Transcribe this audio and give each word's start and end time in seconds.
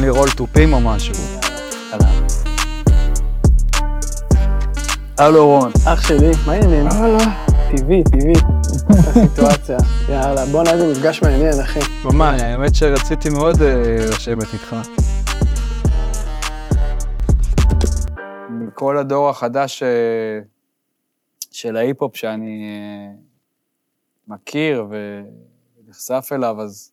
תן 0.00 0.04
לי 0.06 0.10
רול 0.10 0.28
תופים 0.36 0.72
או 0.72 0.80
משהו. 0.80 1.14
הלו 5.18 5.46
רון. 5.46 5.72
אח 5.86 6.08
שלי, 6.08 6.30
מה 6.46 6.52
העניינים? 6.52 6.88
טבעי, 7.76 8.02
טבעי. 8.04 8.32
הסיטואציה. 8.88 9.78
יאללה, 10.12 10.46
בוא 10.46 10.62
נעשה 10.62 10.90
מפגש 10.90 11.22
מעניין, 11.22 11.60
אחי. 11.60 11.78
ממש, 12.04 12.40
האמת 12.40 12.74
שרציתי 12.74 13.30
מאוד 13.30 13.62
אה, 13.62 14.06
לשבת 14.10 14.46
איתך. 14.52 14.76
מכל 18.50 18.98
הדור 18.98 19.28
החדש 19.28 19.82
אה, 19.82 20.40
של 21.50 21.76
ההיפ-הופ 21.76 22.16
שאני 22.16 22.64
אה, 22.64 23.12
מכיר 24.28 24.86
ונחשף 24.90 26.28
אליו, 26.32 26.60
אז 26.60 26.92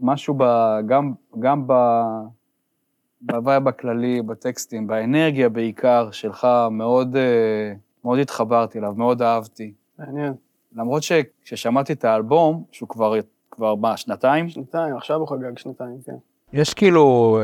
משהו 0.00 0.34
ב... 0.38 0.44
גם, 0.86 1.12
גם 1.40 1.66
ב... 1.66 1.72
ב 3.20 3.30
vibe 3.30 3.68
הכללי, 3.68 4.22
בטקסטים, 4.22 4.86
באנרגיה 4.86 5.48
בעיקר 5.48 6.10
שלך, 6.10 6.46
מאוד, 6.70 7.16
אה, 7.16 7.72
מאוד 8.04 8.18
התחברתי 8.18 8.78
אליו, 8.78 8.94
מאוד 8.96 9.22
אהבתי. 9.22 9.72
מעניין. 9.98 10.34
למרות 10.72 11.02
שכששמעתי 11.02 11.92
את 11.92 12.04
האלבום, 12.04 12.64
שהוא 12.72 12.88
כבר, 12.88 13.14
כבר 13.50 13.74
מה, 13.74 13.96
שנתיים? 13.96 14.48
שנתיים, 14.48 14.96
עכשיו 14.96 15.16
הוא 15.16 15.28
חגג 15.28 15.58
שנתיים, 15.58 15.98
כן. 16.04 16.16
יש 16.52 16.74
כאילו, 16.74 17.38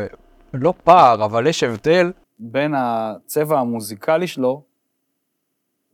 לא 0.54 0.74
פער, 0.84 1.24
אבל 1.24 1.46
יש 1.46 1.62
הבדל 1.62 2.12
בין 2.38 2.74
הצבע 2.76 3.58
המוזיקלי 3.58 4.26
שלו 4.26 4.62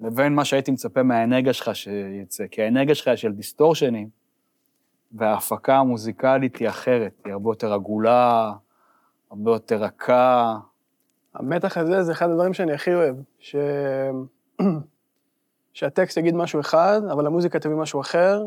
לבין 0.00 0.34
מה 0.34 0.44
שהייתי 0.44 0.70
מצפה 0.70 1.02
מהאנרגיה 1.02 1.52
שלך 1.52 1.76
שיצא. 1.76 2.46
כי 2.50 2.62
האנרגיה 2.62 2.94
שלך 2.94 3.08
היא 3.08 3.16
של 3.16 3.32
דיסטורשנים, 3.32 4.08
וההפקה 5.12 5.76
המוזיקלית 5.76 6.56
היא 6.56 6.68
אחרת, 6.68 7.12
היא 7.24 7.32
הרבה 7.32 7.50
יותר 7.50 7.72
עגולה, 7.72 8.52
הרבה 9.30 9.50
יותר 9.50 9.76
רכה. 9.76 10.58
המתח 11.34 11.76
הזה 11.76 12.02
זה 12.02 12.12
אחד 12.12 12.30
הדברים 12.30 12.54
שאני 12.54 12.72
הכי 12.72 12.94
אוהב, 12.94 13.16
ש... 13.38 13.56
שהטקסט 15.72 16.16
יגיד 16.16 16.34
משהו 16.34 16.60
אחד, 16.60 17.00
אבל 17.12 17.26
המוזיקה 17.26 17.58
תביא 17.58 17.76
משהו 17.76 18.00
אחר, 18.00 18.44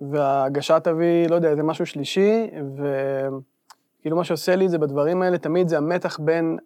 וההגשה 0.00 0.80
תביא, 0.80 1.28
לא 1.28 1.34
יודע, 1.34 1.50
איזה 1.50 1.62
משהו 1.62 1.86
שלישי, 1.86 2.50
וכאילו 2.76 4.16
מה 4.16 4.24
שעושה 4.24 4.56
לי 4.56 4.66
את 4.66 4.70
זה 4.70 4.78
בדברים 4.78 5.22
האלה, 5.22 5.38
תמיד 5.38 5.68
זה 5.68 5.78
המתח 5.78 6.18
בין 6.20 6.58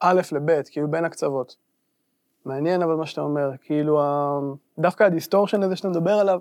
א' 0.00 0.20
לב', 0.32 0.62
כאילו 0.70 0.90
בין 0.90 1.04
הקצוות. 1.04 1.56
מעניין 2.44 2.82
אבל 2.82 2.94
מה 2.94 3.06
שאתה 3.06 3.20
אומר, 3.20 3.50
כאילו, 3.62 4.00
דווקא 4.78 5.04
ה 5.04 5.09
distortion 5.09 5.62
הזה 5.62 5.76
שאתה 5.76 5.88
מדבר 5.88 6.12
עליו, 6.12 6.40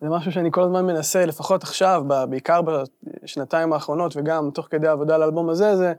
זה 0.00 0.08
משהו 0.08 0.32
שאני 0.32 0.48
כל 0.52 0.62
הזמן 0.62 0.86
מנסה, 0.86 1.26
לפחות 1.26 1.62
עכשיו, 1.62 2.04
בעיקר 2.28 2.60
בשנתיים 2.62 3.72
האחרונות, 3.72 4.16
וגם 4.16 4.50
תוך 4.54 4.66
כדי 4.70 4.88
העבודה 4.88 5.14
על 5.14 5.22
האלבום 5.22 5.48
הזה, 5.48 5.76
זה 5.76 5.92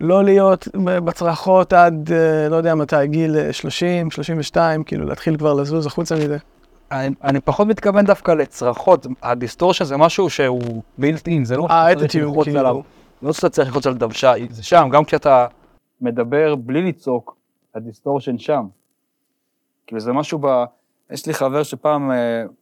לא 0.00 0.24
להיות 0.24 0.68
בצרחות 0.76 1.72
עד, 1.72 2.10
לא 2.50 2.56
יודע 2.56 2.74
מתי, 2.74 3.06
גיל 3.06 3.52
30, 3.52 4.10
32, 4.10 4.84
כאילו 4.84 5.06
להתחיל 5.06 5.36
כבר 5.36 5.54
לזוז 5.54 5.86
החוצה 5.86 6.14
מזה. 6.14 6.36
אני, 6.90 7.14
אני 7.24 7.40
פחות 7.40 7.66
מתכוון 7.66 8.04
דווקא 8.04 8.30
לצרחות, 8.30 9.06
ה 9.22 9.28
distortion 9.28 9.84
זה 9.84 9.96
משהו 9.96 10.30
שהוא 10.30 10.82
built 10.98 11.28
in, 11.28 11.44
זה 11.44 11.56
לא 11.56 11.68
שאתה 11.68 12.08
צריך 12.08 12.24
ללחוץ 12.24 12.48
עליו. 12.48 12.80
לא 13.22 13.32
שאתה 13.32 13.48
צריך 13.48 13.68
ללחוץ 13.68 13.86
על 13.86 13.94
דוושה, 13.94 14.32
זה 14.50 14.62
שם, 14.62 14.88
גם 14.92 15.04
כשאתה 15.04 15.46
מדבר 16.00 16.54
בלי 16.54 16.82
לצעוק, 16.82 17.36
ה 17.74 17.80
distortion 17.80 18.38
שם. 18.38 18.66
כאילו 19.86 20.00
זה 20.00 20.12
משהו 20.12 20.38
ב... 20.42 20.64
יש 21.10 21.26
לי 21.26 21.34
חבר 21.34 21.62
שפעם, 21.62 22.10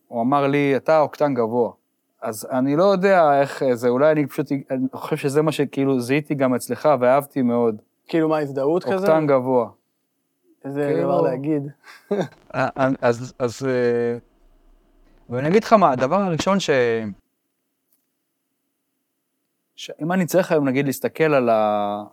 הוא 0.08 0.22
אמר 0.22 0.46
לי, 0.46 0.76
אתה 0.76 1.00
אוקטן 1.00 1.34
גבוה. 1.34 1.70
אז 2.22 2.48
אני 2.50 2.76
לא 2.76 2.84
יודע 2.84 3.40
איך 3.40 3.62
זה, 3.72 3.88
אולי 3.88 4.12
אני 4.12 4.26
פשוט, 4.26 4.52
אני 4.70 4.86
חושב 4.92 5.16
שזה 5.16 5.42
מה 5.42 5.52
שכאילו 5.52 6.00
זיהיתי 6.00 6.34
גם 6.34 6.54
אצלך 6.54 6.88
ואהבתי 7.00 7.42
מאוד. 7.42 7.76
כאילו 8.08 8.28
מה, 8.28 8.38
הזדהות 8.38 8.84
כזה? 8.84 8.94
אוקטן 8.94 9.26
גבוה. 9.26 9.68
איזה 10.64 10.90
כאילו... 10.92 11.02
דבר 11.02 11.20
להגיד. 11.20 11.62
אז, 13.00 13.34
אז, 13.38 13.68
ואני 15.30 15.48
אגיד 15.48 15.64
לך 15.64 15.72
מה, 15.72 15.90
הדבר 15.90 16.16
הראשון 16.16 16.60
ש... 16.60 16.70
שאם 19.76 20.12
אני 20.12 20.26
צריך 20.26 20.52
היום, 20.52 20.68
נגיד, 20.68 20.86
להסתכל 20.86 21.34
על 21.34 21.48
ה... 21.48 22.04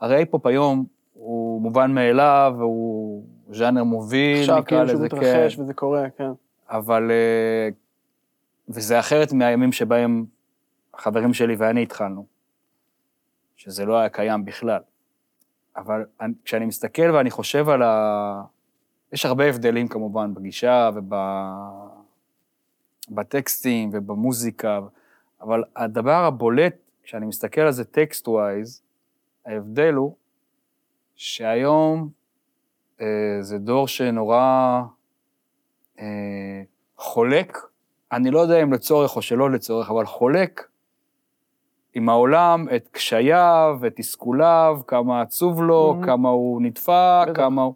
הרי 0.00 0.16
היפ-הופ 0.16 0.46
היום 0.46 0.84
הוא 1.12 1.62
מובן 1.62 1.94
מאליו, 1.94 2.54
והוא 2.58 3.24
ז'אנר 3.52 3.84
מוביל, 3.84 4.40
עכשיו 4.40 4.62
כאילו 4.66 4.88
שהוא 4.88 5.04
מתרחש 5.04 5.56
כן. 5.56 5.62
וזה 5.62 5.74
קורה, 5.74 6.10
כן. 6.16 6.30
אבל... 6.68 7.10
וזה 8.68 9.00
אחרת 9.00 9.32
מהימים 9.32 9.72
שבהם 9.72 10.24
החברים 10.94 11.34
שלי 11.34 11.54
ואני 11.54 11.82
התחלנו, 11.82 12.26
שזה 13.56 13.84
לא 13.84 13.98
היה 13.98 14.08
קיים 14.08 14.44
בכלל. 14.44 14.80
אבל 15.76 16.04
כשאני 16.44 16.66
מסתכל 16.66 17.10
ואני 17.10 17.30
חושב 17.30 17.68
על 17.68 17.82
ה... 17.82 18.42
יש 19.12 19.26
הרבה 19.26 19.44
הבדלים 19.44 19.88
כמובן 19.88 20.34
בגישה 20.34 20.90
ובטקסטים 23.10 23.90
ובמוזיקה, 23.92 24.80
אבל 25.40 25.64
הדבר 25.76 26.24
הבולט, 26.24 26.76
כשאני 27.02 27.26
מסתכל 27.26 27.60
על 27.60 27.72
זה 27.72 27.84
text-wise, 27.84 28.82
ההבדל 29.46 29.94
הוא 29.94 30.14
שהיום 31.16 32.00
אה, 32.00 32.17
זה 33.40 33.58
דור 33.58 33.88
שנורא 33.88 34.82
אה, 36.00 36.62
חולק, 36.96 37.58
אני 38.12 38.30
לא 38.30 38.40
יודע 38.40 38.62
אם 38.62 38.72
לצורך 38.72 39.16
או 39.16 39.22
שלא 39.22 39.50
לצורך, 39.50 39.90
אבל 39.90 40.06
חולק 40.06 40.68
עם 41.94 42.08
העולם 42.08 42.66
את 42.76 42.88
קשייו, 42.92 43.78
את 43.86 43.92
תסכוליו, 43.96 44.80
כמה 44.86 45.20
עצוב 45.20 45.62
לו, 45.62 45.96
mm-hmm. 46.00 46.06
כמה 46.06 46.28
הוא 46.28 46.62
נדפק, 46.62 47.26
כמה 47.34 47.62
הוא... 47.62 47.74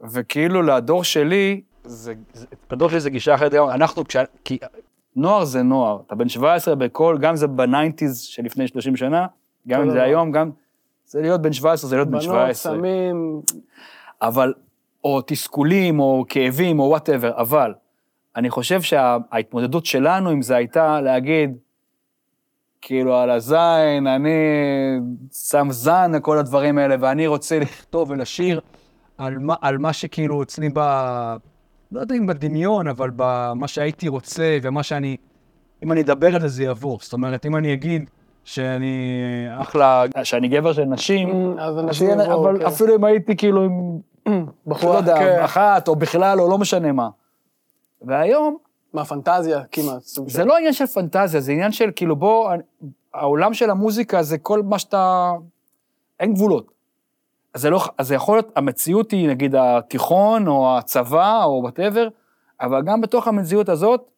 וכאילו 0.00 0.62
לדור 0.62 1.04
שלי, 1.04 1.62
זה, 1.84 2.14
זה, 2.32 2.46
לדור 2.70 2.88
שלי 2.88 3.00
זה 3.00 3.10
גישה 3.10 3.34
אחרת 3.34 3.52
גם, 3.52 3.68
אנחנו, 3.68 4.04
כש... 4.04 4.16
כי 4.44 4.58
נוער 5.16 5.44
זה 5.44 5.62
נוער, 5.62 6.00
אתה 6.06 6.14
בן 6.14 6.28
17 6.28 6.74
בכל, 6.74 7.18
גם 7.20 7.36
זה 7.36 7.46
ב 7.46 7.54
nineties 7.54 8.20
שלפני 8.20 8.68
30 8.68 8.96
שנה, 8.96 9.26
גם 9.68 9.82
אם 9.82 9.90
זה 9.90 10.02
היום, 10.02 10.32
גם... 10.32 10.50
זה 11.14 11.20
להיות 11.20 11.42
בן 11.42 11.52
17, 11.52 11.90
זה 11.90 11.96
להיות 11.96 12.08
בן 12.08 12.20
17. 12.20 12.72
בנות, 12.72 12.82
סמים. 12.82 13.40
אבל, 14.22 14.54
או 15.04 15.20
תסכולים, 15.26 16.00
או 16.00 16.24
כאבים, 16.28 16.78
או 16.78 16.84
whatever, 16.84 17.32
אבל 17.36 17.74
אני 18.36 18.50
חושב 18.50 18.82
שההתמודדות 18.82 19.86
שלנו 19.86 20.30
עם 20.30 20.42
זה 20.42 20.56
הייתה 20.56 21.00
להגיד, 21.00 21.56
כאילו, 22.80 23.16
על 23.16 23.30
הזין, 23.30 24.06
אני 24.06 24.30
שם 25.32 25.66
זין 25.70 26.14
לכל 26.14 26.38
הדברים 26.38 26.78
האלה, 26.78 26.96
ואני 27.00 27.26
רוצה 27.26 27.58
לכתוב 27.58 28.10
ולשיר 28.10 28.60
על 29.18 29.38
מה, 29.38 29.54
על 29.60 29.78
מה 29.78 29.92
שכאילו 29.92 30.42
אצלי 30.42 30.68
ב... 30.74 30.80
לא 31.92 32.00
יודע 32.00 32.14
אם 32.14 32.26
בדמיון, 32.26 32.88
אבל 32.88 33.10
במה 33.16 33.68
שהייתי 33.68 34.08
רוצה 34.08 34.58
ומה 34.62 34.82
שאני... 34.82 35.16
אם 35.82 35.92
אני 35.92 36.00
אדבר 36.00 36.34
על 36.34 36.40
זה, 36.40 36.48
זה 36.48 36.64
יעבור. 36.64 36.98
זאת 37.02 37.12
אומרת, 37.12 37.46
אם 37.46 37.56
אני 37.56 37.72
אגיד 37.72 38.10
שאני 38.44 39.46
אחלה, 39.60 40.04
שאני 40.24 40.48
גבר 40.48 40.72
של 40.72 40.84
נשים, 40.84 41.28
Mm, 41.28 41.60
אז 41.60 41.78
אנשים 41.78 42.10
יבואו, 42.10 42.42
אבל 42.42 42.58
כן. 42.58 42.66
אפילו 42.66 42.96
אם 42.96 43.04
הייתי 43.04 43.36
כאילו 43.36 43.62
עם, 43.62 43.98
בחורה, 44.66 44.92
לא 44.92 44.98
יודע, 44.98 45.16
כן. 45.18 45.40
אחת, 45.44 45.88
או 45.88 45.96
בכלל, 45.96 46.40
או 46.40 46.50
לא 46.50 46.58
משנה 46.58 46.92
מה. 46.92 47.08
והיום, 48.02 48.56
מה, 48.92 49.04
פנטזיה 49.04 49.62
כמעט, 49.72 50.02
סוג 50.02 50.28
של... 50.28 50.34
זה 50.34 50.44
לא 50.44 50.56
עניין 50.56 50.72
של 50.72 50.86
פנטזיה, 50.86 51.40
זה 51.40 51.52
עניין 51.52 51.72
של 51.72 51.90
כאילו, 51.96 52.16
בוא, 52.16 52.52
העולם 53.14 53.54
של 53.54 53.70
המוזיקה 53.70 54.22
זה 54.22 54.38
כל 54.38 54.62
מה 54.62 54.78
שאתה... 54.78 55.32
אין 56.20 56.34
גבולות. 56.34 56.70
אז 57.54 57.60
זה, 57.60 57.70
לא, 57.70 57.80
אז 57.98 58.08
זה 58.08 58.14
יכול 58.14 58.36
להיות, 58.36 58.52
המציאות 58.56 59.10
היא 59.10 59.28
נגיד 59.28 59.54
התיכון, 59.54 60.46
או 60.46 60.78
הצבא, 60.78 61.44
או 61.44 61.60
whatever, 61.62 62.08
אבל 62.60 62.82
גם 62.82 63.00
בתוך 63.00 63.28
המציאות 63.28 63.68
הזאת, 63.68 64.10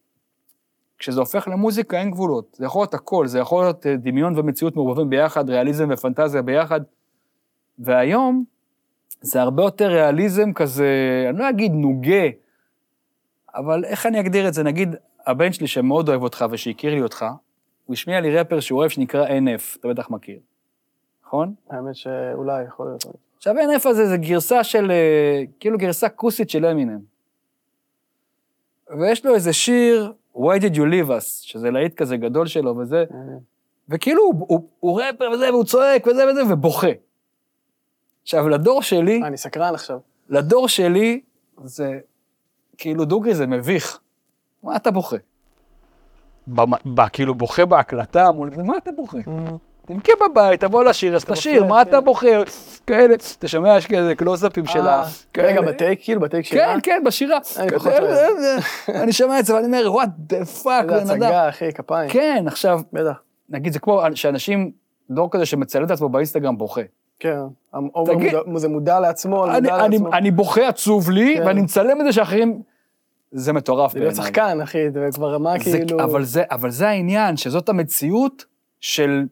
כשזה 0.98 1.20
הופך 1.20 1.48
למוזיקה 1.48 2.00
אין 2.00 2.10
גבולות. 2.10 2.56
זה 2.58 2.64
יכול 2.64 2.81
להיות 2.81 2.94
הכל, 2.94 3.26
זה 3.26 3.38
יכול 3.38 3.64
להיות 3.64 3.87
אה, 3.87 3.96
דמיון 3.96 4.38
ומציאות 4.38 4.76
מעורבבים 4.76 5.10
ביחד, 5.10 5.50
ריאליזם 5.50 5.88
ופנטזיה 5.93 6.43
ביחד. 6.43 6.81
והיום, 7.78 8.44
זה 9.20 9.43
הרבה 9.43 9.62
יותר 9.62 9.87
ריאליזם 9.87 10.52
כזה, 10.52 10.87
אני 11.31 11.38
לא 11.38 11.50
אגיד 11.50 11.72
נוגה, 11.72 12.28
אבל 13.54 13.84
איך 13.84 14.06
אני 14.06 14.20
אגדיר 14.20 14.48
את 14.48 14.54
זה? 14.54 14.62
נגיד, 14.62 14.96
הבן 15.26 15.52
שלי 15.52 15.66
שמאוד 15.66 16.08
אוהב 16.08 16.22
אותך 16.22 16.44
ושהכיר 16.50 16.94
לי 16.94 17.02
אותך, 17.02 17.25
הוא 17.87 17.94
השמיע 17.94 18.20
לי 18.20 18.37
רפר 18.37 18.60
שהוא 18.60 18.78
אוהב 18.78 18.90
שנקרא 18.90 19.26
NF, 19.26 19.78
אתה 19.81 19.88
בטח 19.88 20.10
מכיר, 20.10 20.38
נכון? 21.26 21.54
האמת 21.70 21.96
שאולי 21.96 22.64
יכול 22.64 22.87
להיות. 22.87 23.04
עכשיו 23.37 23.54
NF 23.54 23.88
הזה 23.88 24.06
זה 24.06 24.16
גרסה 24.16 24.64
של, 24.64 24.90
אה, 24.90 25.43
כאילו 25.60 25.78
גרסה 25.78 26.08
כוסית 26.08 26.50
של 26.50 26.66
אמינם. 26.66 27.00
ויש 29.00 29.26
לו 29.26 29.34
איזה 29.34 29.52
שיר, 29.52 30.12
Why 30.37 30.59
did 30.61 30.75
you 30.77 30.83
leave 30.83 31.09
us, 31.09 31.25
שזה 31.25 31.71
להיט 31.71 31.94
כזה 31.94 32.17
גדול 32.17 32.47
שלו 32.47 32.77
וזה, 32.77 33.05
וכאילו 33.88 34.23
הוא, 34.23 34.35
הוא, 34.49 34.69
הוא 34.81 35.00
רפר 35.03 35.31
וזה, 35.35 35.50
והוא 35.50 35.65
צועק 35.65 36.06
וזה 36.06 36.25
וזה, 36.31 36.53
ובוכה. 36.53 36.87
עכשיו, 38.23 38.49
לדור 38.49 38.83
שלי, 38.83 39.23
אה, 39.23 39.27
אני 39.27 39.37
סקרן 39.37 39.75
עכשיו. 39.75 39.99
לדור 40.29 40.69
שלי, 40.69 41.21
זה 41.65 41.99
כאילו 42.79 43.05
דוגרי 43.05 43.35
זה 43.35 43.47
מביך. 43.47 44.00
מה 44.62 44.77
אתה 44.77 44.91
בוכה? 44.91 45.17
במ- 46.49 46.94
ב- 46.94 47.09
כאילו 47.12 47.35
בוכה 47.35 47.65
בהקלטה, 47.67 48.32
מול 48.32 48.50
מה 48.65 48.77
אתה 48.77 48.91
בוכה? 48.93 49.19
תבכה 49.87 50.12
בבית, 50.31 50.61
תבוא 50.61 50.85
לשיר, 50.85 51.17
אז 51.17 51.25
תשיר, 51.25 51.65
מה 51.65 51.85
כן. 51.85 51.91
אתה 51.91 52.00
בוכה? 52.00 52.27
כאלה, 52.87 53.15
אתה 53.38 53.49
שומע, 53.49 53.77
יש 53.77 53.87
כאלה 53.87 54.15
קלוזאפים 54.15 54.67
של 54.67 54.87
ה... 54.87 55.03
אה, 55.38 55.44
רגע. 55.44 55.61
ב 55.61 55.67
take, 55.67 56.00
כאילו, 56.03 56.21
ב 56.20 56.25
take 56.25 56.44
שירה? 56.44 56.67
כן, 56.67 56.79
כן, 56.83 57.03
בשירה. 57.06 57.38
אני 57.56 57.71
פחות 57.71 57.93
אוהב. 57.93 58.37
אני 59.03 59.12
שומע 59.12 59.38
את 59.38 59.44
זה 59.44 59.55
ואני 59.55 59.67
אומר, 59.67 59.93
what 59.93 60.08
the 60.19 60.44
fuck, 60.44 60.85
בן 60.85 60.94
אדם. 60.94 61.11
הצגה, 61.11 61.49
אחי, 61.49 61.73
כפיים. 61.73 62.11
כן, 62.11 62.44
עכשיו. 62.47 62.81
נגיד, 63.50 63.73
זה 63.73 63.79
כמו 63.79 64.03
שאנשים, 64.15 64.71
דור 65.11 65.29
כזה 65.31 65.47
שמצלם 65.47 65.85
את 65.85 65.91
עצמו 65.91 66.09
באינסטגרם 66.09 66.59
בוכה. 66.59 66.81
כן. 67.19 67.39
זה 68.56 68.69
מודע 68.69 69.00
לעצמו, 69.00 69.47
אני, 69.47 69.55
מודע 69.55 69.77
לעצמו. 69.89 70.12
אני 70.12 70.31
בוכה 70.31 70.69
עצוב 70.69 71.11
לי, 71.11 71.35
כן. 71.37 71.47
ואני 71.47 71.61
מצלם 71.61 72.00
את 72.00 72.06
זה 72.06 72.12
שאחרים... 72.12 72.62
זה 73.32 73.53
מטורף 73.53 73.93
זה 73.93 73.99
להיות 73.99 74.15
בעיניי. 74.15 74.27
שחקן, 74.27 74.61
אחי, 74.61 74.91
זה 74.91 75.09
כבר 75.15 75.35
רמה 75.35 75.55
זה, 75.65 75.79
כאילו... 75.79 76.23
זה, 76.23 76.43
אבל 76.50 76.71
זה 76.71 76.89
העניין, 76.89 77.37
שזאת 77.37 77.69
המציאות 77.69 78.44
של, 78.81 79.25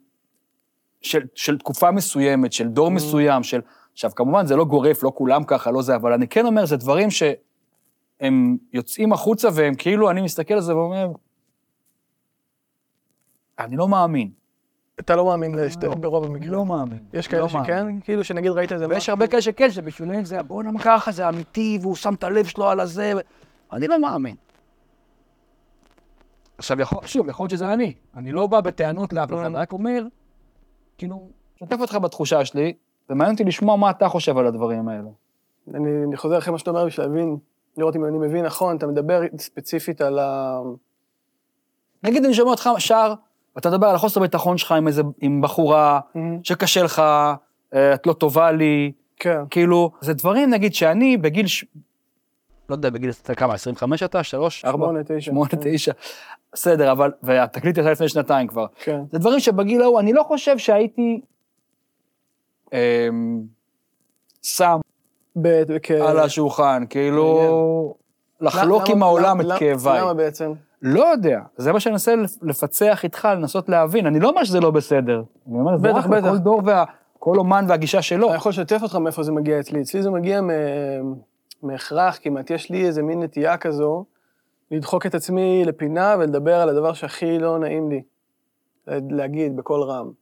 של, 1.05 1.23
של 1.35 1.59
תקופה 1.59 1.91
מסוימת, 1.91 2.53
של 2.53 2.69
דור 2.69 2.89
Mm. 2.89 2.91
מסוים, 2.91 3.43
של... 3.43 3.61
עכשיו, 3.93 4.11
כמובן, 4.17 4.47
זה 4.47 4.57
לא 4.57 4.65
גורף, 4.65 5.03
לא 5.03 5.13
כולם 5.15 5.45
ככה, 5.45 5.71
לא 5.71 5.83
זה, 5.83 5.97
אבל 5.97 6.13
אני 6.13 6.29
כן 6.29 6.47
אומר, 6.47 6.67
זה 6.67 6.77
דברים 6.77 7.09
שהם 7.11 8.57
יוצאים 8.73 9.13
החוצה 9.13 9.49
והם 9.55 9.75
כאילו, 9.75 10.11
אני 10.11 10.23
מסתכל 10.23 10.55
על 10.55 10.61
זה 10.61 10.77
ואומר, 10.77 11.09
אני 13.59 13.77
לא 13.77 13.89
מאמין. 13.89 14.31
אתה 15.01 15.17
לא 15.17 15.25
מאמין 15.25 15.55
לשתי, 15.55 15.87
לא. 15.87 15.95
ברוב 15.95 16.25
המקרים. 16.25 16.53
לא 16.53 16.67
מאמין. 16.67 16.99
יש 17.13 17.29
כאלה 17.29 17.43
לא 17.43 17.49
מאמין. 17.53 17.65
שכן, 17.65 18.01
כאילו 18.01 18.25
שנגיד 18.25 18.51
ראית 18.51 18.73
איזה 18.73 18.89
ויש 18.89 19.09
הרבה 19.09 19.27
כאלה 19.27 19.43
שכן, 19.43 19.71
שבשבילם 19.71 20.25
זה, 20.25 20.39
מה 20.73 20.83
ככה, 20.83 21.13
זה 21.13 21.29
אמיתי, 21.29 21.79
והוא 21.83 21.97
שם 21.97 22.15
את 22.15 22.25
הלב 22.25 22.47
שלו 22.47 22.69
על 22.69 22.81
הזה. 22.81 23.13
ו- 23.17 23.21
אני 23.77 23.87
לא 23.89 24.01
מאמין. 24.01 24.37
עכשיו, 26.59 26.81
יכול, 26.81 27.07
שוב, 27.07 27.29
יכול 27.29 27.45
להיות 27.45 27.51
שזה 27.51 27.73
אני. 27.73 27.95
אני 28.17 28.33
לא 28.33 28.47
בא 28.47 28.61
בטענות 28.61 29.13
לאף 29.13 29.29
אחד, 29.29 29.53
לא. 29.53 29.59
רק 29.59 29.73
אומר, 29.73 30.07
כאילו, 30.99 31.29
שתף 31.57 31.77
אותך 31.81 31.95
בתחושה 31.95 32.45
שלי, 32.45 32.73
ומעניין 33.11 33.35
אותי 33.35 33.45
לשמוע 33.45 33.77
מה 33.77 33.91
אתה 33.91 34.09
חושב 34.09 34.39
על 34.39 34.47
הדברים 34.47 34.89
האלה. 34.89 35.09
אני, 35.75 36.05
אני 36.09 36.17
חוזר 36.17 36.39
אחרי 36.39 36.53
מה 36.53 36.59
שאתה 36.59 36.71
אומר 36.71 36.87
בשביל 36.87 37.07
להבין, 37.07 37.37
לראות 37.77 37.97
אם 37.97 38.05
אני 38.05 38.19
מבין 38.19 38.45
נכון, 38.45 38.77
אתה 38.77 38.87
מדבר 38.87 39.21
ספציפית 39.39 40.01
על 40.01 40.19
ה... 40.19 40.61
נגיד, 42.03 42.25
אני 42.25 42.35
שומע 42.35 42.51
אותך 42.51 42.71
שר, 42.79 43.15
ואתה 43.57 43.71
מדבר 43.71 43.87
על 43.87 43.95
החוסר 43.95 44.21
ביטחון 44.21 44.59
שלך 44.59 44.73
עם 44.73 44.87
איזה, 44.87 45.03
עם 45.21 45.41
בחורה, 45.41 46.01
שקשה 46.43 46.83
לך, 46.83 47.03
אה, 47.75 47.95
את 47.95 48.07
לא 48.07 48.13
טובה 48.13 48.53
לי, 48.53 48.93
כן. 49.17 49.39
כאילו, 49.51 49.91
זה 50.01 50.15
דברים, 50.15 50.51
נגיד, 50.51 50.75
שאני 50.75 51.17
בגיל. 51.17 51.47
לא 52.69 52.75
יודע, 52.75 52.91
בגיל, 52.91 53.11
כמה, 53.37 53.55
25 53.55 54.03
אתה? 54.03 54.23
3? 54.23 54.65
4? 54.65 54.85
שמונה, 54.87 55.01
תשע. 55.05 55.21
8, 55.21 55.49
כן. 55.49 55.57
9. 55.63 55.93
בסדר, 56.53 56.93
אבל, 56.93 57.13
והתקליט 57.23 57.79
יצא 57.79 57.91
לפני 57.91 58.09
שנתיים 58.09 58.47
כבר. 58.47 58.67
כן. 58.85 59.01
זה 59.13 59.19
דברים 59.19 59.41
שבגיל 59.41 59.83
ההוא, 59.83 60.01
אני 60.01 60.13
לא 60.13 60.23
חושב 60.23 60.59
שהייתי 60.59 61.21
אמ, 62.73 63.43
שם 64.43 64.79
על 66.09 66.19
השולחן, 66.19 66.85
כאילו, 66.91 67.95
לחלוק 68.41 68.83
למה- 68.83 68.93
עם 68.93 69.03
העולם 69.03 69.41
את 69.41 69.47
כאביי. 69.59 70.01
למה 70.01 70.15
בעצם? 70.15 70.53
לא 70.83 71.05
יודע, 71.11 71.41
זה 71.57 71.73
מה 71.73 71.81
שאני 71.81 71.93
מנסה 71.93 72.15
לפ- 72.17 72.43
לפצח 72.43 73.05
איתך, 73.05 73.29
לנסות 73.37 73.69
להבין. 73.69 74.07
אני 74.07 74.21
לא 74.21 74.29
אומר 74.29 74.45
שזה 74.45 74.61
לא 74.61 74.71
בסדר. 74.71 75.23
אני 75.49 75.59
אומר, 75.59 75.77
זה 75.77 75.89
בטח, 75.89 75.97
רק 75.99 76.07
בטח. 76.07 76.29
כל 76.31 76.39
דור 76.39 76.63
וכל 77.17 77.37
אומן 77.39 77.65
והגישה 77.69 78.03
שלו. 78.03 78.29
אני 78.29 78.37
יכול 78.37 78.51
לשתף 78.51 78.79
אותך 78.83 78.95
מאיפה 78.97 79.23
זה 79.23 79.33
מגיע 79.33 79.61
אצלי. 79.61 79.83
אצלי 79.83 80.03
זה 80.03 80.11
מגיע 80.11 80.41
מ- 80.41 80.51
מהכרח, 81.65 82.19
כמעט 82.23 82.51
יש 82.51 82.71
לי 82.71 82.87
איזה 82.87 83.03
מין 83.03 83.23
נטייה 83.23 83.57
כזו, 83.57 84.05
לדחוק 84.71 85.07
את 85.07 85.15
עצמי 85.15 85.65
לפינה 85.65 86.17
ולדבר 86.19 86.55
על 86.55 86.69
הדבר 86.69 86.93
שהכי 86.93 87.39
לא 87.39 87.59
נעים 87.59 87.91
לי 87.91 88.03
להגיד 88.87 89.57
בקול 89.57 89.83
רם. 89.83 90.13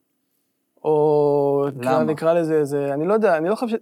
או 0.84 1.66
למה? 1.80 2.04
נקרא 2.04 2.32
לזה 2.32 2.54
איזה, 2.54 2.94
אני 2.94 3.06
לא 3.06 3.14
יודע, 3.14 3.36
אני 3.36 3.48
לא 3.48 3.54
חושב 3.54 3.76
ש... 3.76 3.80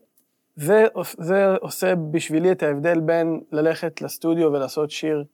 זה, 0.57 0.85
זה 1.19 1.55
עושה 1.61 1.95
בשבילי 1.95 2.53
את 2.53 2.63
ההבדל 2.63 3.01
בין 3.01 3.41
ללכת 3.53 4.03
לסטודיו 4.03 4.53
ולעשות 4.53 4.91
שיר 4.91 5.25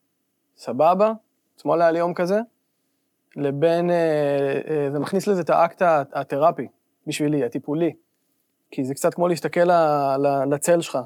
סבבה, 0.56 1.12
אתמול 1.56 1.82
היה 1.82 1.90
לי 1.90 1.98
יום 1.98 2.14
כזה, 2.14 2.40
לבין, 3.36 3.90
אה, 3.90 4.60
אה, 4.70 4.90
זה 4.92 4.98
מכניס 4.98 5.26
לזה 5.26 5.40
את 5.40 5.50
האקט 5.50 5.82
התרפי, 6.12 6.68
בשבילי, 7.06 7.44
הטיפולי. 7.44 7.92
כי 8.70 8.84
זה 8.84 8.94
קצת 8.94 9.14
כמו 9.14 9.28
להסתכל 9.28 9.60
ל- 9.60 10.16
ל- 10.18 10.54
לצל 10.54 10.80
שלך 10.80 10.98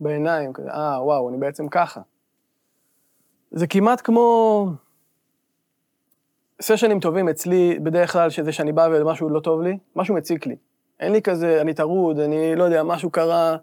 בעיניים, 0.00 0.52
כזה, 0.52 0.70
אה, 0.70 1.04
וואו, 1.04 1.28
אני 1.28 1.38
בעצם 1.38 1.68
ככה. 1.68 2.00
זה 3.50 3.66
כמעט 3.66 4.00
כמו 4.00 4.66
סשנים 6.62 7.00
טובים 7.00 7.28
אצלי, 7.28 7.78
בדרך 7.82 8.12
כלל, 8.12 8.30
שזה 8.30 8.52
שאני 8.52 8.72
בא 8.72 8.88
ומשהו 8.92 9.28
לא 9.28 9.40
טוב 9.40 9.62
לי, 9.62 9.78
משהו 9.96 10.14
מציק 10.14 10.46
לי. 10.46 10.56
אין 11.00 11.12
לי 11.12 11.22
כזה, 11.22 11.60
אני 11.60 11.74
טרוד, 11.74 12.20
אני 12.20 12.56
לא 12.56 12.64
יודע, 12.64 12.82
משהו 12.82 13.10
קרה, 13.10 13.56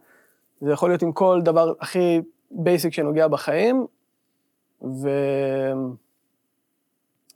זה 0.62 0.72
יכול 0.72 0.90
להיות 0.90 1.02
עם 1.02 1.12
כל 1.12 1.42
דבר 1.44 1.74
הכי 1.80 2.22
basic 2.52 2.94
שנוגע 2.94 3.28
בחיים, 3.28 3.86
ו... 4.82 5.10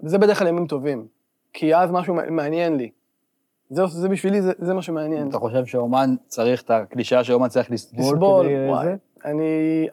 וזה 0.03 0.17
בדרך 0.17 0.39
כלל 0.39 0.47
ימים 0.47 0.67
טובים, 0.67 1.07
כי 1.53 1.75
אז 1.75 1.91
משהו 1.91 2.15
מעניין 2.29 2.77
לי. 2.77 2.91
זה, 3.69 3.85
זה 3.87 4.09
בשבילי, 4.09 4.41
זה, 4.41 4.51
זה 4.57 4.73
מה 4.73 4.81
שמעניין. 4.81 5.29
אתה 5.29 5.37
חושב 5.39 5.65
שאומן 5.65 6.15
צריך 6.27 6.61
את 6.61 6.71
הקלישאה 6.71 7.23
שאומן 7.23 7.47
צריך 7.47 7.71
לסבול? 7.71 8.03
לסבול, 8.15 8.45
וואי. 8.69 8.85
זה? 8.85 8.95
אני, 9.25 9.43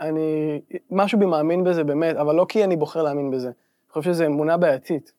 אני, 0.01 0.61
משהו 0.91 1.19
בי 1.19 1.27
מאמין 1.27 1.65
בזה 1.65 1.85
באמת, 1.85 2.17
אבל 2.17 2.35
לא 2.35 2.47
כי 2.49 2.65
אני 2.65 2.77
בוחר 2.77 3.03
להאמין 3.03 3.31
בזה. 3.31 3.47
אני 3.49 3.55
חושב 3.93 4.13
שזו 4.13 4.27
אמונה 4.27 4.57
בעייתית. 4.57 5.13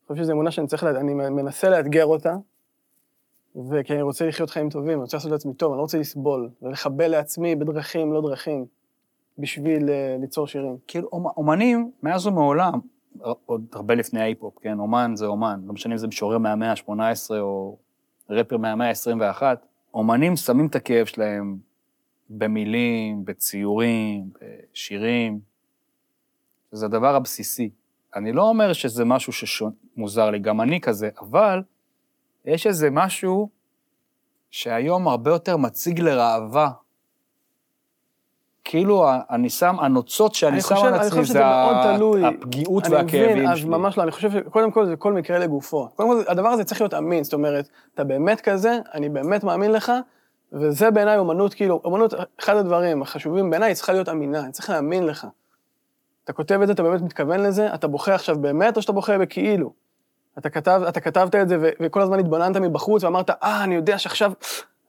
אני 0.00 0.14
חושב 0.14 0.22
שזו 0.22 0.32
אמונה 0.32 0.50
שאני 0.50 0.66
צריך, 0.66 0.82
לה- 0.84 1.00
אני 1.00 1.14
מנסה 1.14 1.68
לאתגר 1.70 2.06
אותה, 2.06 2.36
וכי 3.70 3.92
אני 3.92 4.02
רוצה 4.02 4.26
לחיות 4.26 4.50
חיים 4.50 4.70
טובים, 4.70 4.90
אני 4.92 5.00
רוצה 5.02 5.16
לעשות 5.16 5.32
לעצמי 5.32 5.54
טוב, 5.54 5.70
אני 5.72 5.76
לא 5.76 5.82
רוצה 5.82 5.98
לסבול, 5.98 6.50
ולחבל 6.62 7.08
לעצמי 7.08 7.54
בדרכים 7.56 8.12
לא 8.12 8.20
דרכים, 8.22 8.64
בשביל 9.38 9.90
אה, 9.90 10.16
ליצור 10.20 10.46
שירים. 10.46 10.76
כאילו, 10.86 11.08
אומ- 11.12 11.32
אומנים, 11.36 11.90
מאז 12.02 12.26
ומעולם, 12.26 12.72
עוד 13.46 13.66
הרבה 13.72 13.94
לפני 13.94 14.20
ההיפ-הופ, 14.20 14.58
כן, 14.62 14.78
אומן 14.78 15.12
זה 15.16 15.26
אומן, 15.26 15.60
לא 15.66 15.72
משנה 15.72 15.94
אם 15.94 15.98
זה 15.98 16.06
משורר 16.06 16.38
מהמאה 16.38 16.70
ה-18 16.70 17.30
או 17.40 17.78
רפר 18.30 18.56
מהמאה 18.56 18.88
ה-21, 18.88 19.42
אומנים 19.94 20.36
שמים 20.36 20.66
את 20.66 20.74
הכאב 20.74 21.06
שלהם 21.06 21.58
במילים, 22.30 23.24
בציורים, 23.24 24.30
בשירים. 24.72 25.40
זה 26.72 26.86
הדבר 26.86 27.14
הבסיסי. 27.14 27.70
אני 28.16 28.32
לא 28.32 28.42
אומר 28.42 28.72
שזה 28.72 29.04
משהו 29.04 29.32
שמוזר 29.32 30.30
לי, 30.30 30.38
גם 30.38 30.60
אני 30.60 30.80
כזה, 30.80 31.08
אבל 31.20 31.62
יש 32.44 32.66
איזה 32.66 32.90
משהו 32.90 33.48
שהיום 34.50 35.08
הרבה 35.08 35.30
יותר 35.30 35.56
מציג 35.56 36.00
לראווה. 36.00 36.70
כאילו, 38.64 39.06
אני 39.30 39.50
שם, 39.50 39.76
הנוצות 39.80 40.34
שאני 40.34 40.52
אני 40.52 40.60
שם 40.60 40.74
חושב- 40.74 40.86
על 40.86 40.94
אני 40.94 41.06
עצמי 41.06 41.20
זה 41.20 41.26
שזה 41.26 41.40
מאוד 41.40 41.76
ה- 41.76 41.94
תלוי. 41.96 42.22
הפגיעות 42.26 42.86
אני 42.86 42.94
והכאבים 42.94 43.30
מבין, 43.32 43.48
אז 43.48 43.58
שלי. 43.58 43.68
ממש 43.68 43.98
לא, 43.98 44.02
אני 44.02 44.10
חושב 44.10 44.30
שקודם 44.30 44.70
כל 44.70 44.86
זה 44.86 44.96
כל 44.96 45.12
מקרה 45.12 45.38
לגופו. 45.38 45.88
קודם 45.96 46.08
כל, 46.08 46.22
הדבר 46.28 46.48
הזה 46.48 46.64
צריך 46.64 46.80
להיות 46.80 46.94
אמין, 46.94 47.24
זאת 47.24 47.32
אומרת, 47.32 47.68
אתה 47.94 48.04
באמת 48.04 48.40
כזה, 48.40 48.78
אני 48.94 49.08
באמת 49.08 49.44
מאמין 49.44 49.72
לך, 49.72 49.92
וזה 50.52 50.90
בעיניי 50.90 51.18
אומנות, 51.18 51.54
כאילו, 51.54 51.80
אומנות, 51.84 52.14
אחד 52.40 52.56
הדברים 52.56 53.02
החשובים 53.02 53.50
בעיניי, 53.50 53.68
היא 53.68 53.74
צריכה 53.74 53.92
להיות 53.92 54.08
אמינה, 54.08 54.40
אני 54.40 54.52
צריך 54.52 54.70
להאמין 54.70 55.06
לך. 55.06 55.26
אתה 56.24 56.32
כותב 56.32 56.58
את 56.62 56.66
זה, 56.66 56.72
אתה 56.72 56.82
באמת 56.82 57.00
מתכוון 57.02 57.40
לזה, 57.40 57.74
אתה 57.74 57.88
בוכה 57.88 58.14
עכשיו 58.14 58.38
באמת, 58.38 58.76
או 58.76 58.82
שאתה 58.82 58.92
בוכה 58.92 59.18
בכאילו. 59.18 59.72
אתה, 60.38 60.50
כתב, 60.50 60.82
אתה 60.88 61.00
כתבת 61.00 61.34
את 61.34 61.48
זה, 61.48 61.56
ו- 61.60 61.68
וכל 61.80 62.00
הזמן 62.00 62.18
התבוננת 62.18 62.56
מבחוץ, 62.56 63.04
ואמרת, 63.04 63.30
אה, 63.30 63.64
אני 63.64 63.74
יודע 63.74 63.98
שעכשיו 63.98 64.32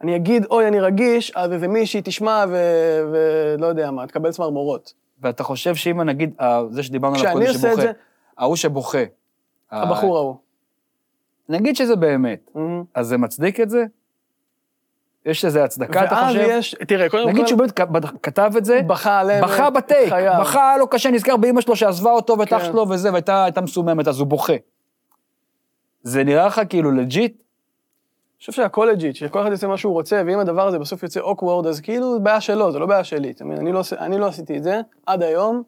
אני 0.03 0.15
אגיד, 0.15 0.45
אוי, 0.51 0.67
אני 0.67 0.79
רגיש, 0.79 1.31
אז 1.35 1.51
איזה 1.51 1.67
מישהי 1.67 2.01
תשמע, 2.03 2.45
ו- 2.49 3.01
ולא 3.11 3.67
יודע 3.67 3.91
מה, 3.91 4.07
תקבל 4.07 4.31
צמרמורות. 4.31 4.93
ואתה 5.21 5.43
חושב 5.43 5.75
שאם 5.75 6.01
נגיד, 6.01 6.33
אה, 6.41 6.61
זה 6.69 6.83
שדיברנו 6.83 7.15
עליו 7.15 7.33
קודם 7.33 7.53
שבוכה, 7.53 7.75
זה, 7.75 7.91
ההוא 8.37 8.55
שבוכה, 8.55 9.03
הבחור 9.71 10.17
ההוא. 10.17 10.35
נגיד 11.49 11.75
שזה 11.75 11.95
באמת, 11.95 12.49
מהמם. 12.55 12.83
אז 12.95 13.07
זה 13.07 13.17
מצדיק 13.17 13.59
את 13.59 13.69
זה? 13.69 13.85
יש 15.25 15.45
לזה 15.45 15.63
הצדקה, 15.63 16.05
אתה 16.05 16.15
ואז 16.15 16.27
חושב? 16.27 16.47
יש, 16.49 16.75
תראה, 16.87 17.09
קודם 17.09 17.23
כל, 17.23 17.29
נגיד 17.29 17.47
שהוא 17.47 17.59
באמת 17.59 17.71
כתב 18.23 18.51
את 18.57 18.65
זה, 18.65 18.81
בכה 18.87 19.19
עליהם, 19.19 19.43
בכה 19.43 19.69
בטייק. 19.69 20.13
בכה, 20.39 20.69
היה 20.69 20.77
לו 20.77 20.87
קשה, 20.87 21.11
נזכר 21.11 21.37
באמא 21.37 21.61
שלו 21.61 21.75
שעזבה 21.75 22.11
אותו 22.11 22.39
ואת 22.39 22.53
אח 22.53 22.61
כן. 22.61 22.71
שלו 22.71 22.89
וזה, 22.89 23.11
והייתה 23.11 23.43
הייתה 23.43 23.61
מסוממת, 23.61 24.07
אז 24.07 24.19
הוא 24.19 24.27
בוכה. 24.27 24.53
זה 26.03 26.23
נראה 26.23 26.47
לך 26.47 26.61
כאילו 26.69 26.91
legit? 26.91 27.41
חושב 28.41 28.51
שהכל 28.51 28.87
legit, 28.91 29.15
שכל 29.15 29.41
אחד 29.41 29.51
יעשה 29.51 29.67
מה 29.67 29.77
שהוא 29.77 29.93
רוצה, 29.93 30.21
ואם 30.25 30.39
הדבר 30.39 30.67
הזה 30.67 30.79
בסוף 30.79 31.03
יוצא 31.03 31.19
awkward, 31.19 31.67
אז 31.67 31.81
כאילו, 31.81 32.13
זה 32.13 32.19
בעיה 32.19 32.41
שלו, 32.41 32.71
זה 32.71 32.79
לא 32.79 32.85
בעיה 32.85 33.03
שלי. 33.03 33.31
אתה 33.31 33.45
מבין? 33.45 33.57
אני 33.57 33.71
לא 33.71 33.81
אני 33.99 34.17
לא 34.17 34.27
עשיתי 34.27 34.57
את 34.57 34.63
זה 34.63 34.81
עד 35.05 35.23
היום, 35.23 35.63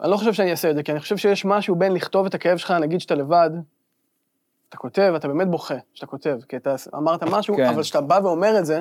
אני 0.00 0.10
לא 0.10 0.16
חושב 0.16 0.32
שאני 0.32 0.50
אעשה 0.50 0.70
את 0.70 0.76
זה, 0.76 0.82
כי 0.82 0.92
אני 0.92 1.00
חושב 1.00 1.16
שיש 1.16 1.44
משהו 1.44 1.76
בין 1.76 1.92
לכתוב 1.92 2.26
את 2.26 2.34
הכאב 2.34 2.56
שלך, 2.56 2.70
נגיד 2.70 3.00
שאתה 3.00 3.14
לבד, 3.14 3.50
אתה 4.68 4.76
כותב, 4.76 5.12
אתה 5.16 5.28
באמת 5.28 5.48
בוכה 5.48 5.74
כשאתה 5.92 6.06
כותב, 6.06 6.38
כי 6.48 6.56
אתה 6.56 6.74
אמרת 6.94 7.22
משהו, 7.22 7.56
כן. 7.56 7.66
אבל 7.66 7.82
כשאתה 7.82 8.00
בא 8.00 8.20
ואומר 8.22 8.58
את 8.58 8.66
זה, 8.66 8.80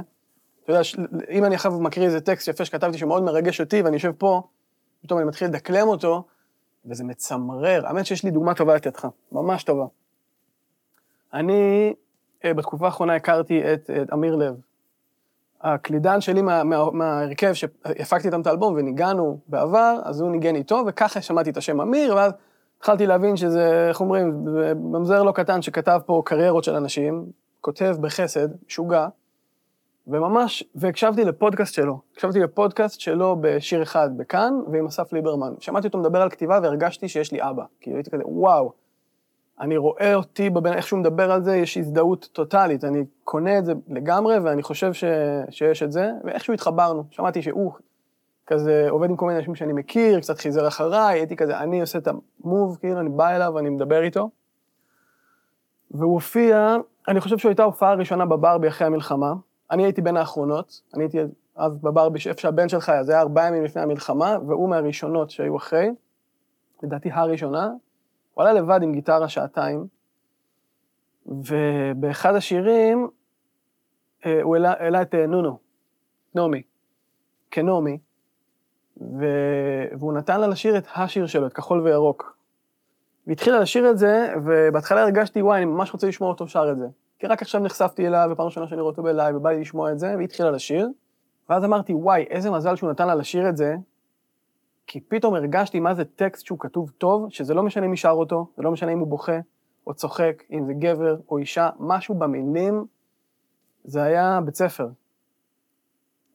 אתה 0.63 0.71
יודע, 0.71 0.81
אם 1.29 1.45
אני 1.45 1.55
עכשיו 1.55 1.71
מקריא 1.71 2.05
איזה 2.05 2.21
טקסט 2.21 2.47
יפה 2.47 2.65
שכתבתי 2.65 2.97
שמאוד 2.97 3.23
מרגש 3.23 3.61
אותי, 3.61 3.81
ואני 3.81 3.95
יושב 3.95 4.11
פה, 4.17 4.41
פתאום 5.01 5.19
אני 5.19 5.27
מתחיל 5.27 5.47
לדקלם 5.47 5.87
אותו, 5.87 6.23
וזה 6.85 7.03
מצמרר. 7.03 7.87
האמת 7.87 8.05
שיש 8.05 8.23
לי 8.23 8.31
דוגמה 8.31 8.53
טובה 8.53 8.75
לתת 8.75 8.97
לך, 8.97 9.07
ממש 9.31 9.63
טובה. 9.63 9.85
אני 11.33 11.93
בתקופה 12.45 12.85
האחרונה 12.85 13.15
הכרתי 13.15 13.73
את, 13.73 13.89
את 14.01 14.13
אמיר 14.13 14.35
לב. 14.35 14.55
הקלידן 15.61 16.21
שלי 16.21 16.41
מה, 16.41 16.63
מה, 16.63 16.91
מההרכב 16.91 17.53
שהפקתי 17.53 18.27
איתם 18.27 18.41
את 18.41 18.47
האלבום 18.47 18.73
וניגענו 18.77 19.37
בעבר, 19.47 19.99
אז 20.03 20.21
הוא 20.21 20.31
ניגן 20.31 20.55
איתו, 20.55 20.83
וככה 20.87 21.21
שמעתי 21.21 21.49
את 21.49 21.57
השם 21.57 21.81
אמיר, 21.81 22.15
ואז 22.15 22.33
התחלתי 22.77 23.05
להבין 23.05 23.37
שזה, 23.37 23.87
איך 23.89 24.01
אומרים, 24.01 24.45
ממזר 24.75 25.23
לא 25.23 25.31
קטן 25.31 25.61
שכתב 25.61 25.99
פה 26.05 26.21
קריירות 26.25 26.63
של 26.63 26.75
אנשים, 26.75 27.25
כותב 27.61 27.95
בחסד, 28.01 28.47
משוגע, 28.67 29.07
וממש, 30.07 30.63
והקשבתי 30.75 31.25
לפודקאסט 31.25 31.73
שלו. 31.73 31.99
הקשבתי 32.13 32.39
לפודקאסט 32.39 32.99
שלו 32.99 33.37
בשיר 33.41 33.83
אחד 33.83 34.09
בכאן, 34.17 34.53
ועם 34.71 34.85
אסף 34.85 35.13
ליברמן. 35.13 35.53
שמעתי 35.59 35.87
אותו 35.87 35.97
מדבר 35.97 36.21
על 36.21 36.29
כתיבה 36.29 36.59
והרגשתי 36.63 37.07
שיש 37.07 37.31
לי 37.31 37.41
אבא. 37.41 37.63
כאילו 37.81 37.97
הייתי 37.97 38.11
כזה, 38.11 38.23
וואו, 38.25 38.71
אני 39.59 39.77
רואה 39.77 40.15
אותי, 40.15 40.49
בבין, 40.49 40.73
איך 40.73 40.87
שהוא 40.87 40.99
מדבר 40.99 41.31
על 41.31 41.43
זה, 41.43 41.55
יש 41.55 41.77
הזדהות 41.77 42.29
טוטאלית. 42.31 42.83
אני 42.83 43.05
קונה 43.23 43.57
את 43.57 43.65
זה 43.65 43.73
לגמרי, 43.87 44.39
ואני 44.39 44.63
חושב 44.63 44.93
ש, 44.93 45.03
שיש 45.49 45.83
את 45.83 45.91
זה, 45.91 46.11
ואיכשהו 46.23 46.53
התחברנו. 46.53 47.03
שמעתי 47.11 47.41
שהוא 47.41 47.71
כזה 48.47 48.87
עובד 48.89 49.09
עם 49.09 49.15
כל 49.15 49.25
מיני 49.25 49.39
אנשים 49.39 49.55
שאני 49.55 49.73
מכיר, 49.73 50.19
קצת 50.19 50.37
חיזר 50.37 50.67
אחריי, 50.67 51.19
הייתי 51.19 51.35
כזה, 51.35 51.57
אני 51.59 51.81
עושה 51.81 51.97
את 51.99 52.07
המוב, 52.07 52.77
כאילו, 52.77 52.99
אני 52.99 53.09
בא 53.09 53.29
אליו, 53.35 53.59
אני 53.59 53.69
מדבר 53.69 54.03
איתו. 54.03 54.29
והוא 55.91 56.13
הופיע, 56.13 56.75
אני 57.07 57.21
חושב 57.21 57.37
שהוא 57.37 57.49
הייתה 57.49 57.63
הופעה 57.63 57.93
ראשונה 57.93 58.25
בברבי 58.25 58.67
אחרי 58.67 58.87
המלחמה. 58.87 59.33
אני 59.71 59.83
הייתי 59.83 60.01
בין 60.01 60.17
האחרונות, 60.17 60.81
אני 60.93 61.03
הייתי 61.03 61.17
אז 61.55 61.77
בברבי, 61.77 62.19
איפה 62.29 62.41
שהבן 62.41 62.69
שלך 62.69 62.89
היה, 62.89 63.03
זה 63.03 63.11
היה 63.11 63.21
ארבעה 63.21 63.47
ימים 63.47 63.63
לפני 63.63 63.81
המלחמה, 63.81 64.37
והוא 64.47 64.69
מהראשונות 64.69 65.29
שהיו 65.29 65.57
אחרי, 65.57 65.89
לדעתי 66.83 67.09
הראשונה. 67.11 67.71
הוא 68.33 68.43
עלה 68.43 68.53
לבד 68.53 68.79
עם 68.83 68.91
גיטרה 68.91 69.29
שעתיים, 69.29 69.87
ובאחד 71.25 72.35
השירים 72.35 73.09
אה, 74.25 74.41
הוא 74.41 74.55
העלה, 74.55 74.73
העלה 74.79 75.01
את 75.01 75.15
אה, 75.15 75.27
נונו, 75.27 75.59
נעמי, 76.35 76.61
כנעמי, 77.51 77.97
והוא 78.97 80.13
נתן 80.13 80.41
לה 80.41 80.47
לשיר 80.47 80.77
את 80.77 80.87
השיר 80.95 81.27
שלו, 81.27 81.47
את 81.47 81.53
כחול 81.53 81.81
וירוק. 81.81 82.37
והתחילה 83.27 83.59
לשיר 83.59 83.89
את 83.89 83.97
זה, 83.97 84.33
ובהתחלה 84.45 85.01
הרגשתי, 85.01 85.41
וואי, 85.41 85.57
אני 85.57 85.65
ממש 85.65 85.93
רוצה 85.93 86.07
לשמוע 86.07 86.29
אותו 86.29 86.47
שר 86.47 86.71
את 86.71 86.77
זה. 86.77 86.87
כי 87.19 87.27
רק 87.27 87.41
עכשיו 87.41 87.61
נחשפתי 87.61 88.07
אליו, 88.07 88.29
ופעם 88.31 88.45
ראשונה 88.45 88.67
שאני 88.67 88.81
רואה 88.81 88.91
אותו 88.91 89.03
בלייב, 89.03 89.35
ובא 89.35 89.49
לי 89.49 89.61
לשמוע 89.61 89.91
את 89.91 89.99
זה, 89.99 90.13
והיא 90.15 90.25
התחילה 90.25 90.51
לשיר. 90.51 90.89
ואז 91.49 91.65
אמרתי, 91.65 91.93
וואי, 91.93 92.23
איזה 92.29 92.51
מזל 92.51 92.75
שהוא 92.75 92.91
נתן 92.91 93.07
לה 93.07 93.15
לשיר 93.15 93.49
את 93.49 93.57
זה, 93.57 93.75
כי 94.87 94.99
פתאום 94.99 95.35
הרגשתי 95.35 95.79
מה 95.79 95.95
זה 95.95 96.05
טקסט 96.05 96.45
שהוא 96.45 96.59
כתוב 96.59 96.89
טוב, 96.97 97.25
שזה 97.29 97.53
לא 97.53 97.63
משנה 97.63 97.87
מי 97.87 97.97
שר 97.97 98.09
אותו, 98.09 98.47
זה 98.57 98.63
לא 98.63 98.71
משנה 98.71 98.93
אם 98.93 98.99
הוא 98.99 99.07
בוכה 99.07 99.39
או 99.87 99.93
צוחק, 99.93 100.43
אם 100.51 100.65
זה 100.65 100.73
גבר 100.73 101.17
או 101.29 101.37
אישה, 101.37 101.69
משהו 101.79 102.15
במילים, 102.15 102.85
זה 103.83 104.03
היה 104.03 104.39
בית 104.45 104.55
ספר. 104.55 104.89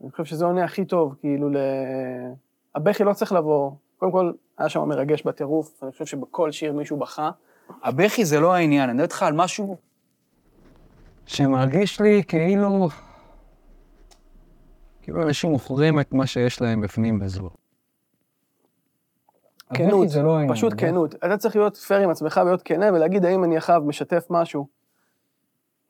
אני 0.03 0.11
חושב 0.11 0.25
שזה 0.25 0.45
עונה 0.45 0.65
הכי 0.65 0.85
טוב, 0.85 1.15
כאילו, 1.21 1.51
ל... 1.51 1.57
הבכי 2.75 3.05
לא 3.05 3.13
צריך 3.13 3.33
לבוא, 3.33 3.71
קודם 3.99 4.13
כל, 4.13 4.33
היה 4.59 4.69
שם 4.69 4.89
מרגש 4.89 5.23
בטירוף, 5.23 5.83
אני 5.83 5.93
חושב 5.93 6.07
שבכל 6.07 6.53
שיר 6.53 6.73
מישהו 6.73 6.97
בכה. 6.97 7.31
הבכי 7.83 8.25
זה 8.25 8.41
לא 8.41 8.55
העניין, 8.55 8.83
אני 8.83 8.93
מדבר 8.93 9.05
איתך 9.05 9.23
על 9.23 9.33
משהו 9.33 9.77
שמרגיש 11.27 12.01
לי 12.01 12.23
כאילו... 12.29 12.89
כאילו 15.03 15.23
אנשים 15.23 15.51
מוכרים 15.51 16.01
את 16.01 16.13
מה 16.13 16.27
שיש 16.27 16.61
להם 16.61 16.81
בפנים 16.81 17.19
וזהו. 17.23 17.51
כנות, 19.75 20.09
זה 20.09 20.23
לא 20.23 20.39
פשוט 20.49 20.73
לא? 20.73 20.79
כנות. 20.79 21.15
אתה 21.15 21.37
צריך 21.37 21.57
להיות 21.57 21.77
פייר 21.77 22.01
עם 22.01 22.11
עצמך 22.11 22.41
ולהיות 22.43 22.63
כנה 22.63 22.87
ולהגיד 22.93 23.25
האם 23.25 23.45
אני 23.45 23.57
עכשיו 23.57 23.83
משתף 23.87 24.27
משהו 24.31 24.67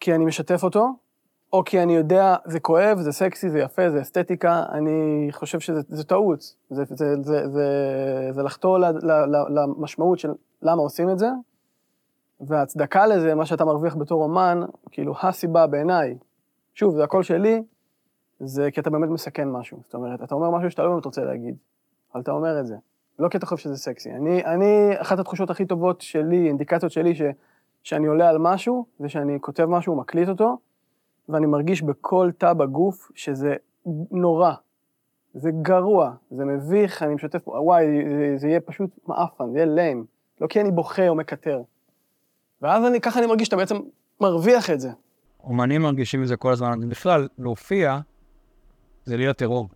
כי 0.00 0.14
אני 0.14 0.24
משתף 0.24 0.64
אותו, 0.64 0.88
או 1.52 1.64
כי 1.64 1.82
אני 1.82 1.96
יודע, 1.96 2.36
זה 2.44 2.60
כואב, 2.60 2.98
זה 3.00 3.12
סקסי, 3.12 3.50
זה 3.50 3.58
יפה, 3.58 3.90
זה 3.90 4.00
אסתטיקה, 4.00 4.62
אני 4.72 5.28
חושב 5.30 5.60
שזה 5.60 5.80
זה 5.88 6.04
טעות. 6.04 6.40
זה, 6.70 6.84
זה, 6.84 6.94
זה, 6.96 7.14
זה, 7.22 7.48
זה, 7.48 7.68
זה 8.30 8.42
לחתור 8.42 8.78
ל, 8.78 8.84
ל, 8.84 9.10
ל, 9.10 9.36
למשמעות 9.48 10.18
של 10.18 10.32
למה 10.62 10.82
עושים 10.82 11.10
את 11.10 11.18
זה, 11.18 11.28
וההצדקה 12.40 13.06
לזה, 13.06 13.34
מה 13.34 13.46
שאתה 13.46 13.64
מרוויח 13.64 13.96
בתור 13.96 14.22
אומן, 14.22 14.60
כאילו, 14.90 15.14
הסיבה 15.22 15.66
בעיניי, 15.66 16.18
שוב, 16.74 16.94
זה 16.94 17.04
הכל 17.04 17.22
שלי, 17.22 17.62
זה 18.40 18.70
כי 18.70 18.80
אתה 18.80 18.90
באמת 18.90 19.08
מסכן 19.08 19.48
משהו. 19.48 19.80
זאת 19.84 19.94
אומרת, 19.94 20.22
אתה 20.22 20.34
אומר 20.34 20.50
משהו 20.50 20.70
שאתה 20.70 20.82
לא 20.82 20.90
באמת 20.90 21.04
רוצה 21.04 21.24
להגיד, 21.24 21.56
אבל 22.14 22.22
אתה 22.22 22.30
אומר 22.30 22.60
את 22.60 22.66
זה. 22.66 22.76
לא 23.18 23.28
כי 23.28 23.36
אתה 23.36 23.46
חושב 23.46 23.64
שזה 23.64 23.76
סקסי. 23.76 24.10
אני, 24.10 24.44
אני, 24.44 24.90
אחת 24.96 25.18
התחושות 25.18 25.50
הכי 25.50 25.66
טובות 25.66 26.00
שלי, 26.00 26.48
אינדיקציות 26.48 26.92
שלי, 26.92 27.14
ש, 27.14 27.22
שאני 27.82 28.06
עולה 28.06 28.28
על 28.28 28.38
משהו, 28.38 28.86
זה 28.98 29.08
שאני 29.08 29.38
כותב 29.40 29.64
משהו, 29.64 29.96
מקליט 29.96 30.28
אותו, 30.28 30.58
ואני 31.28 31.46
מרגיש 31.46 31.82
בכל 31.82 32.30
תא 32.38 32.52
בגוף 32.52 33.10
שזה 33.14 33.54
נורא. 34.10 34.52
זה 35.34 35.50
גרוע, 35.62 36.12
זה 36.30 36.44
מביך, 36.44 37.02
אני 37.02 37.14
משתף, 37.14 37.48
וואי, 37.48 37.86
זה, 37.86 38.36
זה 38.36 38.48
יהיה 38.48 38.60
פשוט 38.60 38.90
מעפן, 39.06 39.52
זה 39.52 39.58
יהיה 39.58 39.66
ליים. 39.66 40.04
לא 40.40 40.46
כי 40.46 40.60
אני 40.60 40.70
בוכה 40.70 41.08
או 41.08 41.14
מקטר. 41.14 41.62
ואז 42.62 42.84
אני, 42.84 43.00
ככה 43.00 43.18
אני 43.18 43.26
מרגיש 43.26 43.46
שאתה 43.46 43.56
בעצם 43.56 43.76
מרוויח 44.20 44.70
את 44.70 44.80
זה. 44.80 44.90
אומנים 45.44 45.82
מרגישים 45.82 46.22
את 46.22 46.28
זה 46.28 46.36
כל 46.36 46.52
הזמן. 46.52 46.88
בכלל, 46.88 47.28
להופיע 47.38 47.98
זה 49.04 49.16
להיות 49.16 49.40
עירום. 49.40 49.66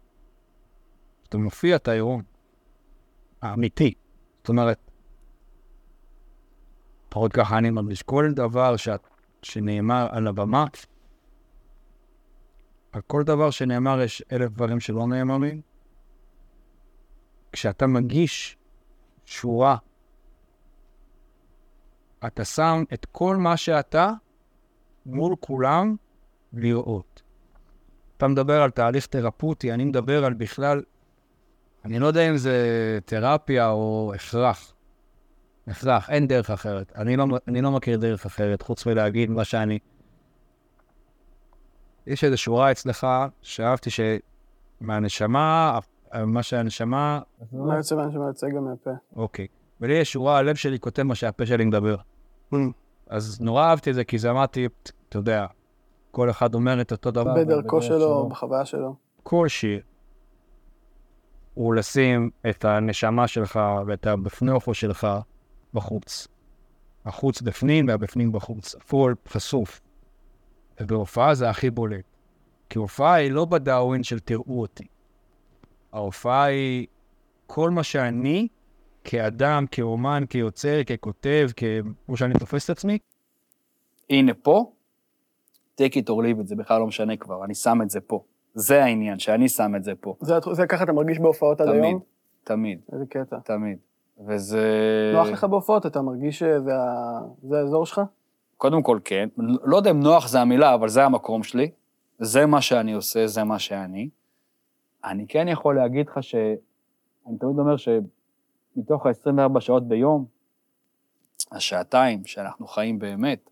אתה 1.28 1.38
מופיע, 1.38 1.76
אתה 1.76 1.92
עירום. 1.92 2.31
האמיתי. 3.42 3.94
זאת 4.38 4.48
אומרת, 4.48 4.90
לפחות 7.08 7.32
ככה 7.32 7.58
אני 7.58 7.70
מרגיש. 7.70 8.02
כל 8.02 8.32
דבר 8.34 8.76
שאת, 8.76 9.00
שנאמר 9.42 10.08
על 10.10 10.26
הבמה, 10.26 10.64
על 12.92 13.00
כל 13.06 13.22
דבר 13.22 13.50
שנאמר 13.50 14.00
יש 14.00 14.22
אלף 14.32 14.50
דברים 14.50 14.80
שלא 14.80 15.06
נאמרים. 15.06 15.60
כשאתה 17.52 17.86
מגיש 17.86 18.56
שורה, 19.24 19.76
אתה 22.26 22.44
שם 22.44 22.84
את 22.92 23.06
כל 23.12 23.36
מה 23.36 23.56
שאתה 23.56 24.10
מול 25.06 25.34
כולם 25.40 25.96
לראות. 26.52 27.22
אתה 28.16 28.28
מדבר 28.28 28.62
על 28.62 28.70
תהליך 28.70 29.06
תרפוטי, 29.06 29.72
אני 29.72 29.84
מדבר 29.84 30.24
על 30.24 30.34
בכלל, 30.34 30.82
אני 31.84 31.98
לא 31.98 32.06
יודע 32.06 32.30
אם 32.30 32.36
זה 32.36 32.98
תרפיה 33.04 33.70
או 33.70 34.12
הכרח. 34.14 34.74
הכרח, 35.66 36.10
אין 36.10 36.26
דרך 36.26 36.50
אחרת. 36.50 36.92
אני 36.96 37.16
לא, 37.16 37.26
אני 37.48 37.62
לא 37.62 37.70
מכיר 37.70 37.98
דרך 37.98 38.26
אחרת, 38.26 38.62
חוץ 38.62 38.86
מלהגיד 38.86 39.30
מה 39.30 39.44
שאני... 39.44 39.78
יש 42.06 42.24
איזו 42.24 42.38
שורה 42.38 42.70
אצלך 42.70 43.06
שאהבתי 43.42 43.90
שמהנשמה, 44.80 45.78
מה 46.14 46.42
שהנשמה... 46.42 47.20
מה 47.52 47.76
יוצא 47.76 47.96
מהנשמה 47.96 48.26
יוצא 48.26 48.46
גם 48.48 48.64
מהפה. 48.64 48.90
אוקיי. 49.16 49.46
ולי 49.80 49.94
יש 49.94 50.12
שורה, 50.12 50.38
הלב 50.38 50.56
שלי 50.56 50.78
כותב 50.80 51.02
מה 51.02 51.14
שהפה 51.14 51.46
שלי 51.46 51.64
מדבר. 51.64 51.96
אז 53.06 53.40
נורא 53.40 53.64
אהבתי 53.64 53.90
את 53.90 53.94
זה, 53.94 54.04
כי 54.04 54.18
זה 54.18 54.30
אמרתי, 54.30 54.68
אתה 55.08 55.18
יודע, 55.18 55.46
כל 56.10 56.30
אחד 56.30 56.54
אומר 56.54 56.80
את 56.80 56.92
אותו 56.92 57.10
דבר. 57.10 57.34
בדרכו 57.34 57.82
שלו. 57.82 58.28
בחוויה 58.28 58.64
שלו. 58.64 58.94
כל 59.22 59.48
שיר 59.48 59.80
הוא 61.54 61.74
לשים 61.74 62.30
את 62.50 62.64
הנשמה 62.64 63.28
שלך 63.28 63.60
ואת 63.86 64.06
הבפנופו 64.06 64.74
שלך 64.74 65.06
בחוץ. 65.74 66.28
החוץ 67.04 67.40
בפנים 67.40 67.88
והבפנים 67.88 68.32
בחוץ. 68.32 68.74
הכל 68.74 69.14
חשוף. 69.28 69.80
ובהופעה 70.80 71.34
זה 71.34 71.50
הכי 71.50 71.70
בולט. 71.70 72.04
כי 72.70 72.78
הופעה 72.78 73.14
היא 73.14 73.30
לא 73.30 73.44
בדאווין 73.44 74.02
של 74.02 74.20
תראו 74.20 74.60
אותי. 74.60 74.84
ההופעה 75.92 76.44
היא 76.44 76.86
כל 77.46 77.70
מה 77.70 77.82
שאני, 77.82 78.48
כאדם, 79.04 79.64
כאומן, 79.70 80.24
כיוצר, 80.30 80.84
ככותב, 80.84 81.48
כמו 82.06 82.16
שאני 82.16 82.34
תופס 82.34 82.64
את 82.64 82.70
עצמי, 82.70 82.98
הנה 84.10 84.34
פה, 84.34 84.72
take 85.80 85.94
it 85.94 86.08
or 86.08 86.22
leave 86.22 86.40
it, 86.40 86.44
זה 86.44 86.56
בכלל 86.56 86.80
לא 86.80 86.86
משנה 86.86 87.16
כבר, 87.16 87.44
אני 87.44 87.54
שם 87.54 87.78
את 87.82 87.90
זה 87.90 88.00
פה. 88.00 88.24
זה 88.54 88.84
העניין, 88.84 89.18
שאני 89.18 89.48
שם 89.48 89.72
את 89.76 89.84
זה 89.84 89.92
פה. 90.00 90.16
זה, 90.20 90.34
זה 90.52 90.66
ככה 90.66 90.84
אתה 90.84 90.92
מרגיש 90.92 91.18
בהופעות 91.18 91.60
עד 91.60 91.66
תמיד, 91.66 91.84
היום? 91.84 92.00
תמיד, 92.44 92.80
איזה 92.92 93.04
קטע. 93.06 93.38
תמיד. 93.44 93.78
וזה... 94.26 94.66
נוח 95.14 95.28
לך 95.28 95.44
בהופעות? 95.44 95.86
אתה 95.86 96.02
מרגיש 96.02 96.38
שזה 96.38 96.74
ה- 96.76 97.20
זה 97.42 97.58
האזור 97.58 97.86
שלך? 97.86 98.00
קודם 98.56 98.82
כל 98.82 98.98
כן, 99.04 99.28
לא 99.64 99.76
יודע 99.76 99.90
אם 99.90 100.00
נוח 100.00 100.28
זה 100.28 100.40
המילה, 100.40 100.74
אבל 100.74 100.88
זה 100.88 101.04
המקום 101.04 101.42
שלי, 101.42 101.70
זה 102.18 102.46
מה 102.46 102.60
שאני 102.60 102.92
עושה, 102.92 103.26
זה 103.26 103.44
מה 103.44 103.58
שאני. 103.58 104.08
אני 105.04 105.26
כן 105.28 105.48
יכול 105.48 105.76
להגיד 105.76 106.08
לך 106.08 106.22
ש... 106.22 106.34
אני 107.26 107.38
תמיד 107.38 107.58
אומר 107.58 107.76
שמתוך 107.76 109.06
ה-24 109.06 109.60
שעות 109.60 109.88
ביום, 109.88 110.24
השעתיים 111.52 112.24
שאנחנו 112.24 112.66
חיים 112.66 112.98
באמת, 112.98 113.50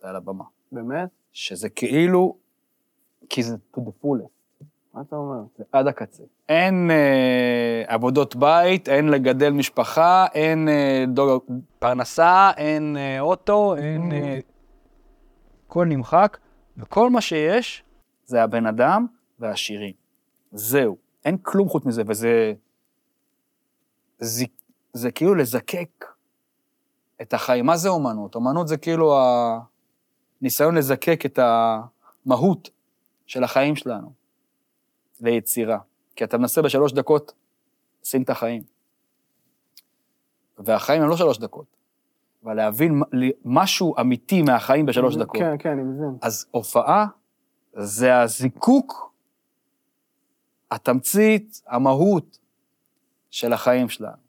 זה 0.00 0.08
על 0.08 0.16
הבמה. 0.16 0.44
באמת? 0.72 1.08
שזה 1.32 1.68
כאילו, 1.68 2.36
כי 3.28 3.42
זה 3.42 3.56
to 3.76 3.80
the 3.80 4.04
fullest. 4.04 4.34
מה 4.94 5.00
אתה 5.00 5.16
אומר? 5.16 5.42
זה 5.58 5.64
עד 5.72 5.86
הקצה. 5.86 6.22
אין 6.48 6.90
אה, 6.90 7.84
עבודות 7.86 8.36
בית, 8.36 8.88
אין 8.88 9.08
לגדל 9.08 9.50
משפחה, 9.50 10.26
אין 10.34 10.68
אה, 10.68 11.04
דוג... 11.08 11.44
פרנסה, 11.78 12.50
אין 12.56 12.96
אה, 12.96 13.20
אוטו, 13.20 13.76
אין... 13.76 14.12
אה, 14.12 14.38
הכל 15.66 15.86
נמחק, 15.86 16.38
וכל 16.76 17.10
מה 17.10 17.20
שיש, 17.20 17.84
זה 18.24 18.42
הבן 18.42 18.66
אדם 18.66 19.06
והשירים. 19.38 19.92
זהו. 20.52 20.96
אין 21.24 21.36
כלום 21.42 21.68
חוץ 21.68 21.84
מזה, 21.84 22.02
וזה... 22.06 22.52
זה, 24.18 24.44
זה 24.92 25.10
כאילו 25.10 25.34
לזקק 25.34 26.04
את 27.22 27.34
החיים. 27.34 27.66
מה 27.66 27.76
זה 27.76 27.88
אומנות? 27.88 28.34
אומנות 28.34 28.68
זה 28.68 28.76
כאילו 28.76 29.18
הניסיון 30.40 30.74
לזקק 30.74 31.26
את 31.26 31.38
המהות 31.38 32.70
של 33.26 33.44
החיים 33.44 33.76
שלנו 33.76 34.12
ליצירה. 35.20 35.78
כי 36.16 36.24
אתה 36.24 36.38
מנסה 36.38 36.62
בשלוש 36.62 36.92
דקות 36.92 37.32
לשים 38.02 38.22
את 38.22 38.30
החיים. 38.30 38.62
והחיים 40.58 41.02
הם 41.02 41.08
לא 41.08 41.16
שלוש 41.16 41.38
דקות, 41.38 41.66
אבל 42.44 42.54
להבין 42.54 43.02
משהו 43.44 43.94
אמיתי 44.00 44.42
מהחיים 44.42 44.86
בשלוש 44.86 45.16
דקות. 45.16 45.40
כן, 45.40 45.56
כן, 45.58 45.70
אני 45.70 45.82
מבין. 45.82 46.18
אז 46.22 46.46
הופעה 46.50 47.06
זה 47.72 48.20
הזיקוק, 48.20 49.14
התמצית, 50.70 51.62
המהות 51.66 52.38
של 53.30 53.52
החיים 53.52 53.88
שלנו. 53.88 54.24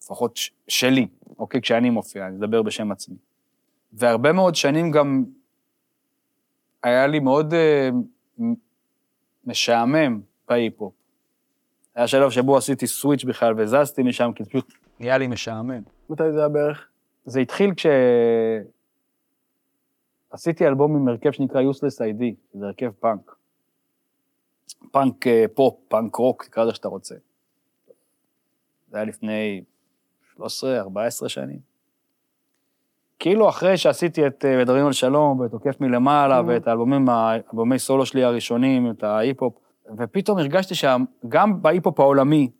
ולפחות. 0.00 0.38
שלי, 0.68 1.08
אוקיי? 1.38 1.60
כשאני 1.60 1.90
מופיע, 1.90 2.26
אני 2.26 2.36
מדבר 2.36 2.62
בשם 2.62 2.92
עצמי. 2.92 3.16
והרבה 3.92 4.32
מאוד 4.32 4.54
שנים 4.54 4.90
גם 4.90 5.24
היה 6.86 7.06
לי 7.06 7.20
מאוד 7.20 7.52
uh, 7.52 8.42
משעמם 9.44 10.20
בהיפ-הופ. 10.48 10.94
היה 11.94 12.06
שלב 12.08 12.30
שבו 12.30 12.56
עשיתי 12.56 12.86
switch 12.86 13.24
בכלל 13.24 13.54
וזזתי 13.60 14.02
משם, 14.02 14.30
כי 14.34 14.44
פשוט 14.44 14.72
נהיה 15.00 15.18
לי 15.18 15.26
משעמם. 15.26 15.82
מתי 16.10 16.32
זה 16.32 16.38
היה 16.38 16.48
בערך? 16.48 16.88
זה 17.24 17.40
התחיל 17.40 17.74
כש... 17.74 17.86
עשיתי 20.30 20.66
אלבום 20.66 20.96
עם 20.96 21.08
הרכב 21.08 21.30
שנקרא 21.30 21.62
Useless 21.62 21.98
ID, 21.98 22.24
זה 22.54 22.66
הרכב 22.66 22.90
פאנק. 23.00 23.36
פאנק 24.92 25.26
אה, 25.26 25.44
פופ, 25.54 25.80
פאנק 25.88 26.16
רוק, 26.16 26.44
תקרא 26.44 26.64
לזה 26.64 26.74
שאתה 26.74 26.88
רוצה. 26.88 27.14
זה 28.88 28.96
היה 28.96 29.04
לפני 29.04 29.64
13-14 30.36 30.40
שנים. 31.28 31.58
כאילו 33.18 33.48
אחרי 33.48 33.76
שעשיתי 33.76 34.26
את 34.26 34.44
אה, 34.44 34.58
מדברים 34.58 34.86
על 34.86 34.92
שלום, 34.92 35.40
ואת 35.40 35.52
עוקף 35.52 35.80
מלמעלה, 35.80 36.40
Mhm. 36.40 36.44
ואת 36.46 36.68
האלבומים, 36.68 37.08
האלבומי 37.08 37.78
סולו 37.78 38.06
שלי 38.06 38.24
הראשונים, 38.24 38.90
את 38.90 39.02
ההיפ-הופ, 39.04 39.54
ופתאום 39.98 40.38
הרגשתי 40.38 40.74
שגם 40.74 41.62
בהיפ-הופ 41.62 42.00
העולמי, 42.00 42.50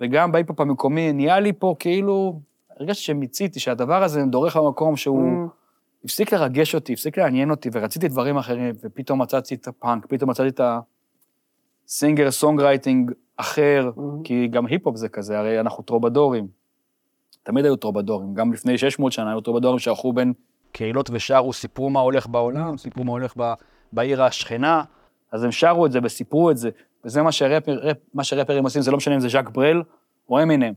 וגם 0.00 0.32
בהיפ-הופ 0.32 0.60
המקומי, 0.60 1.12
נהיה 1.12 1.40
לי 1.40 1.52
פה 1.52 1.74
כאילו, 1.78 2.40
הרגשתי 2.80 3.02
שמיציתי, 3.02 3.60
שהדבר 3.60 4.02
הזה 4.02 4.22
דורך 4.30 4.56
במקום 4.56 4.96
שהוא... 4.96 5.46
Mm, 5.46 5.50
הפסיק 6.04 6.32
לרגש 6.32 6.74
אותי, 6.74 6.92
הפסיק 6.92 7.18
לעניין 7.18 7.50
אותי, 7.50 7.68
ורציתי 7.72 8.08
דברים 8.08 8.36
אחרים, 8.36 8.74
ופתאום 8.84 9.22
מצאתי 9.22 9.54
את 9.54 9.68
הפאנק, 9.68 10.06
פתאום 10.06 10.30
מצאתי 10.30 10.48
את 10.48 10.60
ה 11.86 11.92
singer 11.92 12.30
songwriting 12.30 13.12
אחר, 13.36 13.90
Mhm. 13.96 14.00
כי 14.24 14.48
גם 14.48 14.66
היפ-הופ 14.66 14.96
זה 14.96 15.08
כזה, 15.08 15.38
הרי 15.38 15.60
אנחנו 15.60 15.82
טרובדורים. 15.82 16.46
תמיד 17.46 17.64
היו 17.64 17.76
טרובדורים, 17.76 18.34
גם 18.34 18.52
לפני 18.52 18.78
600 18.78 19.12
שנה 19.12 19.30
היו 19.30 19.40
טרובדורים 19.40 19.78
שהלכו 19.78 20.12
בין 20.12 20.32
קהילות 20.72 21.10
ושרו, 21.12 21.52
סיפרו 21.52 21.90
מה 21.90 22.00
הולך 22.00 22.26
בעולם, 22.26 22.76
סיפרו 22.76 23.04
מה 23.04 23.12
הולך 23.12 23.34
ב- 23.36 23.52
בעיר 23.92 24.22
השכנה. 24.22 24.84
אז 25.32 25.44
הם 25.44 25.52
שרו 25.52 25.86
את 25.86 25.92
זה 25.92 25.98
וסיפרו 26.02 26.50
את 26.50 26.56
זה, 26.56 26.70
וזה 27.04 27.22
מה, 27.22 27.32
שרפר, 27.32 27.72
רפ, 27.72 27.96
מה 28.14 28.24
שרפרים 28.24 28.64
עושים, 28.64 28.82
זה 28.82 28.90
לא 28.90 28.96
משנה 28.96 29.14
אם 29.14 29.20
זה 29.20 29.28
ז'אק 29.28 29.48
ברל 29.48 29.82
או 30.28 30.42
אמינם. 30.42 30.72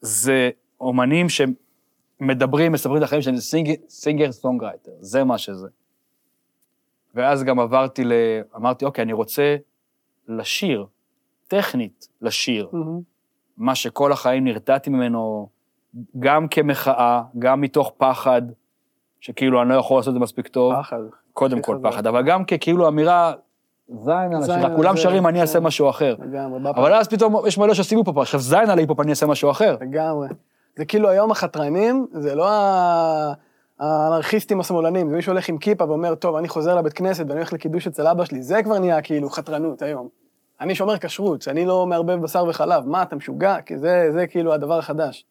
זה 0.00 0.50
אומנים 0.80 1.26
שמדברים, 1.28 2.72
מספרים 2.72 2.96
את 2.96 3.02
החיים 3.02 3.22
שלהם, 3.22 3.36
זה 3.36 3.42
sing, 3.42 3.74
singer 3.88 4.32
songwriter, 4.32 4.92
זה 5.00 5.24
מה 5.24 5.38
שזה. 5.38 5.68
ואז 7.14 7.44
גם 7.44 7.60
עברתי 7.60 8.04
ל... 8.04 8.12
אמרתי, 8.56 8.84
אוקיי, 8.84 9.02
אני 9.02 9.12
רוצה 9.12 9.56
לשיר, 10.28 10.86
טכנית 11.48 12.08
לשיר, 12.22 12.68
מהמם. 12.72 13.00
מה 13.60 13.74
שכל 13.74 14.12
החיים 14.12 14.44
נרתעתי 14.44 14.90
ממנו, 14.90 15.48
גם 16.18 16.48
כמחאה, 16.48 17.22
גם 17.38 17.60
מתוך 17.60 17.92
פחד, 17.96 18.42
שכאילו 19.20 19.62
אני 19.62 19.68
לא 19.68 19.74
יכול 19.74 19.98
לעשות 19.98 20.08
את 20.08 20.14
זה 20.14 20.20
מספיק 20.20 20.48
טוב. 20.48 20.74
פחד. 20.74 21.00
קודם 21.32 21.62
כל. 21.62 21.78
פחד, 21.82 22.06
אבל 22.06 22.22
גם 22.22 22.44
ככאילו 22.44 22.88
אמירה, 22.88 23.32
זין 23.88 24.34
על 24.34 24.42
השירה, 24.42 24.76
כולם 24.76 24.96
שרים, 24.96 25.26
אני 25.26 25.34
כן. 25.34 25.40
אעשה 25.40 25.60
משהו 25.60 25.90
אחר. 25.90 26.14
לגמרי, 26.18 26.70
אבל 26.70 26.94
אז 26.94 27.08
פתאום 27.08 27.36
יש 27.46 27.58
מלא 27.58 27.74
שעושים 27.74 27.98
היפ-הופ, 27.98 28.18
עכשיו 28.18 28.40
זין 28.40 28.70
על 28.70 28.78
ההיפ-הופ, 28.78 29.00
אני 29.00 29.10
אעשה 29.10 29.26
משהו 29.26 29.50
אחר. 29.50 29.76
לגמרי. 29.80 30.28
זה 30.76 30.84
כאילו 30.84 31.08
היום 31.08 31.30
החתרנים, 31.30 32.06
זה 32.12 32.34
לא 32.34 32.48
האנרכיסטים 33.80 34.60
השמאלנים, 34.60 35.10
זה 35.10 35.16
מישהו 35.16 35.32
הולך 35.32 35.48
עם 35.48 35.58
כיפה 35.58 35.84
ואומר, 35.84 36.14
טוב, 36.14 36.36
אני 36.36 36.48
חוזר 36.48 36.74
לבית 36.74 36.92
כנסת 36.92 37.24
ואני 37.28 37.38
הולך 37.38 37.52
לקידוש 37.52 37.86
אצל 37.86 38.06
אבא 38.06 38.24
שלי, 38.24 38.42
זה 38.42 38.62
כבר 38.62 38.78
נהיה 38.78 39.02
כאילו 39.02 39.30
חתרנות 39.30 39.82
היום. 39.82 40.08
אני 40.60 40.74
שומר 40.74 40.98
כשרות, 40.98 41.42
שאני 41.42 41.66
לא 41.66 41.86
מערבב 41.86 42.22
בשר 42.22 42.44
וחלב, 42.48 42.86
מה, 42.86 43.02
אתה 43.02 43.16
משוגע? 43.16 43.60
כי 43.60 43.78
זה, 43.78 44.08
זה 44.12 44.26
כאילו 44.26 44.52
הדבר 44.52 44.78
החדש. 44.78 45.24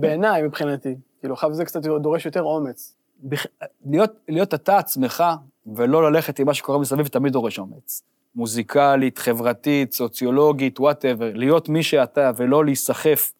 בעיניי, 0.00 0.42
מבחינתי. 0.42 0.94
כאילו, 1.20 1.34
עכשיו 1.34 1.54
זה 1.54 1.64
קצת 1.64 1.80
דורש 1.82 2.26
יותר 2.26 2.42
אומץ. 2.42 2.96
בכ- 3.22 3.46
להיות, 3.86 4.12
להיות 4.28 4.54
אתה 4.54 4.78
עצמך, 4.78 5.24
ולא 5.66 6.12
ללכת 6.12 6.38
עם 6.38 6.46
מה 6.46 6.54
שקורה 6.54 6.78
מסביב, 6.78 7.06
תמיד 7.06 7.32
דורש 7.32 7.58
אומץ. 7.58 8.02
מוזיקלית, 8.34 9.18
חברתית, 9.18 9.92
סוציולוגית, 9.92 10.80
whatever. 10.80 11.32
להיות 11.34 11.68
מי 11.68 11.82
שאתה, 11.82 12.30
ולא 12.36 12.64
להיסחף 12.64 13.32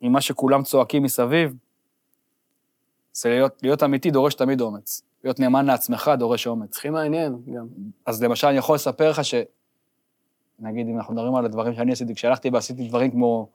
עם 0.00 0.12
מה 0.12 0.20
שכולם 0.20 0.62
צועקים 0.62 1.02
מסביב, 1.02 1.54
זה 3.12 3.28
להיות, 3.28 3.62
להיות 3.62 3.82
אמיתי 3.82 4.10
דורש 4.10 4.34
תמיד 4.34 4.60
אומץ. 4.60 5.02
להיות 5.24 5.40
נאמן 5.40 5.66
לעצמך 5.66 6.10
דורש 6.18 6.46
אומץ. 6.46 6.76
הכי 6.76 6.90
מעניין 6.90 7.36
גם. 7.54 7.66
אז 8.06 8.22
למשל, 8.22 8.46
אני 8.46 8.56
יכול 8.56 8.74
לספר 8.74 9.10
לך 9.10 9.24
ש... 9.24 9.34
נגיד, 10.58 10.88
אם 10.88 10.96
אנחנו 10.98 11.14
מדברים 11.14 11.34
על 11.34 11.44
הדברים 11.44 11.74
שאני 11.74 11.92
עשיתי, 11.92 12.14
כשהלכתי 12.14 12.50
ועשיתי 12.50 12.88
דברים 12.88 13.10
כמו 13.10 13.48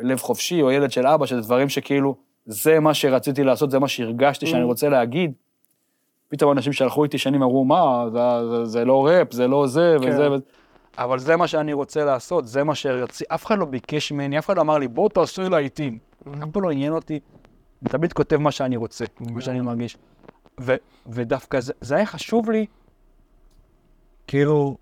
לב 0.00 0.18
חופשי, 0.20 0.62
או 0.62 0.70
ילד 0.70 0.90
של 0.90 1.06
אבא, 1.06 1.26
שזה 1.26 1.40
דברים 1.40 1.68
שכאילו, 1.68 2.16
זה 2.46 2.80
מה 2.80 2.94
שרציתי 2.94 3.44
לעשות, 3.44 3.70
זה 3.70 3.78
מה 3.78 3.88
שהרגשתי 3.88 4.46
שאני 4.46 4.62
Mm. 4.62 4.66
רוצה 4.66 4.88
להגיד. 4.88 5.32
פתאום 6.28 6.52
אנשים 6.52 6.72
שהלכו 6.72 7.04
איתי 7.04 7.18
שנים 7.18 7.42
אמרו, 7.42 7.64
מה, 7.64 8.04
זה, 8.12 8.18
זה, 8.50 8.64
זה 8.64 8.84
לא 8.84 9.06
ראפ, 9.06 9.32
זה 9.32 9.46
לא 9.48 9.66
זה, 9.66 9.96
כן. 10.02 10.08
וזה, 10.08 10.30
וזה. 10.30 10.44
אבל 10.98 11.18
זה 11.18 11.36
מה 11.36 11.46
שאני 11.46 11.72
רוצה 11.72 12.04
לעשות, 12.04 12.46
זה 12.46 12.64
מה 12.64 12.74
שרציתי, 12.74 13.24
אף 13.34 13.46
אחד 13.46 13.58
לא 13.58 13.64
ביקש 13.64 14.12
ממני, 14.12 14.38
אף 14.38 14.46
אחד 14.46 14.56
לא 14.56 14.62
אמר 14.62 14.78
לי, 14.78 14.88
בוא 14.88 15.08
תעשו 15.08 15.42
להיטים. 15.50 15.98
אף 16.42 16.48
פעם 16.52 16.62
לא 16.62 16.70
עניין 16.70 16.92
אותי, 16.92 17.20
אני 17.82 17.90
תמיד 17.90 18.12
כותב 18.12 18.36
מה 18.36 18.50
שאני 18.50 18.76
רוצה, 18.76 19.04
מה 19.20 19.40
שאני 19.40 19.60
מרגיש. 19.60 19.96
ו- 20.60 20.76
ודווקא 21.06 21.60
זה, 21.60 21.72
זה 21.80 21.96
היה 21.96 22.06
חשוב 22.06 22.50
לי, 22.50 22.66
כאילו, 24.26 24.76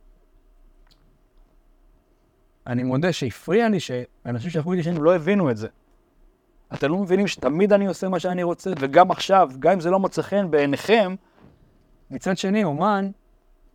אני 2.71 2.83
מודה 2.83 3.13
שהפריע 3.13 3.69
לי 3.69 3.81
שאנשים 3.81 4.51
שהלכו 4.51 4.73
איתי 4.73 4.83
שנים 4.83 5.03
לא 5.03 5.15
הבינו 5.15 5.51
את 5.51 5.57
זה. 5.57 5.69
אתם 6.75 6.91
לא 6.91 6.97
מבינים 6.97 7.27
שתמיד 7.27 7.73
אני 7.73 7.87
עושה 7.87 8.09
מה 8.09 8.19
שאני 8.19 8.43
רוצה, 8.43 8.71
וגם 8.79 9.11
עכשיו, 9.11 9.51
גם 9.59 9.73
אם 9.73 9.81
זה 9.81 9.91
לא 9.91 9.99
מוצא 9.99 10.23
חן 10.23 10.51
בעיניכם, 10.51 11.15
מצד 12.11 12.37
שני, 12.37 12.65
אומן, 12.65 13.11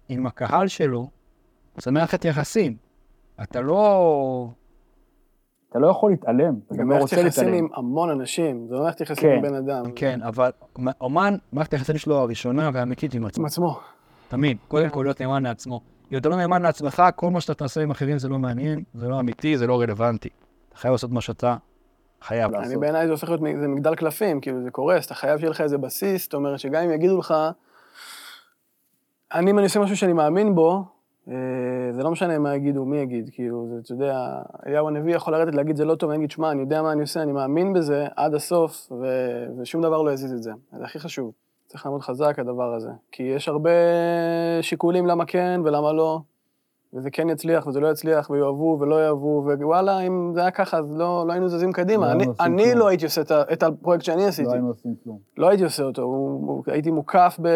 עם 0.09 0.27
הקהל 0.27 0.67
שלו, 0.67 1.09
זה 1.77 1.91
מערכת 1.91 2.25
יחסים. 2.25 2.75
אתה 3.43 3.61
לא... 3.61 4.49
אתה 5.69 5.79
לא 5.79 5.87
יכול 5.87 6.11
להתעלם, 6.11 6.55
אתה 6.67 6.75
גם 6.75 6.79
לא 6.79 6.85
מערכת 6.85 7.01
רוצה 7.01 7.15
יחסים 7.15 7.43
להתעלם. 7.43 7.63
עם 7.65 7.67
המון 7.75 8.09
אנשים, 8.09 8.67
זה 8.67 8.75
לא 8.75 8.81
מערכת 8.81 9.01
יחסים 9.01 9.29
כן. 9.29 9.35
עם 9.35 9.41
בן 9.41 9.55
אדם. 9.55 9.91
כן, 9.95 10.21
אבל 10.21 10.49
אומן, 11.01 11.35
מערכת 11.53 11.73
היחסים 11.73 11.97
שלו 11.97 12.17
הראשונה 12.17 12.69
והאמיתית 12.73 13.13
עם 13.13 13.21
עם 13.21 13.27
עצמו. 13.27 13.45
עצמו. 13.45 13.79
תמיד. 14.27 14.57
קודם 14.67 14.89
כל 14.89 15.03
להיות 15.03 15.21
נאמן 15.21 15.43
לעצמו. 15.43 15.94
לא 16.11 16.35
נאמן 16.35 16.61
לעצמך, 16.61 17.03
כל 17.15 17.29
מה 17.29 17.41
שאתה 17.41 17.53
תעשה 17.53 17.81
עם 17.81 17.91
אחרים 17.91 18.17
זה 18.17 18.29
לא 18.29 18.39
מעניין, 18.39 18.83
זה 18.93 19.07
לא 19.07 19.19
אמיתי, 19.19 19.57
זה 19.57 19.67
לא 19.67 19.81
רלוונטי. 19.81 20.29
אתה 20.69 20.77
חייב 20.77 20.91
לעשות 20.91 21.11
מה 21.11 21.21
שאתה 21.21 21.55
חייב 22.21 22.53
אני 22.55 22.63
לעשות. 22.63 22.79
בעיניי 22.79 23.05
זה 23.05 23.11
הופך 23.11 23.29
להיות, 23.29 23.41
זה 23.61 23.67
מגדל 23.67 23.95
קלפים, 23.95 24.41
כאילו 24.41 24.63
זה 24.63 24.71
קורס, 24.71 25.05
אתה 25.05 25.13
חייב 25.13 25.39
שיהיה 25.39 25.51
לך 25.51 25.61
איזה 25.61 25.77
בסיס, 25.77 26.23
זאת 26.23 26.33
אומרת 26.33 26.59
שגם 26.59 26.83
אם 26.83 26.91
יגידו 26.91 27.17
לך, 27.17 27.33
אני, 29.33 29.51
אם 29.51 29.57
אני 29.57 29.65
עושה 29.65 29.79
משהו 29.79 29.97
שאני 29.97 30.13
מאמין 30.13 30.55
בו, 30.55 30.83
אה, 31.29 31.33
זה 31.91 32.03
לא 32.03 32.11
משנה 32.11 32.39
מה 32.39 32.55
יגידו, 32.55 32.85
מי 32.85 32.97
יגיד, 32.97 33.29
כאילו, 33.33 33.67
זה, 33.69 33.75
אתה 33.83 33.93
יודע, 33.93 34.41
אליהו 34.67 34.87
הנביא 34.87 35.15
יכול 35.15 35.33
לרדת 35.33 35.55
להגיד 35.55 35.75
זה 35.75 35.85
לא 35.85 35.95
טוב, 35.95 36.09
אני 36.09 36.19
אגיד, 36.19 36.31
שמע, 36.31 36.51
אני 36.51 36.61
יודע 36.61 36.81
מה 36.81 36.91
אני 36.91 37.01
עושה, 37.01 37.21
אני 37.21 37.31
מאמין 37.31 37.73
בזה 37.73 38.07
עד 38.15 38.33
הסוף, 38.33 38.91
ו, 38.91 39.05
ושום 39.57 39.81
דבר 39.81 40.01
לא 40.01 40.11
יזיז 40.11 40.33
את 40.33 40.43
זה. 40.43 40.51
זה 40.77 40.83
הכי 40.83 40.99
חשוב. 40.99 41.31
צריך 41.75 41.85
לעמוד 41.85 42.01
חזק, 42.01 42.39
הדבר 42.39 42.73
הזה. 42.73 42.89
כי 43.11 43.23
יש 43.23 43.47
הרבה 43.47 43.69
שיקולים 44.61 45.05
למה 45.05 45.25
כן 45.25 45.61
ולמה 45.63 45.93
לא, 45.93 46.19
וזה 46.93 47.11
כן 47.11 47.29
יצליח 47.29 47.67
וזה 47.67 47.79
לא 47.79 47.87
יצליח, 47.87 48.29
ויאהבו 48.29 48.77
ולא 48.79 49.03
יאהבו, 49.05 49.43
ווואלה, 49.45 49.99
אם 49.99 50.31
זה 50.33 50.41
היה 50.41 50.51
ככה, 50.51 50.77
אז 50.77 50.97
לא, 50.97 51.23
לא 51.27 51.31
היינו 51.31 51.49
זזים 51.49 51.71
קדימה. 51.71 52.07
לא 52.07 52.11
אני, 52.11 52.25
אני. 52.39 52.75
לא 52.75 52.87
הייתי 52.87 53.05
עושה 53.05 53.21
את, 53.21 53.31
ה- 53.31 53.43
את 53.53 53.63
הפרויקט 53.63 54.03
שאני 54.03 54.25
עשיתי. 54.25 54.47
לא 54.47 54.53
היינו 54.53 54.67
עושים 54.67 54.95
כלום. 55.03 55.17
לא 55.37 55.49
הייתי 55.49 55.63
עושה 55.63 55.83
אותו, 55.83 56.01
הוא, 56.01 56.47
הוא, 56.47 56.63
הייתי 56.67 56.91
מוקף 56.91 57.39
ב... 57.41 57.47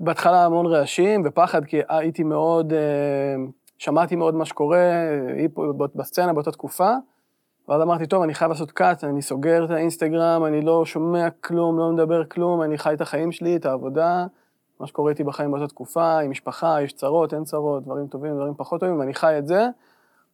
בהתחלה 0.00 0.44
המון 0.44 0.66
רעשים 0.66 1.22
ופחד, 1.24 1.64
כי 1.64 1.80
הייתי 1.88 2.22
מאוד, 2.22 2.72
אה, 2.72 2.78
שמעתי 3.78 4.16
מאוד 4.16 4.34
מה 4.34 4.44
שקורה, 4.44 4.78
היפו 5.36 5.72
בסצנה 5.94 6.32
באותה 6.32 6.50
תקופה, 6.52 6.90
ואז 7.68 7.82
אמרתי, 7.82 8.06
טוב, 8.06 8.22
אני 8.22 8.34
חייב 8.34 8.50
לעשות 8.50 8.72
קאט, 8.72 9.04
אני 9.04 9.22
סוגר 9.22 9.64
את 9.64 9.70
האינסטגרם, 9.70 10.44
אני 10.44 10.62
לא 10.62 10.84
שומע 10.84 11.30
כלום, 11.30 11.78
לא 11.78 11.92
מדבר 11.92 12.24
כלום, 12.24 12.62
אני 12.62 12.78
חי 12.78 12.94
את 12.94 13.00
החיים 13.00 13.32
שלי, 13.32 13.56
את 13.56 13.66
העבודה, 13.66 14.26
מה 14.80 14.86
שקורה 14.86 15.10
איתי 15.10 15.24
בחיים 15.24 15.50
באותה 15.50 15.66
תקופה, 15.66 16.18
עם 16.18 16.30
משפחה, 16.30 16.82
יש 16.82 16.92
צרות, 16.92 17.34
אין 17.34 17.44
צרות, 17.44 17.84
דברים 17.84 18.06
טובים, 18.06 18.34
דברים 18.34 18.54
פחות 18.56 18.80
טובים, 18.80 18.98
ואני 18.98 19.14
חי 19.14 19.38
את 19.38 19.46
זה, 19.46 19.66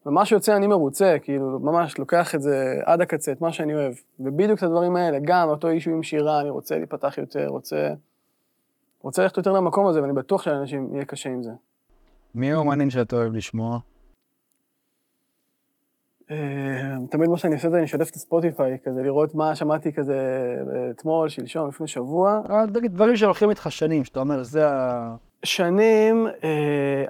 ומה 0.07 0.25
שיוצא 0.25 0.57
אני 0.57 0.67
מרוצה, 0.67 1.17
כאילו, 1.23 1.59
ממש 1.61 1.99
לוקח 1.99 2.35
את 2.35 2.43
זה 2.43 2.81
עד 2.85 3.01
הקצה, 3.01 3.33
את 3.33 3.41
מה 3.41 3.53
שאני 3.53 3.75
אוהב. 3.75 3.93
ובדיוק 4.21 4.59
את 4.59 4.63
הדברים 4.63 4.97
האלה, 4.97 5.19
גם 5.23 5.49
אותו 5.49 5.69
אישו 5.69 5.91
עם 5.91 6.03
שירה, 6.03 6.41
אני 6.41 6.51
רוצה 6.51 6.77
להיפתח 6.77 7.19
יותר, 7.19 7.47
רוצה... 7.49 7.95
רוצה 9.03 9.23
ללכת 9.23 9.37
יותר 9.37 9.53
למקום 9.53 9.87
הזה, 9.87 10.03
ואני 10.03 10.13
בטוח 10.13 10.43
שלאנשים 10.43 10.95
יהיה 10.95 11.05
קשה 11.05 11.31
עם 11.31 11.43
זה. 11.43 11.51
מי 12.35 12.53
האומנים 12.53 12.91
שאתה 12.91 13.17
אוהב 13.17 13.35
לשמוע? 13.35 13.79
אה, 16.31 16.97
תמיד 17.11 17.31
מה 17.31 17.37
שאני 17.37 17.55
עושה 17.55 17.71
זה 17.71 17.79
אני 17.79 17.87
שולף 17.87 18.11
את 18.11 18.15
הספוטיפיי, 18.15 18.79
כזה 18.85 19.03
לראות 19.03 19.35
מה 19.35 19.55
שמעתי 19.55 19.93
כזה 19.93 20.17
אה, 20.75 20.91
אתמול, 20.91 21.29
שלשום, 21.29 21.69
לפני 21.69 21.87
שבוע. 21.87 22.41
אה, 22.51 22.67
דברים 22.67 23.17
שהולכים 23.17 23.51
איתך 23.51 23.67
שנים, 23.71 24.05
שאתה 24.05 24.21
אומר, 24.21 24.43
זה 24.43 24.69
ה... 24.69 25.15
שנים, 25.45 26.27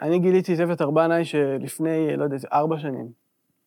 אני 0.02 0.18
גיליתי 0.18 0.54
את 0.54 0.60
אביתר 0.60 0.82
בנאי 0.82 1.24
שלפני, 1.24 2.16
לא 2.16 2.24
יודע, 2.24 2.36
ארבע 2.52 2.78
שנים, 2.78 3.08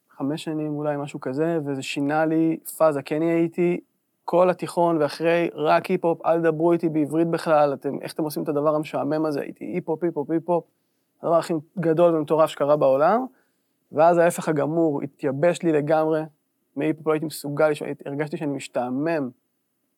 חמש 0.09 0.43
שנים 0.43 0.75
אולי, 0.75 0.97
משהו 0.97 1.19
כזה, 1.19 1.59
וזה 1.65 1.81
שינה 1.81 2.25
לי 2.25 2.57
פאזה, 2.77 3.01
כי 3.01 3.17
אני 3.17 3.31
הייתי 3.31 3.79
כל 4.25 4.49
התיכון 4.49 4.97
ואחרי 4.97 5.49
רק 5.53 5.85
היפ-הופ, 5.85 6.25
אל 6.25 6.39
תדברו 6.39 6.71
איתי 6.71 6.89
בעברית 6.89 7.27
בכלל, 7.27 7.73
אתם, 7.73 8.01
איך 8.01 8.13
אתם 8.13 8.23
עושים 8.23 8.43
את 8.43 8.49
הדבר 8.49 8.75
המשעמם 8.75 9.25
הזה, 9.25 9.41
הייתי 9.41 9.65
היפ-הופ, 9.65 10.03
היפ-הופ, 10.03 10.31
היפ-הופ, 10.31 10.63
הדבר 11.23 11.37
הכי 11.37 11.53
גדול 11.79 12.15
ומטורף 12.15 12.49
שקרה 12.49 12.75
בעולם, 12.75 13.25
ואז 13.91 14.17
ההפך 14.17 14.49
הגמור 14.49 15.01
התייבש 15.03 15.61
לי 15.61 15.71
לגמרי, 15.71 16.21
מהיפ-הופ 16.75 17.07
לא 17.07 17.13
הייתי 17.13 17.25
מסוגל, 17.25 17.71
הרגשתי 18.05 18.37
שאני 18.37 18.51
משתעמם. 18.51 19.29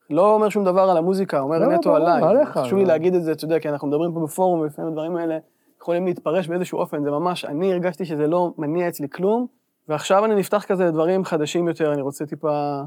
לא 0.10 0.34
אומר 0.34 0.50
שום 0.50 0.64
דבר 0.64 0.82
על 0.82 0.98
המוזיקה, 0.98 1.40
אומר 1.40 1.60
לא, 1.60 1.68
נטו 1.68 1.94
ברור, 1.94 2.10
עליי. 2.10 2.46
חשוב 2.46 2.80
לי 2.80 2.86
לא. 2.86 2.88
להגיד 2.88 3.16
את 3.16 3.24
זה, 3.24 3.32
אתה 3.32 3.46
יודע, 3.46 3.60
כי 3.60 3.70
אנחנו 3.70 3.88
מדברים 3.88 4.14
פה 4.14 4.20
בפורום, 4.20 4.60
ולפעמים 4.60 4.92
הדברים 4.92 5.16
האלה 5.16 5.38
יכולים 5.82 6.06
להתפרש 6.06 6.48
באיזשהו 6.48 6.80
אופן, 6.80 7.04
זה 7.04 7.12
ממש, 7.12 7.46
אני 7.46 7.74
הרגשתי 7.74 8.06
שזה 8.06 8.28
לא 8.28 8.54
מניע 8.58 8.88
אצלי 8.88 9.10
כלום, 9.10 9.48
ועכשיו 9.88 10.26
אני 10.26 10.36
נפתח 10.36 10.66
כזה 10.68 10.86
לדברים 10.86 11.26
חדשים 11.26 11.68
יותר, 11.68 11.94
אני 11.94 12.02
רוצה 12.02 12.26
טיפה, 12.26 12.82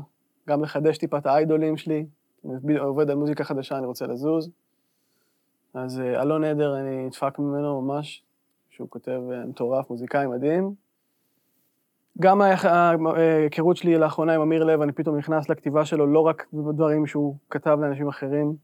גם 0.49 0.63
לחדש 0.63 0.99
טיפה 0.99 1.19
את 1.19 1.27
האיידולים 1.27 1.77
שלי, 1.77 2.07
אני 2.45 2.79
עובד 2.79 3.11
על 3.11 3.17
מוזיקה 3.17 3.45
חדשה, 3.45 3.79
אני 3.79 3.87
רוצה 3.87 4.07
לזוז. 4.07 4.51
אז 5.75 6.01
אה, 6.01 6.23
אלון 6.23 6.45
עדר, 6.45 6.79
אני 6.79 7.07
נדפק 7.07 7.39
ממנו 7.39 7.81
ממש, 7.81 8.25
שהוא 8.71 8.89
כותב 8.91 9.21
אה, 9.33 9.47
מטורף, 9.47 9.91
מוזיקאי 9.91 10.27
מדהים. 10.27 10.86
גם 12.21 12.41
ההיכרות 12.43 13.77
שלי 13.77 13.99
לאחרונה 13.99 14.35
עם 14.35 14.41
אמיר 14.41 14.65
לב, 14.65 14.81
אני 14.83 14.93
פתאום 14.93 15.17
נכנס 15.19 15.49
לכתיבה 15.49 15.85
שלו, 15.85 16.07
לא 16.07 16.21
רק 16.21 16.47
בדברים 16.53 17.07
שהוא 17.07 17.37
כתב 17.51 17.79
לאנשים 17.81 18.09
אחרים, 18.09 18.55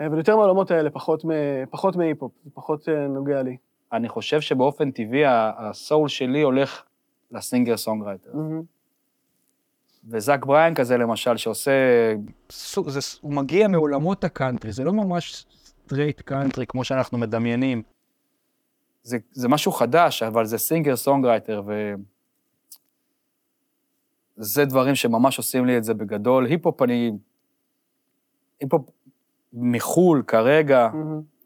אה, 0.00 0.06
אבל 0.06 0.18
יותר 0.18 0.36
מהעולמות 0.36 0.70
האלה, 0.70 0.90
פחות, 0.90 1.22
פחות 1.70 1.96
מהיפ-הופ, 1.96 2.32
זה 2.44 2.50
פחות 2.54 2.88
אה, 2.88 3.06
נוגע 3.06 3.42
לי. 3.42 3.56
אני 3.92 4.08
חושב 4.08 4.40
שבאופן 4.40 4.90
טבעי 4.90 5.24
ה- 5.24 5.52
ה 5.58 5.68
soul 5.68 6.08
שלי 6.08 6.42
הולך 6.42 6.82
ל 7.30 7.37
singer 7.37 7.76
songwriter. 7.76 8.30
ו 10.08 10.15
Zach 10.15 10.44
Bryan 10.46 10.74
כזה 10.74 10.96
למשל, 10.96 11.36
שעושה... 11.36 11.70
סוג- 12.50 12.88
זה, 12.88 13.00
הוא 13.20 13.32
מגיע 13.32 13.68
מעולמות 13.68 14.24
הקאנטרי, 14.24 14.72
זה 14.72 14.84
לא 14.84 14.92
ממש 14.92 15.46
straight 15.64 16.20
country 16.20 16.66
כמו 16.66 16.84
שאנחנו 16.84 17.18
מדמיינים. 17.18 17.82
זה, 19.02 19.18
זה 19.32 19.48
משהו 19.48 19.72
חדש, 19.72 20.22
אבל 20.22 20.44
זה 20.44 20.58
singer 20.58 20.96
songwriter, 20.96 21.62
ו... 21.66 21.94
זה 24.36 24.64
דברים 24.64 24.94
שממש 24.94 25.38
עושים 25.38 25.66
לי 25.66 25.78
את 25.78 25.84
זה 25.84 25.94
בגדול. 25.94 26.46
היפ-הופ 26.46 26.82
אני... 26.82 27.12
היפ-הופ 28.60 28.90
מחו"ל 29.52 30.22
כרגע, 30.26 30.88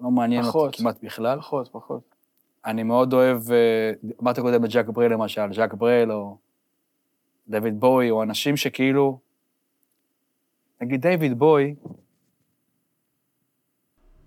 לא 0.00 0.10
מעניין 0.10 0.42
פחות. 0.42 0.66
אותי 0.66 0.78
כמעט 0.78 1.04
בכלל. 1.04 1.38
פחות, 1.38 1.68
פחות. 1.72 2.14
אני 2.66 2.82
מאוד 2.82 3.12
אוהב, 3.12 3.52
אה, 3.52 3.92
אמרת 4.22 4.38
קודם 4.38 4.64
את 4.64 4.70
ז'אק 4.70 4.88
ברל 4.88 5.12
למשל, 5.12 5.52
ז'אק 5.52 5.74
ברל 5.74 6.12
או 6.12 6.38
דויד 7.48 7.80
בואי, 7.80 8.10
או 8.10 8.22
אנשים 8.22 8.56
שכאילו... 8.56 9.18
נגיד 10.80 11.00
דיוויד 11.00 11.38
בואי, 11.38 11.74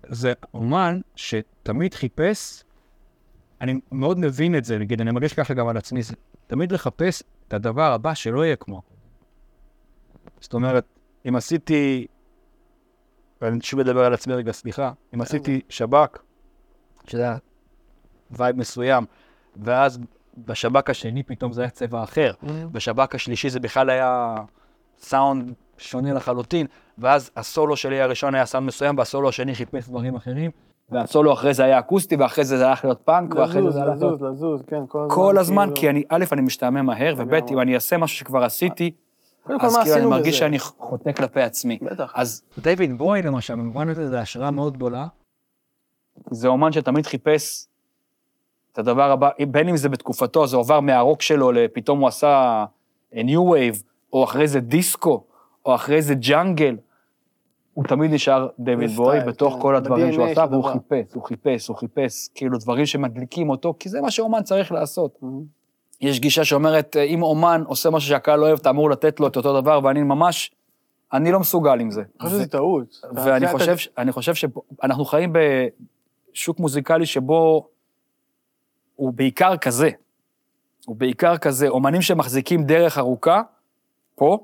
זה 0.06 0.32
אומן 0.54 1.00
שתמיד 1.16 1.94
חיפש, 1.94 2.64
אני 3.60 3.80
מאוד 3.92 4.18
מבין 4.18 4.56
את 4.56 4.64
זה, 4.64 4.78
נגיד, 4.78 5.00
אני 5.00 5.10
מרגיש 5.10 5.32
ככה 5.32 5.54
גם 5.54 5.68
על 5.68 5.76
עצמי, 5.76 6.02
זה 6.02 6.14
תמיד 6.46 6.72
לחפש 6.72 7.22
את 7.48 7.54
הדבר 7.54 7.92
הבא 7.92 8.14
שלא 8.14 8.44
יהיה 8.44 8.56
כמו. 8.56 8.82
זאת 10.40 10.54
אומרת, 10.54 10.84
אם 11.28 11.36
עשיתי, 11.36 12.06
ואני 13.42 13.58
שוב 13.62 13.80
מדבר 13.80 14.04
על 14.04 14.14
עצמי 14.14 14.34
רגע, 14.34 14.52
סליחה, 14.52 14.92
אם 15.14 15.20
עשיתי 15.20 15.60
שב"כ, 15.68 16.18
שזה 17.06 17.22
היה 17.22 17.36
vibe 18.30 18.56
מסוים, 18.56 19.04
ואז 19.56 19.98
בשב"כ 20.38 20.90
השני 20.90 21.22
פתאום 21.22 21.52
זה 21.52 21.60
היה 21.60 21.70
צבע 21.70 22.02
אחר, 22.02 22.32
בשב"כ 22.72 23.14
השלישי 23.14 23.50
זה 23.50 23.60
בכלל 23.60 23.90
היה 23.90 24.34
סאונד 24.98 25.52
שונה 25.78 26.12
לחלוטין, 26.12 26.66
ואז 26.98 27.30
הסולו 27.36 27.76
שלי 27.76 28.00
הראשון 28.00 28.34
היה 28.34 28.46
סאונד 28.46 28.66
מסוים, 28.66 28.98
והסולו 28.98 29.28
השני 29.28 29.54
חיפש 29.54 29.88
דברים 29.88 30.14
אחרים, 30.14 30.50
והסולו 30.90 31.32
אחרי 31.32 31.54
זה 31.54 31.64
היה 31.64 31.78
אקוסטי, 31.78 32.16
ואחרי 32.16 32.44
זה 32.44 32.58
זה 32.58 32.68
הלך 32.68 32.84
להיות 32.84 33.00
פאנק, 33.04 33.34
ואחרי 33.34 33.52
זה 33.62 33.68
לזוז, 33.68 33.74
זה 33.74 33.82
הלך 33.82 34.00
להיות... 34.00 34.20
לזוז, 34.20 34.32
לזוז, 34.32 34.62
כן, 34.66 34.82
כל 34.88 34.98
הזמן. 34.98 35.14
כל 35.14 35.38
הזמן, 35.38 35.64
כאילו- 35.64 35.76
כי 35.76 35.90
אני, 35.90 36.02
א', 36.08 36.24
אני 36.32 36.40
משתעמם 36.42 36.86
מהר, 36.86 37.14
וב'. 37.16 37.34
אם 37.50 37.60
אני 37.60 37.74
אעשה 37.74 37.96
משהו 37.96 38.18
שכבר 38.18 38.44
עשיתי, 38.44 38.90
אז 39.60 39.76
כאילו 39.82 39.96
אני 39.96 40.06
מרגיש 40.06 40.28
בזה? 40.28 40.38
שאני 40.38 40.58
חוטא 40.58 41.12
כלפי 41.12 41.40
עצמי. 41.40 41.78
בטח. 41.82 42.12
אז 42.14 42.42
דיוויד 42.58 42.98
בוי 42.98 43.22
למשל, 43.22 43.54
במובן 43.54 43.88
הזה 43.88 44.08
זה 44.08 44.20
השראה 44.20 44.50
מאוד 44.50 44.76
גדולה. 44.76 45.06
זה 46.30 46.48
אומן 46.48 46.72
שתמיד 46.72 47.06
חיפש 47.06 47.66
את 48.72 48.78
הדבר 48.78 49.10
הבא, 49.10 49.30
בין 49.48 49.68
אם 49.68 49.76
זה 49.76 49.88
בתקופתו, 49.88 50.46
זה 50.46 50.56
עבר 50.56 50.80
מהרוק 50.80 51.22
שלו, 51.22 51.52
לפתאום 51.52 52.00
הוא 52.00 52.08
עשה 52.08 52.64
new 53.12 53.50
wave, 53.50 53.82
או 54.12 54.24
אחרי 54.24 54.48
זה 54.48 54.60
דיסקו, 54.60 55.24
או 55.66 55.74
אחרי 55.74 56.02
זה 56.02 56.14
jungle. 56.14 56.76
הוא 57.74 57.84
תמיד 57.84 58.10
נשאר 58.14 58.48
דיוויד 58.58 58.88
זה 58.90 58.96
בוי 58.96 59.20
בתוך 59.20 59.54
כן. 59.54 59.60
כל 59.60 59.76
הדברים 59.76 60.12
שהוא 60.12 60.26
עשה, 60.26 60.44
והוא. 60.50 60.64
חיפש, 60.64 61.14
הוא 61.14 61.24
חיפש, 61.24 61.68
הוא 61.68 61.76
חיפש, 61.76 62.28
כאילו 62.34 62.58
דברים 62.58 62.86
שמדליקים 62.86 63.50
אותו, 63.50 63.74
כי 63.78 63.88
זה 63.88 64.00
מה 64.00 64.10
שאומן 64.10 64.42
צריך 64.42 64.72
לעשות. 64.72 65.18
מהמם. 65.22 65.42
יש 66.00 66.20
גישה 66.20 66.44
שאומרת, 66.44 66.96
אה, 66.96 67.02
אם 67.02 67.22
אומן 67.22 67.62
עושה 67.66 67.90
משהו 67.90 68.08
שהקהל 68.08 68.40
לא 68.40 68.46
אוהב, 68.46 68.58
אתה 68.58 68.70
אמור 68.70 68.90
לתת 68.90 69.20
לו 69.20 69.26
את 69.26 69.36
אותו 69.36 69.60
דבר, 69.60 69.80
ואני 69.84 70.02
ממש, 70.02 70.50
אני 71.12 71.32
לא 71.32 71.40
מסוגל 71.40 71.80
עם 71.80 71.90
זה. 71.90 72.00
אני 72.20 72.28
חושב 72.28 72.40
שזו 72.40 72.50
טעות. 72.50 73.00
ואני 73.14 73.48
חושב, 73.48 73.76
ש- 73.76 73.88
אני 73.98 74.12
חושב 74.12 74.34
שאנחנו 74.34 75.04
חיים 75.04 75.32
בשוק 76.32 76.60
מוזיקלי 76.60 77.06
שבו 77.06 77.68
הוא 78.96 79.12
בעיקר 79.12 79.56
כזה. 79.56 79.90
הוא 80.86 80.96
בעיקר 80.96 81.36
כזה. 81.36 81.68
אומנים 81.68 82.02
שמחזיקים 82.02 82.64
דרך 82.64 82.98
ארוכה, 82.98 83.42
פה, 84.14 84.38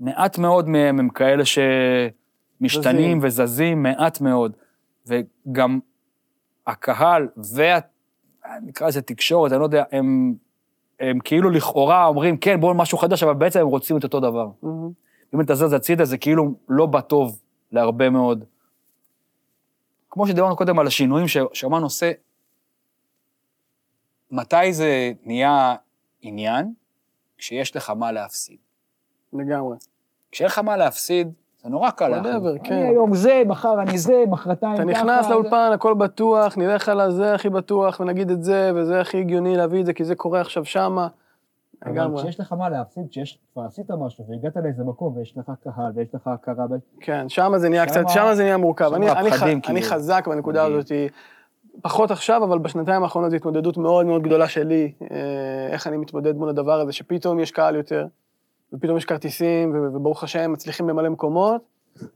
מעט 0.00 0.38
מאוד 0.38 0.68
מהם 0.68 0.98
הם 0.98 1.08
כאלה 1.08 1.44
שמשתנים 1.44 2.21
זזים. 2.68 3.18
וזזים, 3.22 3.82
מעט 3.82 4.20
מאוד. 4.20 4.56
וגם 5.06 5.80
הקהל 6.66 7.28
וה... 7.56 7.78
נקרא 8.62 8.88
לזה 8.88 9.02
תקשורת, 9.02 9.52
אני 9.52 9.60
לא 9.60 9.64
יודע, 9.64 9.84
הם, 9.92 10.34
הם 11.00 11.18
כאילו 11.24 11.50
לכאורה 11.50 12.06
אומרים, 12.06 12.36
כן, 12.36 12.60
בואו 12.60 12.74
משהו 12.74 12.98
חדש, 12.98 13.22
אבל 13.22 13.34
בעצם 13.34 13.60
הם 13.60 13.66
רוצים 13.66 13.96
את 13.96 14.04
אותו 14.04 14.20
דבר. 14.20 14.48
מהמם. 14.62 14.90
אם 15.34 15.40
אתה 15.40 15.54
זז 15.54 15.72
הצידה, 15.72 16.04
זה 16.04 16.18
כאילו 16.18 16.54
לא 16.68 16.86
בא 16.86 17.00
טוב 17.00 17.38
להרבה 17.72 18.10
מאוד. 18.10 18.44
כמו 20.10 20.26
שדיברנו 20.26 20.56
קודם 20.56 20.78
על 20.78 20.86
השינויים 20.86 21.28
ש- 21.28 21.36
שאומן 21.52 21.82
עושה, 21.82 22.12
מתי 24.30 24.72
זה 24.72 25.12
נהיה 25.24 25.74
עניין? 26.22 26.72
כשיש 27.38 27.76
לך 27.76 27.90
מה 27.90 28.12
להפסיד. 28.12 28.58
לגמרי. 29.32 29.76
כשאין 30.32 30.46
לך 30.46 30.58
מה 30.58 30.76
להפסיד, 30.76 31.32
זה 31.64 31.70
נורא 31.70 31.90
קל 31.90 32.08
להחליט. 32.08 32.34
כן. 32.64 32.74
אני 32.74 32.88
היום 32.88 33.14
זה, 33.14 33.42
מחר 33.46 33.80
אני 33.82 33.98
זה, 33.98 34.24
מחרתיים 34.28 34.74
אתה 34.74 34.82
ככה. 34.82 34.90
נכנס 34.90 35.26
זה- 35.26 35.30
לאולפן, 35.32 35.70
הכל 35.74 35.94
בטוח, 35.94 36.58
נלך 36.58 36.88
על 36.88 37.00
הזה 37.00 37.34
הכי 37.34 37.48
בטוח, 37.50 38.00
ונגיד 38.00 38.30
את 38.30 38.42
זה, 38.42 38.70
וזה 38.74 39.00
הכי 39.00 39.18
הגיוני 39.20 39.56
להביא 39.56 39.80
את 39.80 39.86
זה, 39.86 39.92
כי 39.92 40.04
זה 40.04 40.14
קורה 40.14 40.40
עכשיו 40.40 40.64
שמה. 40.64 41.08
אבל. 41.86 42.16
כשיש 42.16 42.40
לך 42.40 42.52
מה 42.52 42.68
להפסיד, 42.68 43.02
כשיש, 43.10 43.38
כבר 43.52 43.62
עשית 43.62 43.90
משהו 43.90 44.24
והגעת 44.28 44.56
לאיזה 44.64 44.84
מקום 44.84 45.16
ויש 45.16 45.34
לך 45.38 45.52
קהל 45.64 45.92
ויש 45.94 46.08
לך 46.14 46.26
הכרה, 46.28 46.64
ו- 46.70 46.74
כן, 47.00 47.28
שמה 47.28 47.58
זה 47.58 47.68
נהיה 47.68 47.86
קצת, 47.86 48.08
שמה 48.08 48.34
זה 48.34 48.42
נהיה 48.42 48.56
מורכב. 48.56 48.92
אני, 48.94 49.10
אני, 49.10 49.30
ח, 49.30 49.42
אני 49.42 49.60
כאילו. 49.62 49.80
חזק 49.82 50.28
בנקודה. 50.28 50.64
הזאת. 50.64 50.92
פחות 51.82 52.10
עכשיו, 52.10 52.44
אבל 52.44 52.58
בשנתיים 52.58 53.02
האחרונות 53.02 53.30
זו 53.30 53.36
התמודדות 53.36 53.76
מאוד 53.76 54.06
מאוד 54.06 54.22
גדולה 54.22 54.48
שלי, 54.48 54.92
אה, 55.02 55.16
איך 55.70 55.86
אני 55.86 55.96
מתמודד 55.96 56.36
מול 56.36 56.48
הדבר 56.48 56.80
הזה, 56.80 56.92
שפתאום 56.92 57.40
יש 57.40 57.50
קהל 57.50 57.76
יותר, 57.76 58.06
ופתאום 58.72 58.96
יש 58.96 59.04
כרטיסים, 59.04 59.74
וברוך 59.94 60.24
השם 60.24 60.52
מצליחים 60.52 60.88
למלא 60.88 61.08
מקומות, 61.08 61.62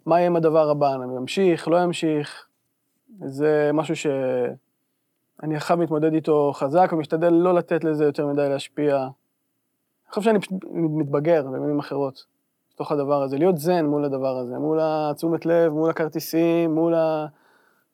מה 0.07 0.19
יהיה 0.19 0.27
עם 0.27 0.37
הדבר 0.37 0.71
הבא? 0.71 0.95
אני 0.95 1.16
אמשיך, 1.16 1.69
לא 1.69 1.85
אמשיך? 1.85 2.47
זה 3.25 3.71
משהו 3.75 3.97
שאני 3.97 5.57
עכשיו 5.57 5.77
מתמודד 5.77 6.12
איתו 6.12 6.53
חזק, 6.55 6.90
ומשתדל 6.92 7.33
לא 7.33 7.55
לתת 7.55 7.85
לזה 7.85 8.05
יותר 8.05 8.27
מדי 8.27 8.49
להשפיע. 8.49 8.97
אני 8.97 10.11
חושב 10.11 10.23
שאני 10.23 10.40
פשוט 10.40 10.53
מתבגר, 10.73 11.47
במילים 11.47 11.79
אחרות, 11.79 12.25
בתוך 12.75 12.92
הדבר 12.92 13.23
הזה, 13.23 13.38
להיות 13.38 13.59
זן 13.59 13.87
מול 13.87 14.05
הדבר 14.05 14.37
הזה, 14.38 14.59
מול 14.59 14.79
התשומת 14.83 15.47
לב, 15.47 15.73
מול 15.73 15.90
הכרטיסים, 15.90 16.75
מול 16.75 16.95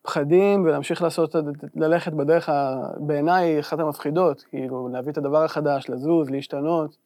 הפחדים, 0.03 0.65
ולהמשיך 0.65 1.03
לעשות, 1.03 1.35
ללכת 1.75 2.13
בדרך, 2.13 2.51
בעיניי, 2.97 3.61
אחת 3.61 3.79
המפחידות, 3.79 4.43
כאילו, 4.43 4.89
להביא 4.93 5.13
את 5.13 5.19
הדבר 5.19 5.45
החדש, 5.45 5.91
לזוז, 5.91 6.31
להשתנות, 6.31 6.97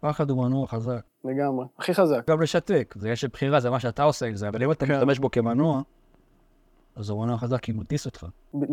פחד 0.00 0.30
הוא 0.30 0.44
מנוע 0.44 0.66
חזק. 0.66 1.00
לגמרי. 1.24 1.66
הכי 1.78 1.94
חזק. 1.94 2.30
גם 2.30 2.42
לשתק, 2.42 2.94
זה 2.98 3.10
יש 3.10 3.24
בחירה, 3.24 3.60
זה 3.60 3.70
מה 3.70 3.80
שאתה 3.80 4.02
עושה 4.02 4.26
עם 4.26 4.34
זה, 4.36 4.48
אבל 4.48 4.62
אם 4.62 4.72
אתה 4.72 4.86
כן. 4.86 4.94
משתמש 4.96 5.18
בו 5.18 5.30
כמנוע, 5.30 5.82
אז 6.96 7.10
הוא 7.10 7.24
מנוע 7.24 7.38
חזק 7.38 7.60
כי 7.60 7.72
הוא 7.72 7.80
מטיס 7.80 8.06
אותך. 8.06 8.26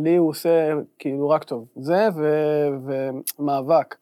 לי 0.04 0.16
הוא 0.16 0.30
עושה 0.30 0.70
כאילו 1.00 1.30
רק 1.30 1.44
טוב. 1.44 1.68
זה 1.76 2.08
ו- 2.16 2.92
ומאבק. 3.40 3.96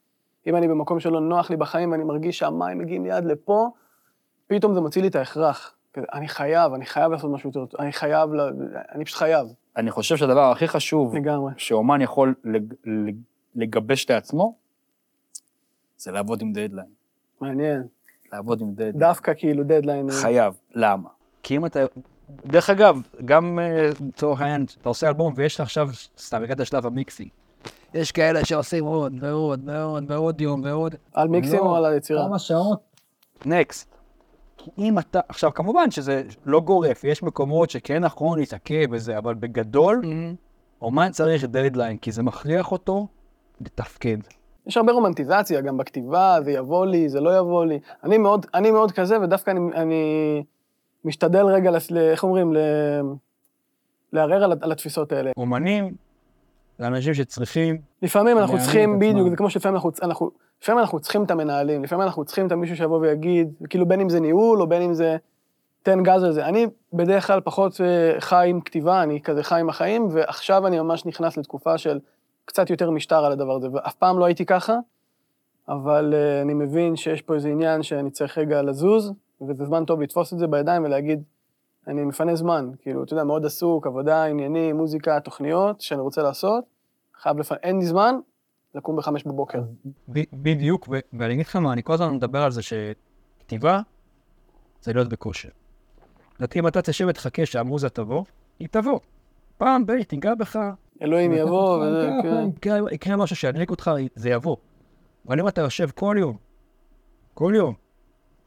אם 0.48 0.56
אני 0.56 0.68
במקום 0.68 1.00
שלא 1.00 1.22
נוח 1.22 1.50
לי 1.50 1.58
בחיים 1.58 1.92
ואני 1.92 2.04
מרגיש 2.04 2.38
שהמים 2.40 2.78
מגיעים 2.78 3.04
לי 3.04 3.12
עד 3.12 3.26
לפה, 3.26 3.70
פתאום 4.48 4.74
זה 4.74 4.82
מוציא 4.82 5.02
לי 5.02 5.08
את 5.08 5.16
ההכרח. 5.16 5.76
אני 6.14 6.28
חייב, 6.28 6.74
אני 6.74 6.86
חייב 6.86 7.12
לעשות 7.12 7.32
משהו 7.32 7.50
יותר 7.50 7.66
טוב, 7.66 7.82
אני 7.82 7.92
חייב, 7.94 8.34
ל... 8.34 8.40
אני 8.96 9.06
פשוט 9.06 9.18
חייב, 9.18 9.48
אני 9.78 9.92
חושב 9.92 10.18
שהדבר 10.18 10.52
הכי 10.52 10.68
חשוב 10.68 11.16
לגמרי. 11.16 11.54
שאומן 11.58 12.02
יכול 12.02 12.36
לג- 12.44 13.14
לגבש 13.56 14.10
לעצמו, 14.10 14.56
זה 15.98 16.12
לעבוד 16.12 16.42
עם 16.42 16.54
דדליין. 16.54 16.88
מעניין. 17.46 17.84
לעבוד 18.34 18.62
עם 18.62 18.72
דדליין. 18.74 18.98
דווקא 18.98 19.34
כאילו 19.38 19.64
דדליין. 19.64 20.12
חייב. 20.12 20.54
למה? 20.76 21.10
כי 21.44 21.58
אם 21.58 21.66
אתה... 21.66 21.80
דרך 22.46 22.70
אגב, 22.70 23.02
גם 23.26 23.60
אה, 23.60 23.90
לצורך 24.08 24.42
העניין, 24.42 24.66
אתה 24.82 24.90
עושה 24.90 25.08
אלבום 25.08 25.34
ויש 25.36 25.56
לך 25.56 25.62
עכשיו, 25.62 25.90
סתם, 26.18 26.44
הגעת 26.44 26.60
לשלב 26.60 26.86
המיקסינג. 26.86 27.30
יש 27.94 28.12
כאלה 28.12 28.46
שעושים 28.46 28.86
עוד 28.86 29.14
ועוד 29.20 29.70
ועוד 29.70 30.12
ועוד 30.12 30.42
יום 30.42 30.62
ועוד. 30.64 30.96
על 31.14 31.28
מיקסים 31.28 31.60
לא, 31.60 31.66
או 31.66 31.76
על 31.76 31.86
היצירה? 31.86 32.26
כמה 32.28 32.40
שעות? 32.40 32.80
נקסט. 33.46 33.96
כי 34.58 34.72
אם 34.78 35.00
אתה... 35.00 35.20
עכשיו, 35.28 35.54
כמובן 35.54 35.92
שזה 35.92 36.24
לא 36.46 36.60
גורף, 36.60 37.04
יש 37.04 37.24
מקומות 37.24 37.70
שכן 37.70 38.04
נכון 38.04 38.40
להתעכב 38.40 38.86
וזה, 38.92 39.18
אבל 39.18 39.34
בגדול, 39.34 40.02
אומן 40.82 41.12
צריך 41.12 41.44
דדליין, 41.44 41.98
כי 41.98 42.12
זה 42.12 42.24
מכריח 42.24 42.72
אותו 42.72 43.08
לתפקד. 43.62 44.18
יש 44.68 44.78
הרבה 44.78 44.92
רומנטיזציה 44.92 45.62
גם 45.62 45.78
בכתיבה, 45.78 46.38
זה 46.42 46.52
יבוא 46.52 46.86
לי, 46.86 47.10
זה 47.10 47.22
לא 47.22 47.38
יבוא 47.38 47.66
לי. 47.66 47.80
אני 48.04 48.18
מאוד, 48.18 48.46
אני 48.54 48.72
מאוד 48.72 48.92
כזה, 48.92 49.22
ודווקא 49.22 49.52
אני, 49.52 49.60
אני 49.76 50.44
משתדל 51.06 51.46
רגע, 51.46 51.72
לס- 51.72 51.92
איך 51.92 52.24
אומרים, 52.24 52.54
ל... 52.54 52.58
לערער 54.14 54.44
על, 54.44 54.54
על 54.62 54.72
התפיסות 54.72 55.12
האלה. 55.12 55.32
אומנים 55.38 55.94
זה 56.80 56.88
אנשים 56.88 57.14
שצריכים 57.14 57.78
לפעמים 58.02 58.38
אנחנו 58.38 58.58
צריכים. 58.60 59.00
בדיוק, 59.00 59.30
זה 59.30 59.36
כמו 59.36 59.50
שלפעמים 59.50 59.76
אנחנו, 59.76 59.92
אנחנו, 60.02 60.32
לפעמים 60.62 60.80
אנחנו 60.80 61.00
צריכים 61.00 61.24
את 61.24 61.32
המנהלים, 61.32 61.84
לפעמים 61.84 62.02
אנחנו 62.02 62.26
צריכים 62.26 62.48
את 62.48 62.52
המישהו 62.52 62.78
שיבוא 62.78 63.00
ויגיד, 63.00 63.54
כאילו 63.70 63.86
בין 63.86 64.00
אם 64.02 64.10
זה 64.10 64.20
ניהול 64.20 64.62
או 64.62 64.68
בין 64.68 64.82
אם 64.82 64.94
זה 64.94 65.18
תן 65.84 66.04
גז 66.04 66.24
על 66.24 66.32
זה. 66.32 66.46
אני 66.46 66.68
בדרך 66.94 67.28
כלל 67.28 67.42
פחות 67.42 67.82
אה, 67.82 68.16
חי 68.22 68.48
עם 68.50 68.62
כתיבה, 68.62 69.04
אני 69.04 69.22
כזה 69.22 69.44
חי 69.44 69.60
עם 69.60 69.70
החיים, 69.70 70.08
ועכשיו 70.12 70.68
אני 70.68 70.80
ממש 70.80 71.06
נכנס 71.06 71.38
לתקופה 71.38 71.78
של 71.78 72.00
קצת 72.46 72.70
יותר 72.70 72.92
משטר 72.92 73.26
על 73.26 73.32
הדבר 73.32 73.56
הזה, 73.56 73.68
ואף 73.74 73.96
פעם 73.96 74.20
לא 74.20 74.26
הייתי 74.26 74.46
ככה, 74.46 74.76
אבל 75.68 76.14
אה, 76.14 76.42
אני 76.42 76.54
מבין 76.54 76.96
שיש 76.96 77.22
פה 77.22 77.34
איזה 77.34 77.50
עניין 77.50 77.84
שאני 77.84 78.12
צריך 78.12 78.38
רגע 78.38 78.62
לזוז, 78.62 79.14
וזה 79.42 79.66
זמן 79.66 79.86
טוב 79.86 80.02
לתפוס 80.02 80.34
את 80.34 80.40
זה 80.40 80.48
בידיים 80.48 80.84
ולהגיד, 80.84 81.24
אני 81.88 82.04
מפנה 82.04 82.36
זמן, 82.36 82.72
כאילו, 82.82 83.04
אתה 83.04 83.14
יודע, 83.14 83.24
מאוד 83.24 83.46
עסוק, 83.46 83.88
עבודה, 83.88 84.26
עניינים, 84.26 84.78
מוזיקה, 84.78 85.20
תוכניות 85.20 85.82
שאני 85.82 86.02
רוצה 86.02 86.22
לעשות, 86.22 86.64
חייב 87.22 87.40
לפ... 87.40 87.52
אין 87.52 87.80
לי 87.80 87.86
זמן, 87.86 88.16
לקום 88.76 88.96
בחמש 88.96 89.24
בבוקר. 89.24 89.62
בדיוק, 90.34 90.90
ואני 91.14 91.34
אגיד 91.34 91.46
לך 91.46 91.56
מה, 91.56 91.74
אני 91.74 91.84
כל 91.84 91.94
הזמן 91.94 92.14
מדבר 92.14 92.44
על 92.44 92.52
זה 92.52 92.62
שכתיבה 92.62 93.82
זה 94.82 94.94
להיות 94.94 95.10
בכושר. 95.10 95.50
לדעתי 96.40 96.60
אם 96.60 96.68
אתה 96.68 96.82
תשב 96.82 97.06
ותחכה 97.10 97.46
שהמוזה 97.46 97.90
תבוא, 97.90 98.24
היא 98.60 98.68
תבוא. 98.72 99.00
פעם 99.58 99.86
ב- 99.86 100.04
תיגע 100.04 100.36
בך, 100.36 100.60
אלוהים 101.02 101.32
יבוא, 101.32 101.78
וזה, 101.86 102.10
כן. 102.24 102.46
יקרה- 102.92 103.16
משהו 103.18 103.36
שידליק 103.36 103.72
אותך, 103.72 103.92
זה 104.16 104.30
יבוא. 104.30 104.56
אבל 105.28 105.40
אם 105.40 105.48
אתה 105.48 105.62
יושב 105.62 105.90
כל 105.96 106.16
יום, 106.20 106.38
כל 107.34 107.54
יום, 107.56 107.74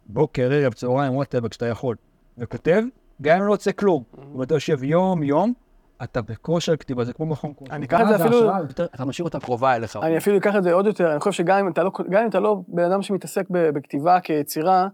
בוקר, 0.06 0.48
ערב, 0.52 0.72
צהריים, 0.72 1.14
וואטאבר, 1.16 1.48
כשאתה 1.48 1.66
יכול, 1.66 1.96
וכותב, 2.38 2.82
גם 3.22 3.37
אם 3.40 3.46
לא 3.46 3.52
יוצא 3.52 3.72
כלום, 3.72 4.02
אם 4.34 4.42
אתה 4.42 4.54
יושב 4.54 4.84
יום-יום, 4.84 5.52
אתה 6.02 6.22
בכושר 6.22 6.76
כתיבה, 6.76 7.04
זה 7.04 7.12
כמו 7.12 7.26
מכון 7.26 7.52
כושר. 7.56 7.74
אני 7.74 7.87
אקח 7.87 8.00
את 8.00 8.06
זה 8.06 8.12
ואז 8.12 8.20
אפילו- 8.20 8.50
אתה 8.94 9.04
משאיר 9.04 9.24
אותה 9.24 9.40
קרובה 9.40 9.76
אליך. 9.76 9.96
אני 10.02 10.16
אפילו 10.18 10.37
אקח 10.37 10.56
את 10.56 10.62
זה 10.62 10.72
עוד 10.72 10.87
יותר, 10.87 11.12
אני 11.12 11.20
חושב 11.20 11.32
שגם 11.32 11.58
אם 11.58 11.68
אתה 11.72 11.82
לא, 11.84 11.90
לא 12.42 12.56
בן 12.68 12.84
אדם 12.84 13.02
שמתעסק 13.02 13.44
בכתיבה 13.50 14.20
כיצירה, 14.20 14.88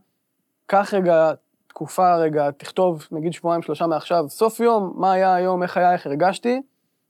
קח 0.67 0.95
רגע 0.95 1.33
תקופה 1.69 2.17
רגע, 2.17 2.51
תכתוב 2.51 3.07
נגיד 3.13 3.33
שבועיים 3.33 3.63
שלושה 3.63 3.87
מעכשיו, 3.87 4.25
סוף 4.29 4.61
יום, 4.61 4.93
מה 4.97 5.13
היה 5.13 5.35
היום, 5.35 5.63
איך 5.63 5.77
היה, 5.77 5.93
איך 5.93 6.07
הרגשתי, 6.07 6.63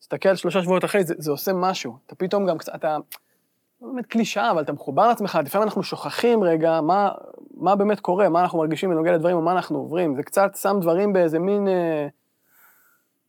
תסתכל 0.05 0.35
שלושה 0.35 0.63
שבועות 0.63 0.85
אחרי, 0.85 1.05
זה, 1.05 1.15
זה 1.19 1.31
עושה 1.31 1.53
משהו. 1.53 1.97
אתה 2.07 2.15
פתאום 2.15 2.47
גם 2.47 2.59
קצת, 2.59 2.75
אתה, 2.75 2.99
לא 3.83 3.89
באמת 3.89 4.07
קלישאה, 4.07 4.51
אבל 4.51 4.63
אתה 4.63 4.73
מחובר 4.73 5.09
לעצמך, 5.09 5.39
לפעמים 5.45 5.69
אנחנו 5.69 5.83
שוכחים 5.83 6.45
רגע 6.45 6.81
מה, 6.81 7.11
מה 7.55 7.77
באמת 7.77 8.01
קורה, 8.01 8.29
מה 8.29 8.41
אנחנו 8.41 8.59
מרגישים 8.59 8.91
בנוגע 8.91 9.13
לדברים, 9.13 9.37
או 9.37 9.43
מה 9.43 9.53
אנחנו 9.53 9.79
עוברים. 9.79 10.17
זה 10.17 10.23
קצת 10.23 10.57
שם 10.57 10.77
דברים 10.81 11.13
באיזה 11.13 11.39
מין... 11.39 11.69
אה, 11.69 12.07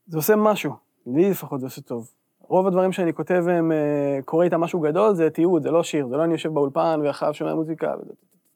זה 0.06 0.18
עושה 0.18 0.36
משהו. 0.36 0.72
לי 1.06 1.30
לפחות 1.30 1.60
זה 1.60 1.66
עושה 1.66 1.80
טוב. 1.80 2.10
רוב 2.40 2.66
הדברים 2.66 2.92
שאני 2.92 3.12
כותב, 3.14 3.44
הם, 3.48 3.72
אה, 3.72 4.18
קורה 4.24 4.44
איתם 4.44 4.60
משהו 4.60 4.80
גדול, 4.80 5.14
זה 5.14 5.30
תיעוד, 5.30 5.62
זה 5.62 5.70
לא 5.70 5.82
שיר, 5.82 6.08
זה 6.08 6.16
לא 6.16 6.24
אני 6.24 6.32
יושב 6.32 6.54
באולפן 6.54 7.00
ואחריו 7.04 7.34
שומע 7.34 7.54
מוזיקה. 7.54 7.94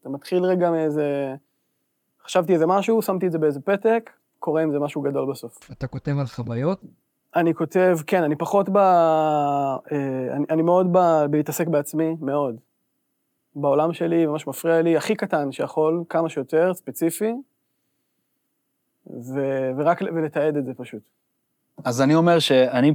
אתה 0.01 0.09
מתחיל 0.09 0.45
רגע 0.45 0.71
מאיזה... 0.71 1.35
חשבתי 2.25 2.55
איזה 2.55 2.67
משהו, 2.67 3.03
שמתי 3.03 3.27
את 3.27 3.33
זה 3.33 3.39
באיזה 3.39 3.61
פתק, 3.61 4.11
קורה 4.39 4.63
עם 4.63 4.73
זה 4.73 4.79
משהו 4.79 5.03
גדול 5.03 5.31
בסוף. 5.31 5.71
אתה 5.73 5.87
כותב 5.87 6.13
על 6.19 6.27
חוויות, 6.27 6.81
אני 7.37 7.55
כותב, 7.55 7.99
כן, 8.07 8.23
אני 8.23 8.37
פחות 8.37 8.69
ב... 8.69 8.77
אה, 8.77 9.83
אני, 10.37 10.45
אני 10.51 10.63
מאוד 10.63 10.87
ב... 10.93 10.99
בלהתעסק 11.31 11.67
בעצמי, 11.67 12.17
מאוד. 12.21 12.57
בעולם 13.55 13.93
שלי, 13.93 14.27
ממש 14.27 14.47
מפריע 14.47 14.83
לי, 14.83 14.97
הכי 14.97 15.15
קטן 15.15 15.53
שיכול, 15.53 16.05
כמה 16.09 16.29
שיותר, 16.29 16.75
ספציפי, 16.75 17.33
ו... 19.07 19.41
ורק 19.77 20.03
ל- 20.03 20.09
ולתעד 20.15 20.57
את 20.57 20.65
זה 20.65 20.75
פשוט. 20.75 21.03
אז 21.85 22.03
אני 22.03 22.15
אומר 22.15 22.39
שאני 22.39 22.95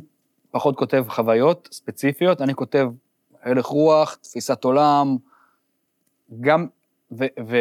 פחות 0.51 0.77
כותב 0.77 1.05
חוויות 1.07 1.69
ספציפיות, 1.71 2.41
אני 2.41 2.53
כותב 2.53 2.87
הלך 3.41 3.65
רוח, 3.65 4.15
תפיסת 4.15 4.63
עולם, 4.63 5.17
גם, 6.41 6.67
ו... 7.11 7.25
ו... 7.47 7.57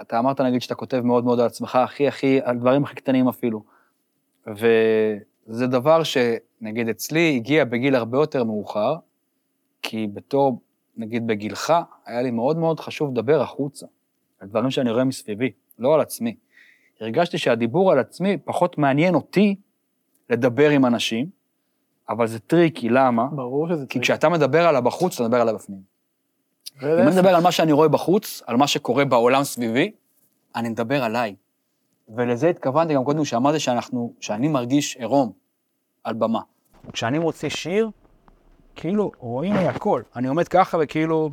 אתה 0.00 0.18
אמרת 0.18 0.40
נגיד 0.40 0.62
שאתה 0.62 0.74
כותב 0.74 1.00
מאוד 1.04 1.24
מאוד 1.24 1.40
על 1.40 1.46
עצמך, 1.46 1.76
הכי 1.76 2.08
הכי, 2.08 2.40
על 2.44 2.58
דברים 2.58 2.84
הכי 2.84 2.94
קטנים 2.94 3.28
אפילו. 3.28 3.62
וזה 4.46 5.66
דבר 5.66 6.02
שנגיד 6.02 6.88
אצלי 6.88 7.36
הגיע 7.36 7.64
בגיל 7.64 7.94
הרבה 7.94 8.18
יותר 8.18 8.44
מאוחר, 8.44 8.96
כי 9.82 10.06
בתור, 10.12 10.60
נגיד 10.96 11.26
בגילך, 11.26 11.72
היה 12.06 12.22
לי 12.22 12.30
מאוד 12.30 12.56
מאוד 12.56 12.80
חשוב 12.80 13.10
לדבר 13.10 13.40
החוצה, 13.40 13.86
על 14.40 14.48
דברים 14.48 14.70
שאני 14.70 14.90
רואה 14.90 15.04
מסביבי, 15.04 15.50
לא 15.78 15.94
על 15.94 16.00
עצמי. 16.00 16.36
הרגשתי 17.00 17.38
שהדיבור 17.38 17.92
על 17.92 17.98
עצמי 17.98 18.38
פחות 18.44 18.78
מעניין 18.78 19.14
אותי 19.14 19.56
לדבר 20.30 20.70
עם 20.70 20.86
אנשים, 20.86 21.26
אבל 22.08 22.26
זה 22.26 22.38
tricky, 22.38 22.88
למה? 22.88 23.26
ברור 23.26 23.68
שזה 23.68 23.86
כי 23.86 24.00
כשאתה 24.00 24.28
מדבר 24.28 24.66
על 24.66 24.76
הבחוץ, 24.76 25.14
אתה 25.14 25.22
מדבר 25.22 25.40
על 25.40 25.48
הבפנים. 25.48 25.80
אם 26.82 26.88
אני. 26.88 27.10
מדבר 27.10 27.28
על 27.28 27.42
מה 27.42 27.52
שאני 27.52 27.72
רואה 27.72 27.88
בחוץ, 27.88 28.42
על 28.46 28.56
מה 28.56 28.66
שקורה 28.66 29.04
בעולם 29.04 29.44
סביבי, 29.44 29.92
אני 30.56 30.68
מדבר 30.68 31.04
עליי. 31.04 31.34
ולזה 32.16 32.48
התכוונתי 32.48 32.94
גם 32.94 33.04
קודם 33.04 33.24
שאמרתי 33.24 33.60
שאנחנו, 33.60 34.12
שאני 34.20 34.48
מרגיש 34.48 34.96
עירום 34.96 35.32
על 36.04 36.14
במה. 36.14 36.40
כשאני 36.92 37.18
מוציא 37.18 37.48
שיר, 37.48 37.90
כאילו 38.74 39.12
רואים 39.18 39.54
לי 39.54 39.68
הכל. 39.68 40.02
אני 40.16 40.28
עומד 40.28 40.48
ככה 40.48 40.78
וכאילו, 40.80 41.30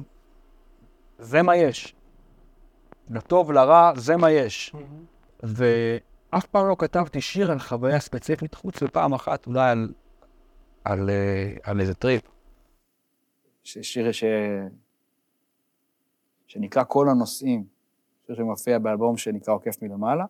זה 1.19 1.41
מה 1.41 1.55
יש. 1.55 1.95
לטוב, 3.09 3.51
לרע, 3.51 3.91
זה 3.95 4.17
מה 4.17 4.31
יש. 4.31 4.75
ואף 5.43 6.45
פעם 6.45 6.67
לא 6.67 6.75
כתבתי 6.79 7.21
שיר 7.21 7.51
על 7.51 7.59
חוויה 7.59 7.99
ספציפית, 7.99 8.55
חוץ 8.55 8.83
מפעם 8.83 9.13
אחת 9.13 9.47
אולי 9.47 9.69
על, 9.69 9.93
על, 10.83 11.09
אה, 11.09 11.53
על 11.63 11.81
איזה 11.81 11.93
טריפ. 11.93 12.21
שיר 13.63 14.11
ש... 14.11 14.23
שנקרא 16.47 16.83
כל 16.87 17.09
הנושאים, 17.09 17.63
שיר 18.27 18.35
שמופיע 18.35 18.79
באלבום 18.79 19.17
שנקרא 19.17 19.53
עוקף 19.53 19.81
מלמעלה. 19.81 20.25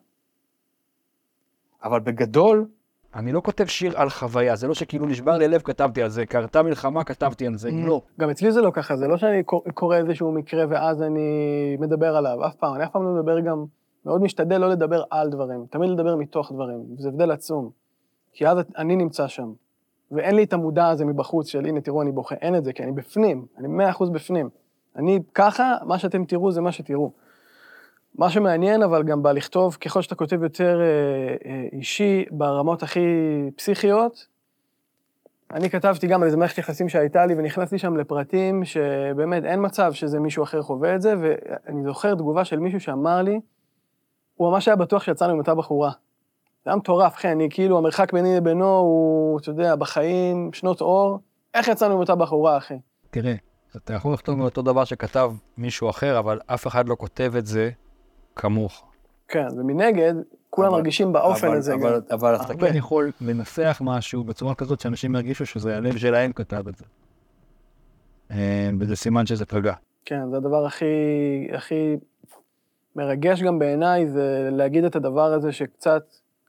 אבל 1.84 2.00
בגדול, 2.00 2.66
אני 3.14 3.32
לא 3.32 3.40
כותב 3.40 3.66
שיר 3.66 4.00
על 4.00 4.10
חוויה, 4.10 4.56
זה 4.56 4.68
לא 4.68 4.74
שכאילו 4.74 5.06
נשבר 5.06 5.38
לי 5.38 5.48
לב, 5.48 5.60
כתבתי 5.60 6.02
על 6.02 6.08
זה, 6.08 6.26
קרתה 6.26 6.62
מלחמה, 6.62 7.04
כתבתי 7.04 7.46
על 7.46 7.56
זה, 7.56 7.70
לא. 7.70 8.02
גם 8.20 8.30
אצלי 8.30 8.52
זה 8.52 8.60
לא 8.60 8.70
ככה, 8.70 8.96
זה 8.96 9.06
לא 9.06 9.16
שאני 9.16 9.42
קור- 9.42 9.64
קורא 9.74 9.96
איזשהו 9.96 10.32
מקרה 10.32 10.64
ואז 10.68 11.02
אני 11.02 11.26
מדבר 11.80 12.16
עליו, 12.16 12.46
אף 12.46 12.54
פעם, 12.54 12.74
אני 12.74 12.84
אף 12.84 12.90
פעם 12.90 13.02
לא 13.02 13.10
מדבר 13.10 13.40
גם, 13.40 13.64
מאוד 14.06 14.22
משתדל 14.22 14.58
לא 14.58 14.68
לדבר 14.68 15.02
על 15.10 15.30
דברים, 15.30 15.64
תמיד 15.70 15.90
לדבר 15.90 16.16
מתוך 16.16 16.52
דברים, 16.52 16.84
וזה 16.98 17.08
הבדל 17.08 17.30
עצום. 17.30 17.70
כי 18.32 18.48
אז 18.48 18.58
אני 18.78 18.96
נמצא 18.96 19.26
שם, 19.28 19.52
ואין 20.10 20.34
לי 20.34 20.44
את 20.44 20.52
המודע 20.52 20.88
הזה 20.88 21.04
מבחוץ 21.04 21.48
של 21.48 21.66
הנה 21.66 21.80
תראו 21.80 22.02
אני 22.02 22.12
בוכה, 22.12 22.34
אין 22.34 22.56
את 22.56 22.64
זה, 22.64 22.72
כי 22.72 22.82
אני 22.82 22.92
בפנים, 22.92 23.46
אני 23.58 23.68
מאה 23.68 23.90
אחוז 23.90 24.10
בפנים. 24.10 24.48
אני 24.96 25.18
ככה, 25.34 25.74
מה 25.86 25.98
שאתם 25.98 26.24
תראו 26.24 26.52
זה 26.52 26.60
מה 26.60 26.72
שתראו. 26.72 27.12
מה 28.18 28.30
שמעניין 28.30 28.82
אבל 28.82 29.02
גם 29.02 29.22
בלכתוב, 29.22 29.76
ככל 29.80 30.02
שאתה 30.02 30.14
כותב 30.14 30.42
יותר 30.42 30.80
אה, 30.80 31.50
אה, 31.50 31.68
אישי, 31.72 32.24
ברמות 32.30 32.82
הכי 32.82 33.00
פסיכיות, 33.56 34.26
אני 35.52 35.70
כתבתי 35.70 36.06
גם 36.06 36.20
על 36.22 36.26
איזה 36.26 36.36
מערכת 36.36 36.58
יחסים 36.58 36.88
שהייתה 36.88 37.26
לי, 37.26 37.34
ונכנסתי 37.34 37.78
שם 37.78 37.96
לפרטים 37.96 38.64
שבאמת 38.64 39.44
אין 39.44 39.64
מצב 39.64 39.92
שזה 39.92 40.20
מישהו 40.20 40.42
אחר 40.42 40.62
חווה 40.62 40.94
את 40.94 41.02
זה, 41.02 41.14
ואני 41.20 41.84
זוכר 41.84 42.14
תגובה 42.14 42.44
של 42.44 42.58
מישהו 42.58 42.80
שאמר 42.80 43.22
לי, 43.22 43.40
הוא 44.34 44.50
ממש 44.50 44.68
היה 44.68 44.76
בטוח 44.76 45.02
שיצאנו 45.02 45.32
עם 45.32 45.38
אותה 45.38 45.54
בחורה. 45.54 45.90
זה 46.64 46.70
היה 46.70 46.76
מטורף, 46.76 47.14
אחי, 47.14 47.32
אני 47.32 47.48
כאילו, 47.50 47.78
המרחק 47.78 48.12
ביני 48.12 48.36
לבינו 48.36 48.76
הוא, 48.76 49.38
אתה 49.38 49.50
יודע, 49.50 49.76
בחיים, 49.76 50.50
שנות 50.52 50.80
אור, 50.80 51.18
איך 51.54 51.68
יצאנו 51.68 51.94
עם 51.94 52.00
אותה 52.00 52.14
בחורה, 52.14 52.56
אחי? 52.56 52.78
תראה, 53.10 53.34
אתה 53.76 53.94
יכול 53.94 54.12
לכתוב 54.12 54.40
אותו 54.40 54.62
דבר 54.62 54.84
שכתב 54.84 55.32
מישהו 55.56 55.90
אחר, 55.90 56.18
אבל 56.18 56.40
אף 56.46 56.66
אחד 56.66 56.88
לא 56.88 56.96
כותב 56.98 57.32
את 57.38 57.46
זה 57.46 57.70
כמוך. 58.38 58.84
כן, 59.28 59.46
ומנגד, 59.58 60.14
כולם 60.50 60.68
אבל- 60.68 60.76
מרגישים 60.76 61.12
באופן 61.12 61.46
אבל- 61.46 61.56
הזה 61.56 61.72
גם. 61.72 61.78
אבל, 61.82 62.00
אבל 62.10 62.34
אתה 62.36 62.54
כן, 62.54 62.76
יכול 62.76 63.10
לנסח 63.20 63.80
משהו 63.84 64.24
בצורה 64.24 64.54
כזאת 64.54 64.80
שאנשים 64.80 65.14
ירגישו 65.14 65.46
שזה 65.46 65.76
הלב 65.76 65.96
שלהם 65.96 66.32
כתב 66.32 66.68
את 66.68 66.76
זה. 66.76 66.84
אה, 68.30 68.70
וזה 68.80 68.96
סימן 68.96 69.26
שזה 69.26 69.46
פגע. 69.46 69.72
כן, 70.04 70.30
זה 70.30 70.36
הדבר 70.36 70.66
הכי, 70.66 70.84
הכי 71.52 71.96
מרגש 72.96 73.42
גם 73.42 73.58
בעיניי, 73.58 74.08
זה 74.08 74.48
להגיד 74.52 74.84
את 74.84 74.96
הדבר 74.96 75.32
הזה 75.32 75.52
שקצת, 75.52 76.02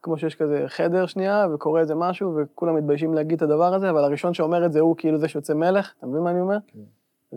כמו 0.03 0.17
שיש 0.17 0.35
כזה 0.35 0.63
חדר 0.67 1.05
שנייה, 1.05 1.47
וקורה 1.53 1.81
איזה 1.81 1.95
משהו, 1.95 2.37
וכולם 2.37 2.75
מתביישים 2.75 3.13
להגיד 3.13 3.33
את 3.35 3.41
הדבר 3.41 3.73
הזה, 3.73 3.89
אבל 3.89 4.03
הראשון 4.03 4.33
שאומר 4.33 4.65
את 4.65 4.71
זה 4.71 4.79
הוא 4.79 4.95
כאילו 4.97 5.17
זה 5.17 5.27
שיוצא 5.27 5.53
מלך, 5.53 5.93
אתה 5.97 6.07
מבין 6.07 6.21
מה 6.21 6.31
אני 6.31 6.41
אומר? 6.41 6.57
כן. 6.67 6.79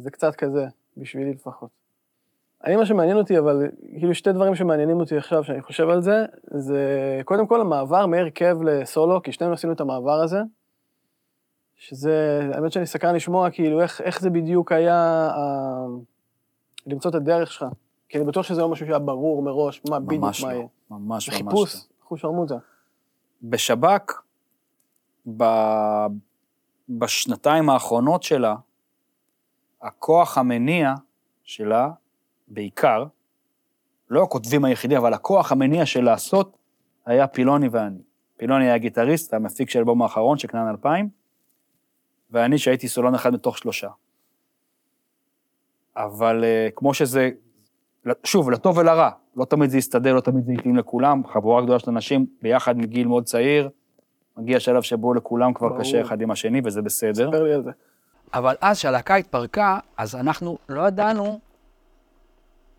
זה 0.01 0.11
קצת 0.11 0.35
כזה, 0.35 0.67
בשבילי 0.97 1.33
לפחות. 1.33 1.82
אני, 2.65 2.77
מה 2.77 2.87
שמעניין 2.87 3.17
אותי, 3.17 3.39
אבל 3.39 3.67
כאילו 3.99 4.15
שתי 4.15 4.33
דברים 4.33 4.55
שמעניינים 4.55 5.01
אותי 5.01 5.17
עכשיו, 5.17 5.45
שאני 5.45 5.63
חושב 5.63 5.89
על 5.89 6.03
זה, 6.03 6.25
זה 6.55 6.81
קודם 7.25 7.47
כל 7.47 7.61
המעבר 7.61 8.07
מהרכב 8.07 8.57
לסולו, 8.63 9.23
כי 9.23 9.33
שנינו 9.33 9.53
עשינו 9.53 9.73
את 9.73 9.81
המעבר 9.81 10.21
הזה, 10.21 10.41
שזה, 11.77 12.41
האמת 12.55 12.73
שאני 12.73 12.87
סקרן 12.87 13.15
לשמוע, 13.15 13.51
כאילו, 13.51 13.81
איך, 13.81 14.01
איך 14.01 14.21
זה 14.21 14.31
בדיוק 14.31 14.73
היה 14.73 15.29
אה, 15.31 15.87
למצוא 16.87 17.11
את 17.11 17.15
הדרך 17.15 17.53
שלך. 17.53 17.67
כי 18.09 18.19
אני 18.19 18.27
בטוח 18.27 18.47
שזה 18.47 18.61
לא 18.61 18.69
משהו 18.69 18.87
שהיה 18.87 18.99
ברור 18.99 19.43
מראש, 19.43 19.83
מה 19.91 20.01
בדיוק 20.01 20.23
ממש 20.23 20.45
מה 20.45 20.53
לא, 20.53 20.55
יהיה. 20.55 20.67
ממש 20.91 21.27
זה 21.27 21.31
ממש 21.31 21.31
חיפוש, 21.31 21.75
לא. 21.75 21.81
חוש 22.09 22.21
שרמוטה. 22.21 22.55
בשב"כ, 23.43 24.23
ב... 25.37 25.45
בשנתיים 26.89 27.71
האחרונות 27.71 28.23
שלה, 28.23 28.55
הכוח 29.83 30.39
המניע 30.39 30.95
שלה, 31.45 31.91
בעיקר, 32.53 33.05
לא 34.11 34.23
הכותבים 34.23 34.65
היחידים, 34.65 34.99
אבל 34.99 35.15
הכוח 35.15 35.53
המניע 35.53 35.87
של 35.87 36.05
לעשות, 36.05 36.57
היה 37.07 37.27
פילוני 37.27 37.69
ואני. 37.69 37.99
פילוני 38.37 38.65
היה 38.65 38.79
גיטריסט, 38.79 39.35
המפיק 39.35 39.71
של 39.71 39.79
האלבום 39.79 40.03
האחרון, 40.03 40.39
של 40.39 40.49
כנען 40.49 40.69
2000, 40.69 41.09
ואני 42.31 42.59
שהייתי 42.59 42.89
סולן 42.89 43.15
אחד 43.15 43.33
מתוך 43.33 43.59
שלושה. 43.59 43.89
אבל 45.97 46.45
אה, 46.45 46.69
כמו 46.77 46.95
שזה, 46.95 47.31
שוב, 48.25 48.51
לטוב 48.51 48.79
ולרע, 48.79 49.11
לא 49.37 49.45
תמיד 49.45 49.71
זה 49.71 49.79
יסתדר, 49.79 50.15
לא 50.15 50.21
תמיד 50.21 50.45
זה 50.45 50.53
יתאים 50.53 50.77
לכולם, 50.77 51.27
חבורה 51.27 51.63
גדולה 51.63 51.79
של 51.79 51.91
אנשים 51.91 52.27
ביחד 52.43 52.77
מגיל 52.77 53.07
מאוד 53.07 53.25
צעיר, 53.25 53.69
מגיע 54.37 54.61
שלב 54.61 54.83
שבו 54.83 55.15
לכולם 55.15 55.55
כבר 55.55 55.69
ברור. 55.69 55.81
קשה 55.81 56.01
אחד 56.01 56.21
עם 56.21 56.31
השני, 56.31 56.61
וזה 56.65 56.83
בסדר. 56.83 57.29
ספר 57.29 57.43
לי 57.43 57.53
על 57.53 57.63
זה. 57.63 57.71
אבל 58.35 58.55
אז 58.61 58.79
כשהלהקה 58.79 59.15
התפרקה, 59.15 59.79
אז 59.97 60.15
אנחנו 60.15 60.59
לא 60.69 60.89
ידענו 60.89 61.41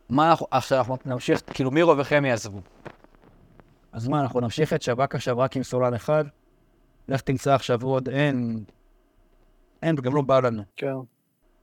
מה 0.10 0.32
אנחנו, 0.32 0.48
עכשיו 0.52 0.78
אנחנו 0.78 0.98
נמשיך, 1.06 1.42
כאילו 1.54 1.72
מירו 1.72 1.98
וחמי 1.98 2.32
עזבו. 2.32 2.60
אז 3.92 4.08
מה, 4.08 4.22
אנחנו 4.22 4.40
נמשיך 4.40 4.74
את 4.74 4.82
שב"כ 4.82 5.16
עכשיו 5.16 5.38
רק 5.38 5.58
עם 5.58 5.64
סולן 5.64 5.94
אחד? 5.94 6.26
לך 7.08 7.22
תמצא 7.22 7.54
עכשיו 7.54 7.84
עוד, 7.84 8.10
אין, 8.10 8.64
אין, 9.84 9.96
וגם 10.00 10.16
לא 10.16 10.22
בא 10.22 10.40
לנו. 10.40 10.64
כן. 10.76 10.94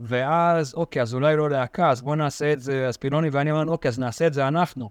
ואז, 0.00 0.74
אוקיי, 0.74 1.02
אז 1.02 1.14
אולי 1.14 1.36
לא 1.36 1.50
להקה, 1.50 1.90
אז 1.90 2.02
בואו 2.02 2.14
נעשה 2.14 2.52
את 2.52 2.60
זה, 2.60 2.88
אז 2.88 2.96
פילוני 2.96 3.28
ואני 3.32 3.52
אמרנו, 3.52 3.72
אוקיי, 3.72 3.88
אז 3.88 3.98
נעשה 3.98 4.26
את 4.26 4.34
זה 4.34 4.48
אנחנו. 4.48 4.90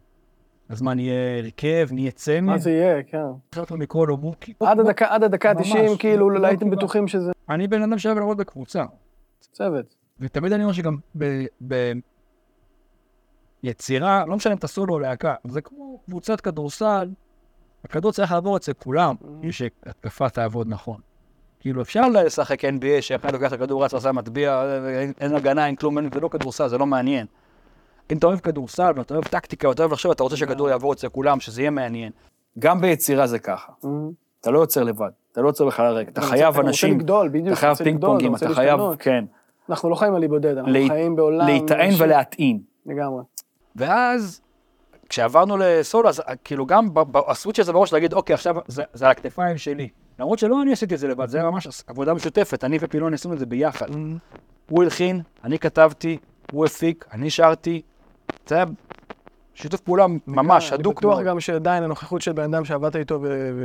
אז 0.70 0.82
מה, 0.82 0.94
נהיה 0.94 1.38
הרכב, 1.38 1.88
נהיה 1.92 2.12
צמד? 2.12 2.42
מה 2.42 2.58
זה 2.58 2.72
יהיה, 2.72 3.04
כן. 3.04 3.18
החלטנו 3.54 3.78
לקרוא 3.78 4.08
לו 4.08 4.18
מוקי. 4.18 4.54
עד 4.60 4.80
הדקה, 4.80 5.06
עד 5.10 5.24
הדקה 5.24 5.54
ממש, 5.54 5.72
ה-90, 5.72 5.98
כאילו, 6.00 6.30
לא 6.30 6.48
הייתם 6.48 6.70
בטוחים 6.70 7.08
שזה 7.08 7.32
אני 7.50 7.68
בן 7.68 7.82
אדם 7.82 7.98
שאוהב 7.98 8.18
לעבוד 8.18 8.38
בקבוצה. 8.38 8.84
צוות. 9.52 9.96
ותמיד 10.20 10.54
אני 10.54 10.64
אומר 10.64 10.74
שגם 10.74 10.98
ביצירה, 13.64 14.24
לא 14.28 14.36
משנה 14.36 14.54
אם 14.54 14.68
סולו 14.68 14.94
או 14.94 15.00
להקה, 15.00 15.36
זה 15.48 15.62
כמו 15.62 16.00
קבוצת 16.06 16.42
כדורסל, 16.42 17.10
הכדור 17.86 18.12
צריך 18.12 18.32
לעבור 18.32 18.58
אצל 18.58 18.74
כולם, 18.74 19.16
בשביל 19.38 19.52
שהתקפה 19.52 20.30
תעבוד 20.30 20.68
נכון. 20.70 20.98
כאילו, 21.60 21.82
אפשר 21.82 22.02
לשחק 22.10 22.66
NBA, 22.66 23.02
שאחד 23.02 23.34
לוקח 23.34 23.48
את 23.48 23.54
הכדור, 23.54 23.86
רץ, 23.86 23.94
עושה 23.94 24.12
מטביע, 24.12 24.64
אין, 24.90 25.14
אין 25.22 25.36
הגנה, 25.36 25.68
אין 25.68 25.76
כלום, 25.76 25.98
אין- 25.98 26.10
זה 26.14 26.20
לא 26.20 26.28
כדורסל, 26.28 26.68
זה 26.68 26.78
לא 26.78 26.86
מעניין. 26.86 27.26
אם 28.12 28.18
אתה 28.18 28.28
אוהב 28.28 28.40
כדורסל, 28.40 28.92
ואתה 28.96 29.14
אוהב 29.14 29.24
טקטיקה, 29.26 29.70
ואתה 29.70 29.82
אוהב 29.82 29.92
לחשוב, 29.92 30.12
אתה 30.12 30.24
רוצה 30.24 30.38
שהכדור 30.38 30.70
יעבור 30.70 30.94
אצל 30.94 31.10
כולם, 31.10 31.40
שזה 31.40 31.62
יהיה 31.62 31.70
מעניין. 31.72 32.12
גם 32.60 32.82
ביצירה 32.82 33.28
זה 33.28 33.40
ככה. 33.40 33.72
Mhm. 33.84 33.88
אתה 34.42 34.52
לא 34.52 34.60
יוצר 34.60 34.84
לבד, 34.84 35.10
אתה 35.32 35.42
לא 35.42 35.48
יוצר 35.48 35.66
בחלל 35.68 35.94
ריק, 35.94 36.10
אתה 36.10 36.22
רוצה- 36.22 36.32
חייב 36.32 36.42
אתה 36.50 36.58
רוצה 36.58 36.68
אנשים, 36.68 37.00
לגדול, 37.00 37.30
בדיוק, 37.30 37.48
אתה 37.48 37.56
חייב 37.56 37.74
פינג 37.76 38.02
פונגים, 38.02 38.36
אתה 38.36 38.50
חייב. 38.54 38.80
כן, 39.00 39.26
אנחנו 39.70 39.90
לא 39.90 39.96
חיים 39.96 40.16
על 40.16 40.24
אי 40.24 40.28
בודד, 40.28 40.58
אנחנו 40.58 40.74
חיים 40.88 41.16
בעולם... 41.16 41.46
להיטען. 41.48 41.90
ולהטעין. 41.98 42.60
לגמרי. 42.86 43.24
ואז, 43.76 44.42
כשעברנו 45.10 45.58
לסולו, 45.58 46.10
אז 46.10 46.22
כאילו 46.44 46.66
גם 46.66 46.90
הסוויץ' 47.28 47.60
הזה 47.60 47.74
בראש 47.74 47.94
להגיד, 47.94 48.14
אוקיי, 48.14 48.34
עכשיו 48.34 48.56
זה, 48.68 48.84
זה 48.94 49.06
על 49.06 49.12
הכתפיים 49.12 49.58
שלי. 49.58 49.90
למרות 50.20 50.40
שלא 50.40 50.62
אני 50.62 50.74
עשיתי 50.74 50.94
את 50.94 51.00
זה 51.00 51.08
לבד, 51.08 51.28
זה 51.30 51.38
היה 51.38 51.52
ממש 51.52 51.84
עבודה 51.88 52.14
משותפת, 52.14 52.64
אני 52.64 52.78
ופילון 52.82 53.14
עשינו 53.14 53.34
את 53.34 53.40
זה 53.40 53.46
ביחד. 53.46 53.88
הוא 54.70 54.84
הלחין, 54.84 55.22
אני 55.44 55.60
כתבתי, 55.60 56.18
הוא 56.52 56.66
הפיק, 56.66 57.06
אני 57.12 57.30
שרתי. 57.30 57.82
זה 58.48 58.56
היה 58.56 58.66
שיתוף 59.54 59.82
פעולה 59.82 60.06
ממש 60.28 60.72
אני 60.72 60.80
הדוק 60.80 60.98
בטוח 60.98 61.16
מאוד. 61.16 61.26
גם 61.26 61.40
שעדיין 61.40 61.84
הנוכחות 61.84 62.22
של 62.22 62.32
בן 62.32 62.54
אדם 62.54 62.66
שעבדת 62.66 62.96
איתו 62.96 63.20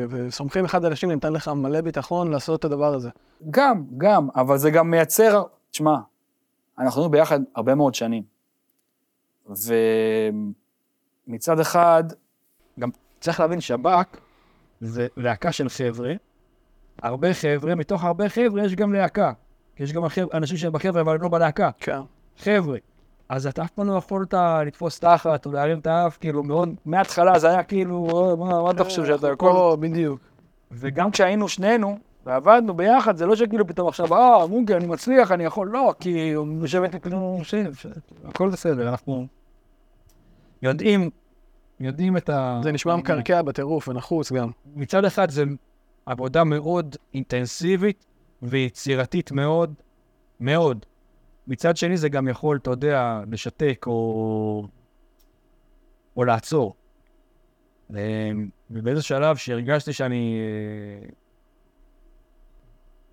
וסומכים 0.08 0.64
אחד 0.64 0.84
על 0.84 0.92
השני, 0.92 1.16
נתן 1.16 1.32
לך 1.32 1.48
מלא 1.48 1.80
ביטחון 1.80 2.30
לעשות 2.30 2.60
את 2.60 2.64
הדבר 2.64 2.94
הזה. 2.94 3.10
גם, 3.50 3.84
גם, 3.98 4.28
אבל 4.36 4.58
זה 4.58 4.70
גם 4.70 4.90
מייצר, 4.90 5.42
תשמע, 5.70 5.96
אנחנו 6.78 7.08
ביחד 7.08 7.40
הרבה 7.56 7.74
מאוד 7.74 7.94
שנים. 7.94 8.33
ומצד 11.26 11.60
אחד, 11.60 12.04
גם 12.80 12.90
צריך 13.20 13.40
להבין 13.40 13.60
שב"כ 13.60 14.16
זה 14.80 15.06
להקה 15.16 15.52
של 15.52 15.68
חבר'ה, 15.68 16.12
הרבה 17.02 17.34
חבר'ה, 17.34 17.74
מתוך 17.74 18.04
הרבה 18.04 18.28
חבר'ה 18.28 18.64
יש 18.64 18.74
גם 18.74 18.92
להקה. 18.92 19.32
יש 19.78 19.92
גם 19.92 20.02
אנשים 20.34 20.56
שהם 20.56 20.72
בחבר'ה 20.72 21.00
אבל 21.00 21.14
הם 21.14 21.22
לא 21.22 21.28
בלהקה. 21.28 21.70
כן. 21.78 22.00
חבר'ה. 22.38 22.78
אז 23.28 23.46
אתה 23.46 23.62
אף 23.64 23.70
פעם 23.70 23.86
לא 23.86 23.92
יכולת 23.94 24.34
לתפוס 24.66 24.98
תחת 25.00 25.46
או 25.46 25.52
להרים 25.52 25.78
את 25.78 25.86
האף, 25.86 26.18
כאילו 26.20 26.42
מאוד, 26.42 26.74
מההתחלה 26.84 27.38
זה 27.38 27.48
היה 27.48 27.62
כאילו, 27.62 28.08
"אה, 28.30 28.36
מה, 28.36 28.62
מה 28.62 28.70
אתה 28.70 28.84
חושב 28.84 29.04
שאתה 29.06 29.28
יכול... 29.32 29.52
פה, 29.52 29.76
בדיוק. 29.80 30.20
וגם 30.70 31.10
כשהיינו 31.10 31.48
שנינו, 31.48 31.98
ועבדנו 32.24 32.74
ביחד, 32.74 33.16
זה 33.16 33.26
לא 33.26 33.36
שכאילו 33.36 33.66
פתאום 33.66 33.88
עכשיו, 33.88 34.14
אה, 34.14 34.46
מוגי, 34.46 34.74
אני 34.74 34.86
מצליח, 34.86 35.32
אני 35.32 35.44
יכול, 35.44 35.68
לא, 35.68 35.94
כי 36.00 36.32
הוא 36.32 36.48
יושבת 36.60 37.02
כאילו, 37.02 37.38
ש- 37.42 37.54
ש- 37.54 37.86
הכל 38.24 38.50
בסדר, 38.50 38.88
אנחנו 38.88 39.26
יודעים, 40.62 41.10
יודעים 41.80 42.16
את 42.16 42.28
ה... 42.28 42.60
זה 42.62 42.72
נשמע 42.72 42.96
מקרקע 42.96 43.42
בטירוף 43.42 43.88
ונחוץ 43.88 44.32
גם. 44.32 44.50
מצד 44.76 45.04
אחד 45.04 45.30
זה 45.30 45.44
עבודה 46.06 46.44
מאוד 46.44 46.96
אינטנסיבית 47.14 48.06
ויצירתית 48.42 49.32
מאוד, 49.32 49.74
מאוד. 50.40 50.86
מצד 51.46 51.76
שני 51.76 51.96
זה 51.96 52.08
גם 52.08 52.28
יכול, 52.28 52.56
אתה 52.56 52.70
יודע, 52.70 53.20
לשתק 53.30 53.84
או, 53.86 54.66
או 56.16 56.24
לעצור. 56.24 56.74
אה, 57.96 58.30
ובאיזה 58.70 59.02
שלב 59.02 59.36
שהרגשתי 59.36 59.92
שאני 59.92 60.38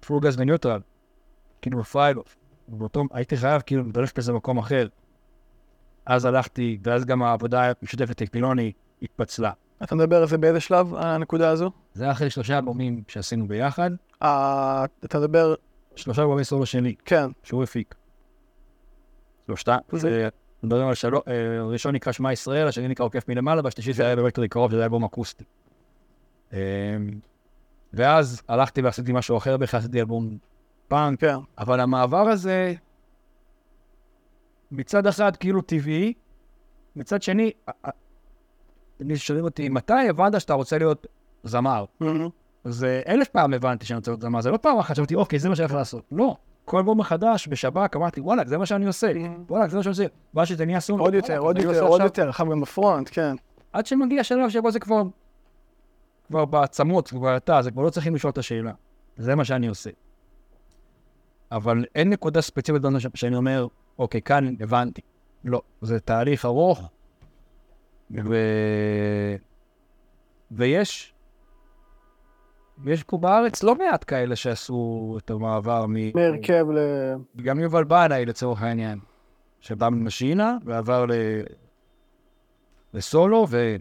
פול 0.06 0.20
גז 0.20 0.40
וניוטרל, 0.40 0.80
כאילו 1.62 1.80
בפריילוף, 1.80 2.38
ובאותו 2.70 3.04
הייתי 3.12 3.38
חייב 3.38 3.62
כאילו 3.66 3.84
ללכת 3.96 4.18
לאיזה 4.18 4.34
מקום 4.34 4.58
אחר. 4.58 4.88
אז 6.06 6.26
הלכתי, 6.26 6.78
ואז 6.84 7.06
גם 7.06 7.24
העבודה 7.24 7.72
המשותפת 7.82 8.22
עם 8.22 8.28
פילוני 8.28 8.72
התפצלה. 9.02 9.52
אתה 9.84 9.96
מדבר 9.96 10.22
על 10.22 10.28
זה 10.28 10.38
באיזה 10.38 10.60
שלב, 10.60 10.96
הנקודה 10.96 11.50
הזו? 11.50 11.72
זה 11.94 12.04
היה 12.04 12.12
אחרי 12.14 12.30
שלושה 12.30 12.58
אלבומים 12.58 13.04
שעשינו 13.08 13.48
ביחד, 13.48 13.92
אה, 14.22 14.86
אתה 15.06 15.20
מדבר, 15.20 15.56
שלושה 15.96 16.22
אלבומי 16.22 16.44
סולו 16.44 16.66
שלי, 16.66 16.96
כן. 17.06 17.30
שהוא 17.44 17.64
הפיק. 17.64 17.96
שלושתה. 19.48 19.78
זה- 19.92 20.30
מדברים 20.64 20.88
על 20.88 20.94
שלוש, 20.94 21.22
אה, 21.28 21.60
הראשון 21.60 21.96
נקרא 21.96 22.12
שמע 22.14 22.34
ישראל, 22.34 22.68
השני 22.68 22.88
נקרא 22.88 23.06
עוקף 23.06 23.30
מלמעלה, 23.30 23.62
והשלישי 23.64 23.94
זה 23.94 24.06
היה 24.06 24.16
בבקטורי 24.16 24.48
קרוב, 24.48 24.72
שזה 24.72 24.80
היה 24.80 24.86
אלבום 24.86 25.04
אקוסטי. 25.04 25.44
ואז 27.94 28.42
הלכתי 28.48 28.82
ועשיתי 28.82 29.12
משהו 29.12 29.38
אחר, 29.38 29.58
בכלל 29.58 29.80
עשיתי 29.80 30.00
אלבום 30.00 30.38
פאנק, 30.88 31.20
כן. 31.20 31.36
אבל 31.58 31.80
המעבר 31.80 32.28
הזה, 32.30 32.74
מצד 34.72 35.08
אחד 35.08 35.36
כאילו 35.36 35.62
טבעי, 35.62 36.14
מצד 36.96 37.22
שני, 37.22 37.52
מי 39.00 39.18
ששואלים 39.18 39.46
אותי, 39.46 39.70
מתי 39.70 40.10
הבנת 40.10 40.42
שאתה 40.42 40.54
רוצה 40.54 40.78
להיות 40.78 41.08
זמר? 41.44 41.86
אז 42.64 42.84
אה, 42.84 43.02
אלף 43.08 43.28
פעם 43.28 43.54
הבנתי 43.54 43.86
שאני 43.86 43.98
רוצה 43.98 44.12
להיות 44.12 44.22
זמר, 44.22 44.42
זה 44.42 44.52
לא 44.52 44.58
פעם 44.58 44.80
אחת 44.80 44.96
שאמרתי, 44.96 45.16
אוקיי, 45.16 45.40
זה 45.40 45.50
מה 45.50 45.56
שאני 45.56 45.66
הולך 45.66 45.76
לעשות. 45.76 46.04
לא. 46.12 46.36
כל 46.66 46.78
אלבום 46.78 47.00
מחדש, 47.00 47.48
בשב"כ, 47.48 47.96
אמרתי, 47.96 48.22
וואלה, 48.22 48.44
זה 48.46 48.58
מה 48.58 48.66
שאני 48.66 48.86
עושה. 48.86 49.12
וואלה, 49.50 49.68
זה 49.68 49.78
מה 49.78 49.84
שאני 49.84 49.92
עושה. 49.92 50.06
ואז 50.34 50.48
שזה 50.48 50.66
נהיה 50.66 50.80
סולו. 50.80 51.04
עוד 51.04 51.14
יותר, 51.14 51.34
וואלכ, 51.34 51.44
עוד 51.44 51.58
אני 51.58 51.66
יותר, 51.66 51.82
עוד 51.82 52.02
יותר, 52.02 52.30
עכשיו 52.30 52.50
גם 52.50 52.62
בפרונט, 52.62 53.10
כן. 53.12 53.36
עד 53.74 53.86
שמגיע 53.86 54.24
שלב 54.24 54.50
שבו 54.50 54.72
זה 54.72 54.80
כבר, 54.80 55.02
כבר 56.32 56.46
בעצמות, 56.46 57.08
זה 57.08 57.16
כבר 57.16 57.38
אתה, 57.38 57.62
זה 57.62 57.72
כבר 57.72 57.82
לא 57.84 57.90
צריכים 57.90 58.16
לשאול 58.16 58.32
את 58.32 58.38
השאלה. 58.38 58.72
זה 59.18 59.36
מה 59.36 59.46
שאני 59.46 59.68
עושה. 59.68 59.90
אבל 61.52 61.86
אין 61.96 62.10
נקודה 62.10 62.42
ספציפית 62.42 62.82
ש- 63.00 63.08
שאני 63.14 63.36
אומר, 63.36 63.68
אוקיי, 64.00 64.22
כאן 64.22 64.54
הבנתי. 64.60 65.02
לא, 65.44 65.62
זה 65.82 66.00
תהליך 66.00 66.46
ארוך, 66.46 66.90
ו... 68.12 68.36
ויש, 70.52 71.14
ויש 72.78 73.04
פה 73.04 73.18
בארץ 73.18 73.64
לא 73.64 73.76
מעט 73.76 74.04
כאלה 74.08 74.36
שעשו 74.36 75.18
את 75.20 75.30
המעבר 75.30 75.86
מ... 75.86 75.96
מהרכב 76.16 76.66
ל... 76.74 76.78
גם 77.44 77.60
יובל 77.60 77.84
בנאי 77.84 78.26
לצורך 78.26 78.62
העניין, 78.62 79.00
שבא 79.60 79.90
ממשינה 79.90 80.58
ועבר 80.66 81.06
ל... 81.06 81.12
לסולו, 82.94 83.46
ו... 83.50 83.76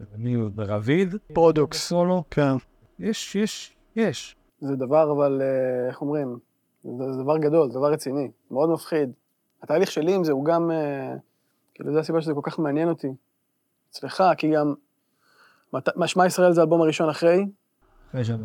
ומי 0.00 0.34
עוד? 0.34 0.60
רביד 0.60 1.14
פרודוקס. 1.32 1.88
סולו. 1.88 2.24
כן. 2.30 2.52
יש, 2.98 3.36
יש, 3.36 3.76
יש. 3.96 4.36
זה 4.60 4.76
דבר, 4.76 5.12
אבל, 5.12 5.42
אה, 5.42 5.88
איך 5.88 6.00
אומרים? 6.00 6.38
זה, 6.84 7.12
זה 7.12 7.22
דבר 7.22 7.38
גדול, 7.38 7.70
זה 7.70 7.78
דבר 7.78 7.92
רציני, 7.92 8.30
מאוד 8.50 8.70
מפחיד. 8.70 9.12
התהליך 9.62 9.90
שלי 9.90 10.14
עם 10.14 10.24
זה 10.24 10.32
הוא 10.32 10.44
גם, 10.44 10.70
אה, 10.70 11.14
כאילו, 11.74 11.92
זו 11.92 11.98
הסיבה 11.98 12.20
שזה 12.20 12.34
כל 12.34 12.40
כך 12.42 12.58
מעניין 12.58 12.88
אותי. 12.88 13.08
אצלך, 13.90 14.22
כי 14.38 14.50
גם... 14.50 14.74
מה, 15.96 16.06
שמע 16.06 16.26
ישראל 16.26 16.52
זה 16.52 16.60
האלבום 16.60 16.82
הראשון 16.82 17.08
אחרי, 17.08 17.46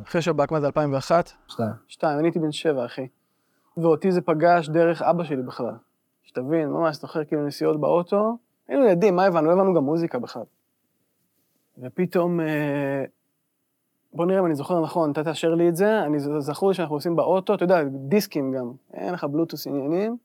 אחרי 0.03 0.21
שב"כ, 0.21 0.51
מה 0.51 0.61
זה, 0.61 0.67
2001? 0.67 1.31
שתיים. 1.47 1.69
שתיים, 1.87 2.19
אני 2.19 2.27
הייתי 2.27 2.39
בן 2.39 2.51
שבע, 2.51 2.85
אחי. 2.85 3.07
ואותי 3.77 4.11
זה 4.11 4.21
פגש 4.21 4.69
דרך 4.69 5.01
אבא 5.01 5.23
שלי 5.23 5.41
בכלל. 5.41 5.75
שתבין, 6.23 6.69
ממש, 6.69 6.97
זוכר 6.97 7.25
כאילו 7.25 7.47
נסיעות 7.47 7.81
באוטו, 7.81 8.37
היינו 8.67 8.85
ילדים, 8.85 9.15
מה 9.15 9.25
הבנו? 9.25 9.47
לא 9.47 9.53
הבנו 9.53 9.73
גם 9.73 9.83
מוזיקה 9.83 10.19
בכלל. 10.19 10.43
ופתאום, 11.77 12.39
אה, 12.39 13.05
בוא 14.13 14.25
נראה 14.25 14.39
אם 14.39 14.45
אני 14.45 14.55
זוכר 14.55 14.81
נכון, 14.81 15.11
אתה 15.11 15.23
תאשר 15.23 15.55
לי 15.55 15.69
את 15.69 15.75
זה, 15.75 16.03
אני 16.03 16.19
זכור 16.19 16.69
לי 16.69 16.75
שאנחנו 16.75 16.95
עושים 16.95 17.15
באוטו, 17.15 17.53
אתה 17.53 17.63
יודע, 17.63 17.83
דיסקים 17.83 18.51
גם, 18.51 18.71
אין 18.93 19.13
לך 19.13 19.23
בלוטוס 19.23 19.67
עניינים. 19.67 20.17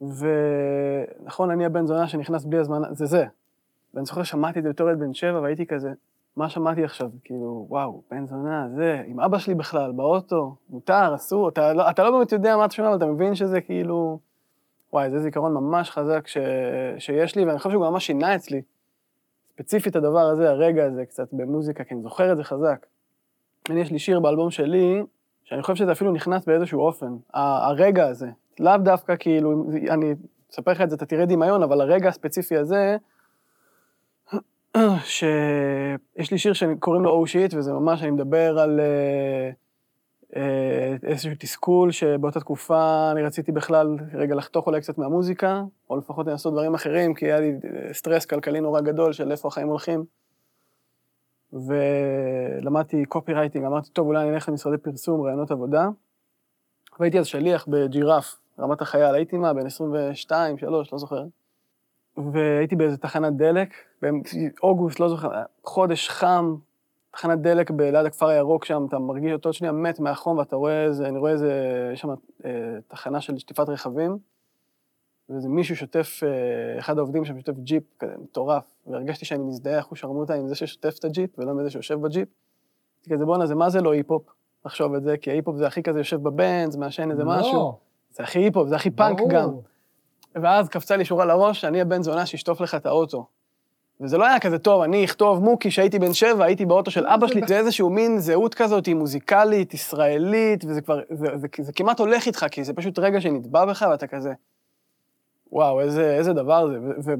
ונכון, 0.00 1.50
אני 1.50 1.64
הבן 1.64 1.86
זונה 1.86 2.08
שנכנס 2.08 2.44
בלי 2.44 2.58
הזמן, 2.58 2.82
זה 2.90 3.06
זה. 3.06 3.24
ואני 3.94 4.06
זוכר 4.06 4.22
שמעתי 4.22 4.58
את 4.58 4.64
זה 4.64 4.70
בתור 4.70 4.88
ילד 4.88 4.98
בן 4.98 5.14
שבע, 5.14 5.40
והייתי 5.40 5.66
כזה, 5.66 5.92
מה 6.36 6.48
שמעתי 6.48 6.84
עכשיו? 6.84 7.10
כאילו, 7.24 7.66
וואו, 7.68 8.02
בן 8.10 8.26
זונה, 8.26 8.68
זה, 8.76 9.02
עם 9.06 9.20
אבא 9.20 9.38
שלי 9.38 9.54
בכלל, 9.54 9.92
באוטו, 9.92 10.56
מותר, 10.70 11.14
אסור, 11.14 11.48
אתה 11.48 11.72
לא, 11.72 11.90
אתה 11.90 12.04
לא 12.04 12.10
באמת 12.10 12.32
יודע 12.32 12.56
מה 12.56 12.64
אתה 12.64 12.74
שומע, 12.74 12.88
אבל 12.88 12.96
אתה 12.96 13.06
מבין 13.06 13.34
שזה 13.34 13.60
כאילו... 13.60 14.18
וואי, 14.92 15.10
זה 15.10 15.18
זיכרון 15.18 15.54
ממש 15.54 15.90
חזק 15.90 16.26
ש, 16.26 16.36
שיש 16.98 17.36
לי, 17.36 17.44
ואני 17.44 17.58
חושב 17.58 17.70
שהוא 17.70 17.90
ממש 17.90 18.06
שינה 18.06 18.34
אצלי. 18.34 18.62
ספציפית 19.56 19.96
הדבר 19.96 20.20
הזה, 20.20 20.50
הרגע 20.50 20.84
הזה, 20.84 21.04
קצת 21.04 21.28
במוזיקה, 21.32 21.84
כי 21.84 21.94
אני 21.94 22.02
זוכר 22.02 22.32
את 22.32 22.36
זה 22.36 22.44
חזק. 22.44 22.86
אני, 23.70 23.80
יש 23.80 23.90
לי 23.90 23.98
שיר 23.98 24.20
באלבום 24.20 24.50
שלי, 24.50 25.02
שאני 25.44 25.62
חושב 25.62 25.74
שזה 25.74 25.92
אפילו 25.92 26.12
נכנס 26.12 26.46
באיזשהו 26.46 26.80
אופן. 26.80 27.16
הרגע 27.34 28.06
הזה, 28.08 28.28
לאו 28.60 28.76
דווקא 28.76 29.14
כאילו, 29.18 29.64
אני 29.90 30.14
אספר 30.52 30.70
לך 30.70 30.80
את 30.80 30.90
זה, 30.90 30.96
אתה 30.96 31.06
תראה 31.06 31.26
דמיון, 31.26 31.62
אבל 31.62 31.80
הרגע 31.80 32.08
הספציפי 32.08 32.56
הזה, 32.56 32.96
שיש 35.04 36.30
לי 36.30 36.38
שיר 36.38 36.52
שקוראים 36.52 37.02
לו 37.02 37.24
Oh 37.24 37.28
Shit, 37.28 37.56
וזה 37.56 37.72
ממש, 37.72 38.02
אני 38.02 38.10
מדבר 38.10 38.58
על 38.58 38.80
אה, 38.80 39.50
איזשהו 41.02 41.32
תסכול 41.38 41.90
שבאותה 41.90 42.40
תקופה 42.40 43.10
אני 43.12 43.22
רציתי 43.22 43.52
בכלל 43.52 43.96
רגע 44.14 44.34
לחתוך 44.34 44.66
אולי 44.66 44.80
קצת 44.80 44.98
מהמוזיקה, 44.98 45.62
או 45.90 45.96
לפחות 45.96 46.26
לעשות 46.26 46.52
דברים 46.52 46.74
אחרים, 46.74 47.14
כי 47.14 47.26
היה 47.26 47.40
לי 47.40 47.52
אה, 47.52 47.94
סטרס 47.94 48.26
כלכלי 48.26 48.60
נורא 48.60 48.80
גדול 48.80 49.12
של 49.12 49.30
איפה 49.30 49.48
החיים 49.48 49.68
הולכים. 49.68 50.04
ולמדתי 51.52 53.04
copywriting, 53.04 53.64
אמרתי, 53.64 53.90
טוב, 53.90 54.06
אולי 54.06 54.22
אני 54.22 54.34
אלך 54.34 54.48
למשרדי 54.48 54.78
פרסום, 54.78 55.20
רעיונות 55.20 55.50
עבודה. 55.50 55.88
והייתי 57.00 57.18
אז 57.18 57.26
שליח 57.26 57.66
בג'ירף, 57.68 58.36
רמת 58.58 58.82
החייל, 58.82 59.14
הייתי 59.14 59.36
מה, 59.36 59.54
בן 59.54 59.66
22, 59.66 60.58
3, 60.58 60.92
לא 60.92 60.98
זוכר. 60.98 61.24
והייתי 62.32 62.76
באיזה 62.76 62.96
תחנת 62.96 63.36
דלק, 63.36 63.74
באוגוסט, 64.02 65.00
לא 65.00 65.08
זוכר, 65.08 65.28
חודש 65.64 66.08
חם, 66.08 66.56
תחנת 67.16 67.40
דלק 67.40 67.70
ליד 67.70 68.06
הכפר 68.06 68.28
הירוק 68.28 68.64
שם, 68.64 68.86
אתה 68.88 68.98
מרגיש 68.98 69.32
אותו 69.32 69.52
שנייה 69.52 69.72
מת 69.72 70.00
מהחום, 70.00 70.38
ואתה 70.38 70.56
רואה 70.56 70.84
איזה, 70.84 71.08
אני 71.08 71.18
רואה 71.18 71.32
איזה, 71.32 71.50
יש 71.92 72.00
שם 72.00 72.08
אה, 72.44 72.50
תחנה 72.88 73.20
של 73.20 73.38
שטיפת 73.38 73.68
רכבים, 73.68 74.18
ואיזה 75.28 75.48
מישהו 75.48 75.76
שוטף, 75.76 76.20
אה, 76.22 76.78
אחד 76.78 76.98
העובדים 76.98 77.24
שם 77.24 77.38
שוטף 77.38 77.58
ג'יפ 77.58 77.82
כזה 77.98 78.12
מטורף, 78.18 78.64
והרגשתי 78.86 79.24
שאני 79.24 79.44
מזדהה 79.44 79.78
אחוז 79.78 79.98
שרמוטה 79.98 80.34
עם 80.34 80.48
זה 80.48 80.54
ששוטף 80.54 80.96
את 80.98 81.04
הג'יפ, 81.04 81.38
ולא 81.38 81.50
עם 81.50 81.64
זה 81.64 81.70
שיושב 81.70 82.00
בג'יפ. 82.00 82.28
הייתי 83.00 83.14
כזה, 83.14 83.24
בואנה, 83.24 83.46
זה 83.46 83.54
מה 83.54 83.70
זה 83.70 83.80
לא 83.80 83.92
היפ-הופ? 83.92 84.22
לחשוב 84.66 84.94
את 84.94 85.02
זה, 85.02 85.16
כי 85.16 85.30
ההיפ-הופ 85.30 85.56
זה 85.56 85.66
הכי 85.66 85.82
כזה 85.82 86.00
יושב 86.00 86.22
בבנז, 86.22 86.76
מעשן 86.76 87.10
איזה 87.10 87.24
משהו. 87.24 87.54
לא, 87.54 87.76
זה 88.10 88.22
הכי 88.22 88.38
היפ-הופ, 88.38 88.68
זה 88.68 88.76
הכי 88.76 88.90
פאנק 88.90 89.18
ברור. 89.18 89.30
גם. 89.30 89.50
ואז 90.34 90.68
קפצה 90.68 90.96
לי 90.96 91.04
שורה 91.04 91.24
לראש, 91.24 91.60
שאני 91.60 91.80
הבן 91.80 92.02
זונה 92.02 92.26
שישטוף 92.26 92.60
לך 92.60 92.74
את 92.74 92.86
האוטו. 92.86 93.26
וזה 94.00 94.18
לא 94.18 94.26
היה 94.26 94.40
כזה 94.40 94.58
טוב, 94.58 94.82
אני 94.82 95.04
אכתוב 95.04 95.42
מוקי 95.42 95.70
שהייתי 95.70 95.98
בן 95.98 96.12
שבע, 96.12 96.44
הייתי 96.44 96.66
באוטו 96.66 96.90
של 96.90 97.06
אבא 97.06 97.26
שלי, 97.26 97.40
זה 97.46 97.58
איזשהו 97.58 97.90
מין 97.90 98.18
זהות 98.18 98.54
כזאת, 98.54 98.88
מוזיקלית, 98.88 99.74
ישראלית, 99.74 100.64
וזה 100.64 100.80
כבר, 100.80 101.00
זה, 101.10 101.26
זה, 101.26 101.36
זה, 101.36 101.46
זה 101.62 101.72
כמעט 101.72 102.00
הולך 102.00 102.26
איתך, 102.26 102.46
כי 102.50 102.64
זה 102.64 102.72
פשוט 102.72 102.98
רגע 102.98 103.20
שנטבע 103.20 103.64
בך, 103.64 103.86
ואתה 103.90 104.06
כזה, 104.06 104.32
וואו, 105.52 105.80
איזה, 105.80 106.14
איזה 106.14 106.32
דבר 106.32 106.68
זה. 106.98 107.14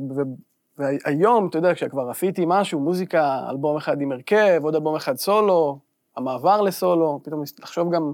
והיום, 0.78 1.46
אתה 1.46 1.58
יודע, 1.58 1.74
כשכבר 1.74 2.10
עשיתי 2.10 2.44
משהו, 2.46 2.80
מוזיקה, 2.80 3.46
אלבום 3.50 3.76
אחד 3.76 4.00
עם 4.00 4.12
הרכב, 4.12 4.60
עוד 4.62 4.74
אלבום 4.74 4.96
אחד 4.96 5.16
סולו, 5.16 5.78
המעבר 6.16 6.60
לסולו, 6.60 7.20
פתאום 7.24 7.42
לחשוב 7.60 7.94
גם 7.94 8.12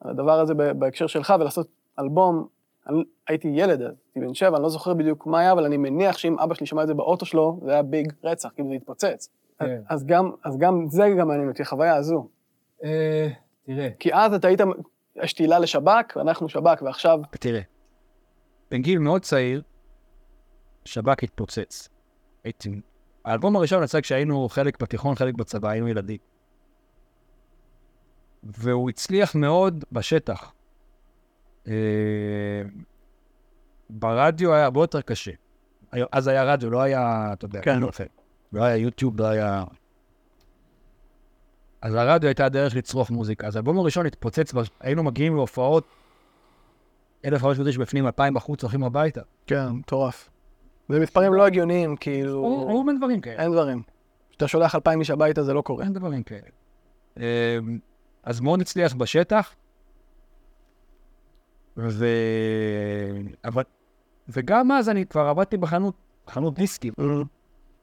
על 0.00 0.10
הדבר 0.10 0.40
הזה 0.40 0.54
בהקשר 0.54 1.06
שלך, 1.06 1.34
ולעשות 1.40 1.66
אלבום, 1.98 2.46
אני 2.88 3.04
הייתי 3.28 3.48
ילד 3.48 3.82
אז, 3.82 3.94
הייתי 4.14 4.20
בן 4.28 4.34
שבע, 4.34 4.56
אני 4.56 4.62
לא 4.62 4.68
זוכר 4.68 4.94
בדיוק 4.94 5.26
מה 5.26 5.40
היה, 5.40 5.52
אבל 5.52 5.64
אני 5.64 5.76
מניח 5.76 6.18
שאם 6.18 6.38
אבא 6.38 6.54
שלי 6.54 6.66
שמע 6.66 6.82
את 6.82 6.88
זה 6.88 6.94
באוטו 6.94 7.26
שלו, 7.26 7.60
זה 7.64 7.72
היה 7.72 7.82
ביג 7.82 8.12
רצח, 8.24 8.48
כאילו 8.54 8.68
זה 8.68 8.74
התפוצץ. 8.74 9.28
כן. 9.58 9.80
אז 9.88 10.06
גם, 10.06 10.30
אז 10.44 10.58
גם 10.58 10.86
זה 10.88 11.04
גם 11.18 11.28
מעניין 11.28 11.48
אותי, 11.48 11.62
החוויה 11.62 11.96
הזו. 11.96 12.28
אה, 12.84 13.28
תראה. 13.66 13.88
כי 13.98 14.14
אז 14.14 14.34
אתה 14.34 14.48
היית, 14.48 14.60
יש 15.22 15.32
תהילה 15.32 15.58
לשב"כ, 15.58 16.16
ואנחנו 16.16 16.48
שב"כ, 16.48 16.82
ועכשיו, 16.82 17.20
תראה, 17.30 17.60
בגיל 18.70 18.98
מאוד 18.98 19.22
צעיר, 19.22 19.62
שב"כ 20.84 21.22
התפוצץ. 21.22 21.88
הייתי... 22.44 22.80
האלבום 23.24 23.56
הראשון 23.56 23.82
יצא 23.82 24.00
כשהיינו 24.00 24.48
חלק 24.48 24.82
בתיכון, 24.82 25.14
חלק 25.14 25.34
בצבא, 25.34 25.68
היינו 25.68 25.88
ילדים. 25.88 26.18
והוא 28.42 28.90
הצליח 28.90 29.34
מאוד 29.34 29.84
בשטח. 29.92 30.52
אה, 31.68 32.62
ברדיו 33.90 34.54
היה 34.54 34.64
הרבה 34.64 34.80
יותר 34.80 35.00
קשה. 35.00 35.30
אז 36.12 36.28
היה 36.28 36.44
רדיו, 36.44 36.70
לא 36.70 36.82
היה, 36.82 37.30
אתה 37.32 37.44
יודע, 37.44 37.60
כן. 37.62 37.80
לא. 37.80 37.90
לא 38.52 38.64
היה 38.64 38.76
יוטיוב, 38.76 39.20
לא 39.20 39.26
היה... 39.26 39.64
אז 41.80 41.94
הרדיו 41.94 42.28
הייתה 42.28 42.44
הדרך 42.44 42.76
לצרוך 42.76 43.10
מוזיקה. 43.10 43.46
אז 43.46 43.56
האלבום 43.56 43.78
הראשון 43.78 44.06
התפוצץ, 44.06 44.52
היינו 44.80 45.02
מגיעים 45.02 45.34
להופעות 45.34 45.84
1,500 47.24 47.66
איש 47.66 47.78
בפנים, 47.78 48.06
2,000 48.06 48.34
בחוץ, 48.34 48.62
הולכים 48.62 48.84
הביתה. 48.84 49.20
כן, 49.46 49.68
מטורף. 49.68 50.30
זה 50.88 51.00
מספרים 51.00 51.34
לא 51.34 51.46
הגיוניים, 51.46 51.96
כאילו, 51.96 52.66
היו 52.68 52.84
בין 52.86 52.98
דברים 52.98 53.20
כאלה. 53.20 53.42
אין 53.42 53.52
דברים. 53.52 53.82
כשאתה 54.30 54.48
שולח 54.48 54.74
אלפיים 54.74 55.00
איש 55.00 55.10
הביתה 55.10 55.42
זה 55.42 55.54
לא 55.54 55.62
קורה. 55.62 55.84
אין 55.84 55.92
דברים 55.92 56.22
כאלה. 56.22 56.48
אמ, 57.16 57.22
אז 58.22 58.40
מאוד 58.40 58.60
הצליח 58.60 58.94
בשטח, 58.94 59.54
ו... 61.76 62.06
אבל... 63.44 63.62
וגם 64.28 64.72
אז 64.72 64.88
אני 64.88 65.06
כבר 65.06 65.20
עבדתי 65.20 65.56
בחנות, 65.56 65.94
חנות 66.28 66.54
דיסקים, 66.54 66.92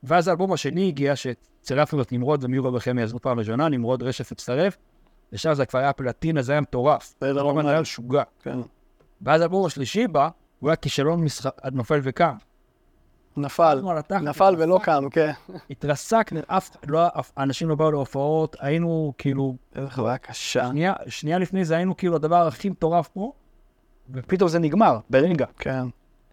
ואז 0.04 0.28
האלבום 0.28 0.54
השני 0.54 0.88
הגיע, 0.88 1.14
שצירפנו 1.16 2.02
את 2.02 2.12
נמרוד 2.12 2.44
ומירו 2.44 2.74
וחמי 2.74 3.02
עזרו 3.02 3.20
פעם 3.20 3.40
ראשונה, 3.40 3.70
נמרוד 3.70 4.04
רשף 4.04 4.32
הצטרף, 4.32 4.78
ושם 5.34 5.54
זה 5.54 5.66
כבר 5.66 5.80
היה 5.80 5.94
פלטינה, 5.94 6.42
זה 6.42 6.52
היה 6.52 6.62
מטורף. 6.62 7.14
זה. 7.66 7.70
היה 7.72 7.82
משוגע. 7.82 8.24
כן. 8.40 8.60
ואז 9.22 9.42
האלבום 9.42 9.66
השלישי 9.66 10.08
בא, 10.08 10.30
הוא 10.60 10.70
היה 10.70 10.76
כישלון 10.76 11.24
משחק, 11.24 11.52
עד 11.62 11.76
נופל 11.76 12.00
וקם. 12.04 12.36
נפל. 13.38 13.82
נפל 14.22 14.56
ולא 14.58 14.80
קם, 14.84 15.04
כן. 15.12 15.32
התרסקנו, 15.70 16.40
אף, 16.48 16.70
לא, 16.88 17.08
אף, 17.08 17.32
אנשים 17.38 17.70
לא 17.70 17.76
באו 17.76 17.92
להופעות, 17.92 18.56
היינו 18.60 19.14
כאילו, 19.18 19.56
איזה 19.76 19.90
חוויה 19.90 20.18
קשה. 20.18 20.68
שנייה, 20.68 20.94
שנייה 21.08 21.40
לפני 21.40 21.66
זה 21.66 21.76
היינו 21.76 21.98
כאילו 21.98 22.16
הדבר 22.16 22.48
הכי 22.48 22.70
מטורף 22.70 23.08
פה, 23.08 23.32
ופתאום 24.10 24.50
זה 24.50 24.60
נגמר, 24.60 24.98
ברגע. 25.10 25.46
כן. 25.60 25.84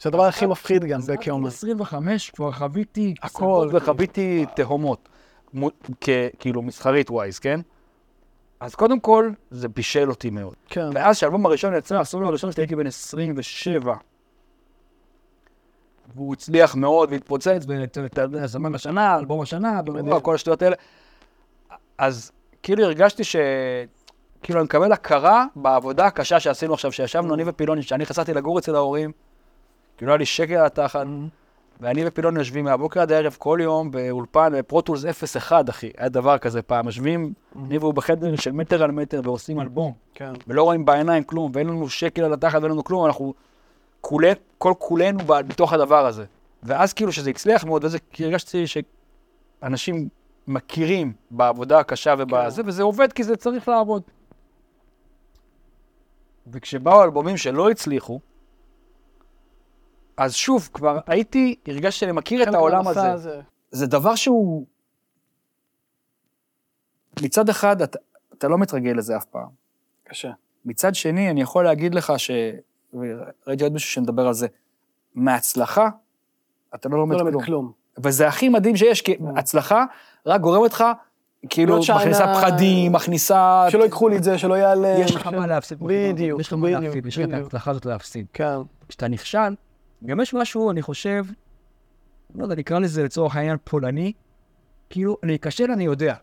זה 0.01 0.09
הדבר 0.09 0.25
הכי 0.25 0.47
מפחיד 0.47 0.85
גם, 0.85 1.01
זה 1.01 1.17
כאומן. 1.17 1.47
25 1.47 2.31
כבר 2.31 2.53
חוויתי 2.53 3.15
הכל. 3.23 3.69
וחוויתי 3.73 4.47
תהומות, 4.57 5.09
כאילו 6.39 6.63
מסחרית 6.63 7.11
ווייז, 7.11 7.39
כן? 7.39 7.61
אז 8.61 8.75
קודם 8.75 9.01
כל, 9.01 9.31
זה 9.51 9.69
בישל 9.69 10.11
אותי 10.11 10.31
מאוד. 10.31 10.55
כן. 10.69 10.89
ואז 10.95 11.17
כשהאלבום 11.17 11.47
הראשון 11.47 11.75
יצא, 11.75 12.01
הסולו 12.01 12.29
הראשון 12.29 12.53
שלי 12.53 12.63
הייתי 12.63 12.77
בן 12.77 12.87
27. 12.87 13.95
והוא 16.15 16.33
הצליח 16.33 16.75
מאוד 16.75 17.13
והתפוצץ, 17.13 17.67
זמן 18.45 18.75
השנה, 18.75 19.19
אלבום 19.19 19.41
השנה. 19.41 19.81
כל 20.23 20.35
השטויות 20.35 20.63
האלה. 20.63 20.77
אז 21.99 22.33
כאילו 22.63 22.85
הרגשתי 22.85 23.25
ש... 23.25 23.37
כאילו 24.43 24.59
אני 24.59 24.65
מקבל 24.65 24.93
הכרה 24.93 25.45
בעבודה 25.57 26.07
הקשה 26.07 26.41
שעשינו 26.41 26.75
עכשיו, 26.75 26.93
שישבנו 26.93 27.35
אני 27.35 27.43
ופילוני, 27.47 27.83
שאני 27.83 28.07
חסרתי 28.07 28.35
לגור 28.35 28.59
אצל 28.59 28.75
ההורים, 28.75 29.13
כאילו 29.97 30.13
היה 30.13 30.19
לי 30.19 30.27
שקל 30.27 30.55
על 30.55 30.67
התחת, 30.67 31.07
ואני 31.81 32.03
ופילוני 32.07 32.39
יושבים 32.39 32.65
מהבוקר 32.65 33.01
עד 33.01 33.13
הערב 33.13 33.37
כל 33.39 33.59
יום 33.63 33.91
באולפן, 33.91 34.53
בפרוטולס 34.59 35.05
0-1, 35.05 35.53
אחי, 35.71 35.91
היה 35.99 36.09
דבר 36.09 36.39
כזה 36.39 36.63
פעם, 36.63 36.87
יושבים, 36.87 37.33
אני 37.67 37.79
והוא 37.79 37.95
בחדר 37.95 38.37
של 38.37 38.53
מטר 38.53 38.83
על 38.83 38.91
מטר 38.91 39.21
ועושים 39.25 39.61
אלבום. 39.61 39.93
כן. 40.15 40.33
ולא 40.47 40.63
רואים 40.63 40.85
בעיניים 40.85 41.25
כלום, 41.25 41.51
ואין 41.55 41.67
לנו 41.67 41.89
שקל 41.89 42.25
על 42.25 42.33
התחת 42.33 42.63
ואין 42.63 42.73
לנו 42.73 42.85
כלום, 42.85 43.07
אנחנו 43.07 43.35
כולי, 44.01 44.33
כל 44.59 44.73
כולנו 44.79 45.19
בתוך 45.27 45.73
הדבר 45.73 46.07
הזה. 46.07 46.25
ואז 46.63 46.93
כאילו 46.93 47.13
שזה 47.13 47.31
הצליח 47.31 47.65
מאוד, 47.65 47.85
וזה 47.85 47.99
כי 48.11 48.25
הרגשתי 48.25 48.65
שאנשים 48.67 50.09
מכירים 50.47 51.13
בעבודה 51.31 51.79
הקשה 51.79 52.15
ובזה, 52.19 52.63
וזה 52.67 52.83
עובד 52.83 53.13
כי 53.13 53.25
זה 53.25 53.37
צריך 53.37 53.69
לעבוד. 53.69 54.03
וכשבאו 56.47 57.05
אלבומים 57.05 57.37
שלא 57.37 57.71
הצליחו, 57.71 58.21
אז 60.17 60.35
שוב, 60.35 60.69
כבר 60.73 60.99
הייתי, 61.07 61.57
הרגשתי 61.67 62.01
שאני 62.01 62.13
מכיר 62.13 62.43
את 62.43 62.55
העולם 62.55 62.85
מהמסע 62.85 63.13
הזה. 63.13 63.41
זה 63.71 63.87
דבר 63.87 64.15
שהוא... 64.15 64.67
מצד 67.23 67.49
אחד, 67.49 67.83
אתה, 67.83 67.99
אתה 68.35 68.49
לא 68.49 68.59
מתרגל 68.59 68.91
לזה 68.91 69.17
אף 69.17 69.25
פעם. 69.25 69.49
קשה. 70.05 70.31
מצד 70.65 70.95
שני, 70.95 71.31
אני 71.31 71.41
יכול 71.41 71.65
להגיד 71.65 71.95
לך 71.95 72.13
ש... 72.17 72.31
וראיתי 72.93 73.65
עוד 73.65 73.73
מישהו 73.73 73.91
שמדבר 73.91 74.27
על 74.27 74.35
זה, 74.35 74.47
מהצלחה, 75.15 75.89
אתה 76.75 76.89
לא 76.89 76.99
לומד 76.99 77.15
לא 77.15 77.21
כלום. 77.21 77.33
לומד 77.33 77.45
כלום. 77.45 77.73
וזה 78.05 78.29
הכי 78.29 78.49
מדהים 78.49 78.77
שיש, 78.77 79.03
כי 79.03 79.17
הצלחה 79.37 79.85
רק 80.27 80.41
גורמת 80.41 80.73
לך, 80.73 80.85
כאילו, 81.49 81.83
שיינה- 81.83 82.01
מכניסה 82.01 82.35
פחדים, 82.35 82.93
מכניסה... 82.93 83.67
שלא 83.71 83.85
ייקחו 83.85 84.09
לי 84.09 84.17
את 84.17 84.23
זה, 84.23 84.39
שלא 84.39 84.55
יעלה. 84.55 84.89
יש 84.99 85.15
לך 85.17 85.27
מה 85.27 85.47
להפסיד. 85.47 85.79
בדיוק, 85.81 86.41
יש 86.41 86.47
לך 86.47 86.53
מה 86.53 86.71
להפסיד, 86.71 87.07
יש 87.07 87.19
לך 87.19 87.29
את. 87.29 87.35
ההצלחה 87.35 87.71
הזאת 87.71 87.87
להפסיד. 87.87 88.27
כן. 88.33 88.57
כשאתה 88.89 89.09
נכשל, 89.09 89.55
גם 90.05 90.21
יש 90.21 90.35
משהו, 90.35 90.71
אני 90.71 90.83
חושב, 90.83 91.25
לא 92.35 92.43
יודע, 92.43 92.55
נקרא 92.55 92.79
לזה 92.79 93.03
לצורך 93.05 93.37
העניין 93.37 93.57
פולני, 93.65 94.13
כאילו, 94.91 95.17
להיכשל 95.23 95.71
אני 95.71 95.85
יודע. 95.85 96.15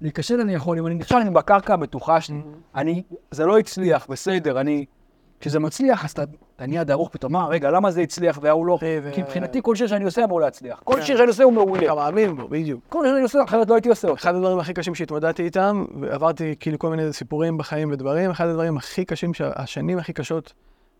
להיכשל 0.00 0.40
אני 0.40 0.54
יכול, 0.54 0.78
אם 0.78 0.86
אני 0.86 0.94
נכשל, 0.94 1.16
אני 1.16 1.30
בקרקע 1.30 1.74
הבטוחה 1.74 2.20
שלי. 2.20 2.40
אני, 2.74 3.02
זה 3.30 3.46
לא 3.46 3.58
הצליח, 3.58 4.06
בסדר, 4.10 4.60
אני... 4.60 4.84
כשזה 5.40 5.58
מצליח, 5.58 6.04
אז 6.04 6.10
אתה 6.10 6.24
אתה 6.58 6.66
נהיה 6.66 6.84
דרוך 6.84 7.08
פתאום, 7.08 7.32
מה, 7.32 7.46
רגע, 7.46 7.70
למה 7.70 7.90
זה 7.90 8.00
הצליח 8.00 8.38
וההוא 8.42 8.66
לא? 8.66 8.78
ו- 8.82 9.10
כי 9.14 9.22
מבחינתי 9.22 9.60
כל 9.62 9.76
שיר 9.76 9.86
שאני 9.86 10.04
עושה 10.04 10.24
אמור 10.24 10.40
להצליח. 10.40 10.80
כל 10.84 10.94
כן. 10.94 11.02
שיר 11.02 11.16
שאני 11.16 11.28
עושה 11.28 11.44
הוא 11.44 11.52
מעולה. 11.52 11.84
אתה 11.84 11.94
מאמין 11.94 12.36
בו, 12.36 12.48
בדיוק. 12.48 12.80
כל 12.88 13.04
שיר 13.04 13.12
שאני 13.12 13.22
עושה, 13.22 13.38
אחרת 13.44 13.68
לא 13.68 13.74
הייתי 13.74 13.88
עושה 13.88 14.08
אותו. 14.08 14.18
אחד 14.20 14.34
הדברים 14.34 14.58
הכי 14.58 14.74
קשים 14.74 14.94
שהתמודדתי 14.94 15.42
איתם, 15.42 15.84
ועברתי 16.00 16.54
כאילו 16.60 16.78
כל 16.78 16.90
מיני 16.90 17.12
סיפורים 17.12 17.58
בחיים 17.58 17.90
ודברים, 17.92 18.30
אחד 18.30 18.46
הדברים 18.46 18.76
הכי 18.76 19.04
קשים, 19.04 19.32
השנים 19.40 19.98
הכי 19.98 20.12
קשות 20.12 20.52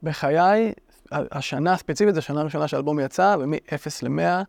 בחיי, 0.03 0.73
השנה 1.13 1.73
הספציפית, 1.73 2.15
זו 2.15 2.19
השנה 2.19 2.41
הראשונה 2.41 2.69
שהאלבום 2.69 3.01
יצא, 3.01 3.37
ומ-0 3.41 3.59
ל-100, 4.03 4.45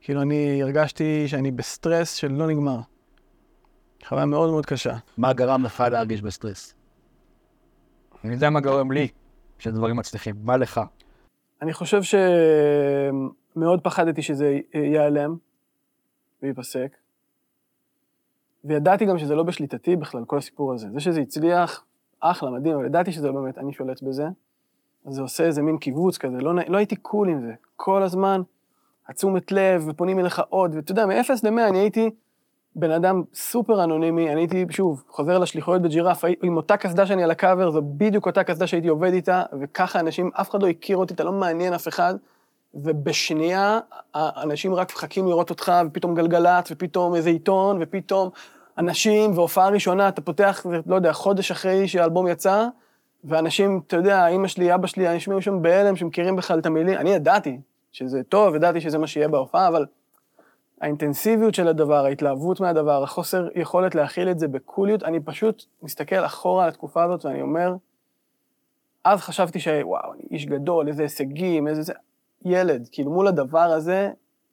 כאילו 0.00 0.22
אני 0.22 0.62
הרגשתי 0.62 1.28
שאני 1.28 1.50
בסטרס 1.50 2.14
שלא 2.14 2.46
נגמר. 2.46 2.78
חוויה 4.06 4.24
מאוד 4.24 4.50
מאוד 4.50 4.66
קשה. 4.66 4.94
מה 5.18 5.32
גרם 5.32 5.64
לך 5.64 5.84
להרגיש 5.90 6.22
בסטרס? 6.22 6.74
אני 8.24 8.32
יודע 8.32 8.50
מה 8.50 8.60
גורם 8.60 8.92
לי 8.92 9.08
שדברים 9.60 9.96
מצליחים. 9.96 10.34
מה 10.44 10.56
לך? 10.56 10.80
אני 11.62 11.72
חושב 11.72 12.00
שמאוד 13.56 13.80
פחדתי 13.82 14.22
שזה 14.22 14.58
ייעלם 14.74 15.36
וייפסק, 16.42 16.96
וידעתי 18.64 19.06
גם 19.06 19.18
שזה 19.18 19.34
לא 19.34 19.42
בשליטתי 19.42 19.96
בכלל, 19.96 20.24
כל 20.24 20.38
הסיפור 20.38 20.72
הזה. 20.72 20.88
זה 20.92 21.00
שזה 21.00 21.20
הצליח, 21.20 21.84
אחלה, 22.20 22.50
מדהים, 22.50 22.74
אבל 22.74 22.84
ידעתי 22.84 23.12
שזה 23.12 23.28
לא 23.28 23.32
באמת 23.32 23.58
אני 23.58 23.72
שולט 23.72 24.02
בזה. 24.02 24.24
אז 25.06 25.14
זה 25.14 25.22
עושה 25.22 25.44
איזה 25.44 25.62
מין 25.62 25.78
קיבוץ 25.78 26.18
כזה, 26.18 26.36
לא, 26.36 26.52
לא 26.68 26.76
הייתי 26.76 26.96
cool 26.96 27.28
עם 27.28 27.40
זה. 27.40 27.52
כל 27.76 28.02
הזמן, 28.02 28.42
התשומת 29.08 29.52
לב, 29.52 29.84
ופונים 29.88 30.18
אליך 30.18 30.42
עוד, 30.48 30.74
ואתה 30.74 30.92
יודע, 30.92 31.06
מ-0 31.06 31.30
ל-100 31.42 31.68
אני 31.68 31.78
הייתי 31.78 32.10
בן 32.76 32.90
אדם 32.90 33.22
סופר 33.34 33.84
אנונימי, 33.84 34.32
אני 34.32 34.40
הייתי, 34.40 34.66
שוב, 34.70 35.04
חוזר 35.08 35.38
לשליחויות 35.38 35.82
בג'ירף, 35.82 36.24
עם 36.42 36.56
אותה 36.56 36.76
קסדה 36.76 37.06
שאני 37.06 37.24
על 37.24 37.30
הקאבר, 37.30 37.70
זו 37.70 37.82
בדיוק 37.96 38.26
אותה 38.26 38.44
קסדה 38.44 38.66
שהייתי 38.66 38.88
עובד 38.88 39.12
איתה, 39.12 39.42
וככה 39.60 40.00
אנשים, 40.00 40.30
אף 40.40 40.50
אחד 40.50 40.62
לא 40.62 40.68
הכיר 40.68 40.96
אותי, 40.96 41.14
אתה 41.14 41.24
לא 41.24 41.32
מעניין 41.32 41.72
אף 41.72 41.88
אחד, 41.88 42.14
ובשנייה, 42.74 43.78
האנשים 44.14 44.74
רק 44.74 44.92
מחכים 44.92 45.26
לראות 45.26 45.50
אותך, 45.50 45.72
ופתאום 45.86 46.14
גלגלצ, 46.14 46.68
ופתאום 46.72 47.14
איזה 47.14 47.30
עיתון, 47.30 47.78
ופתאום 47.80 48.30
אנשים, 48.78 49.32
והופעה 49.38 49.68
ראשונה, 49.68 50.08
אתה 50.08 50.20
פותח, 50.20 50.66
לא 50.86 50.94
יודע, 50.94 51.12
חודש 51.12 51.50
אחרי 51.50 51.88
שהאלבום 51.88 52.28
יצא, 52.28 52.66
ואנשים, 53.24 53.80
אתה 53.86 53.96
יודע, 53.96 54.26
אמא 54.26 54.48
שלי, 54.48 54.74
אבא 54.74 54.86
שלי, 54.86 55.08
אנשים 55.08 55.32
היו 55.32 55.42
שם 55.42 55.62
בהלם, 55.62 55.96
שמכירים 55.96 56.36
בכלל 56.36 56.58
את 56.58 56.66
המילים, 56.66 56.98
אני 56.98 57.10
ידעתי 57.10 57.60
שזה 57.92 58.22
טוב, 58.22 58.54
ידעתי 58.54 58.80
שזה 58.80 58.98
מה 58.98 59.06
שיהיה 59.06 59.28
בהופעה, 59.28 59.68
אבל 59.68 59.86
האינטנסיביות 60.80 61.54
של 61.54 61.68
הדבר, 61.68 62.04
ההתלהבות 62.04 62.60
מהדבר, 62.60 63.02
החוסר 63.02 63.48
יכולת 63.54 63.94
להכיל 63.94 64.30
את 64.30 64.38
זה 64.38 64.48
בקוליות, 64.48 65.02
אני 65.02 65.20
פשוט 65.20 65.64
מסתכל 65.82 66.24
אחורה 66.26 66.64
על 66.64 66.68
התקופה 66.68 67.04
הזאת 67.04 67.24
ואני 67.24 67.42
אומר, 67.42 67.74
אז 69.04 69.20
חשבתי 69.20 69.60
שוואו, 69.60 70.12
אני 70.14 70.22
איש 70.30 70.46
גדול, 70.46 70.88
איזה 70.88 71.02
הישגים, 71.02 71.68
איזה 71.68 71.82
זה, 71.82 71.92
ילד, 72.44 72.88
כאילו 72.92 73.10
מול 73.10 73.26
הדבר 73.26 73.58
הזה, 73.58 74.10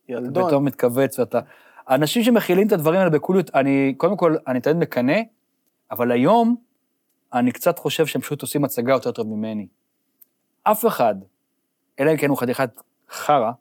ילדון. 0.09 0.47
פתאום 0.47 0.65
מתכווץ 0.65 1.19
ואתה... 1.19 1.39
האנשים 1.87 2.23
שמכילים 2.23 2.67
את 2.67 2.71
הדברים 2.71 2.99
האלה 2.99 3.09
בקוליות, 3.09 3.55
אני, 3.55 3.93
קודם 3.97 4.17
כל, 4.17 4.35
אני 4.47 4.61
תמיד 4.61 4.77
מקנא, 4.77 5.17
אבל 5.91 6.11
היום 6.11 6.55
אני 7.33 7.51
קצת 7.51 7.79
חושב 7.79 8.05
שהם 8.05 8.21
פשוט 8.21 8.41
עושים 8.41 8.63
הצגה 8.65 8.93
יותר 8.93 9.11
טוב 9.11 9.27
ממני. 9.27 9.67
אף 10.63 10.85
אחד, 10.85 11.15
אלא 11.99 12.11
אם 12.11 12.17
כן 12.17 12.29
הוא 12.29 12.37
חתיכת 12.37 12.81
חרא, 13.09 13.51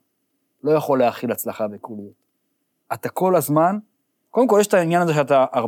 לא 0.65 0.71
יכול 0.71 0.99
להכיל 0.99 1.33
הצלחה 1.33 1.69
בקוליות. 1.69 2.26
אתה 2.93 3.09
כל 3.09 3.37
הזמן, 3.37 3.79
קודם 4.31 4.49
כל 4.49 4.59
יש 4.61 4.67
את 4.67 4.75
העניין 4.75 5.03
הזה 5.03 5.15
שאתה, 5.15 5.45
הר- 5.53 5.67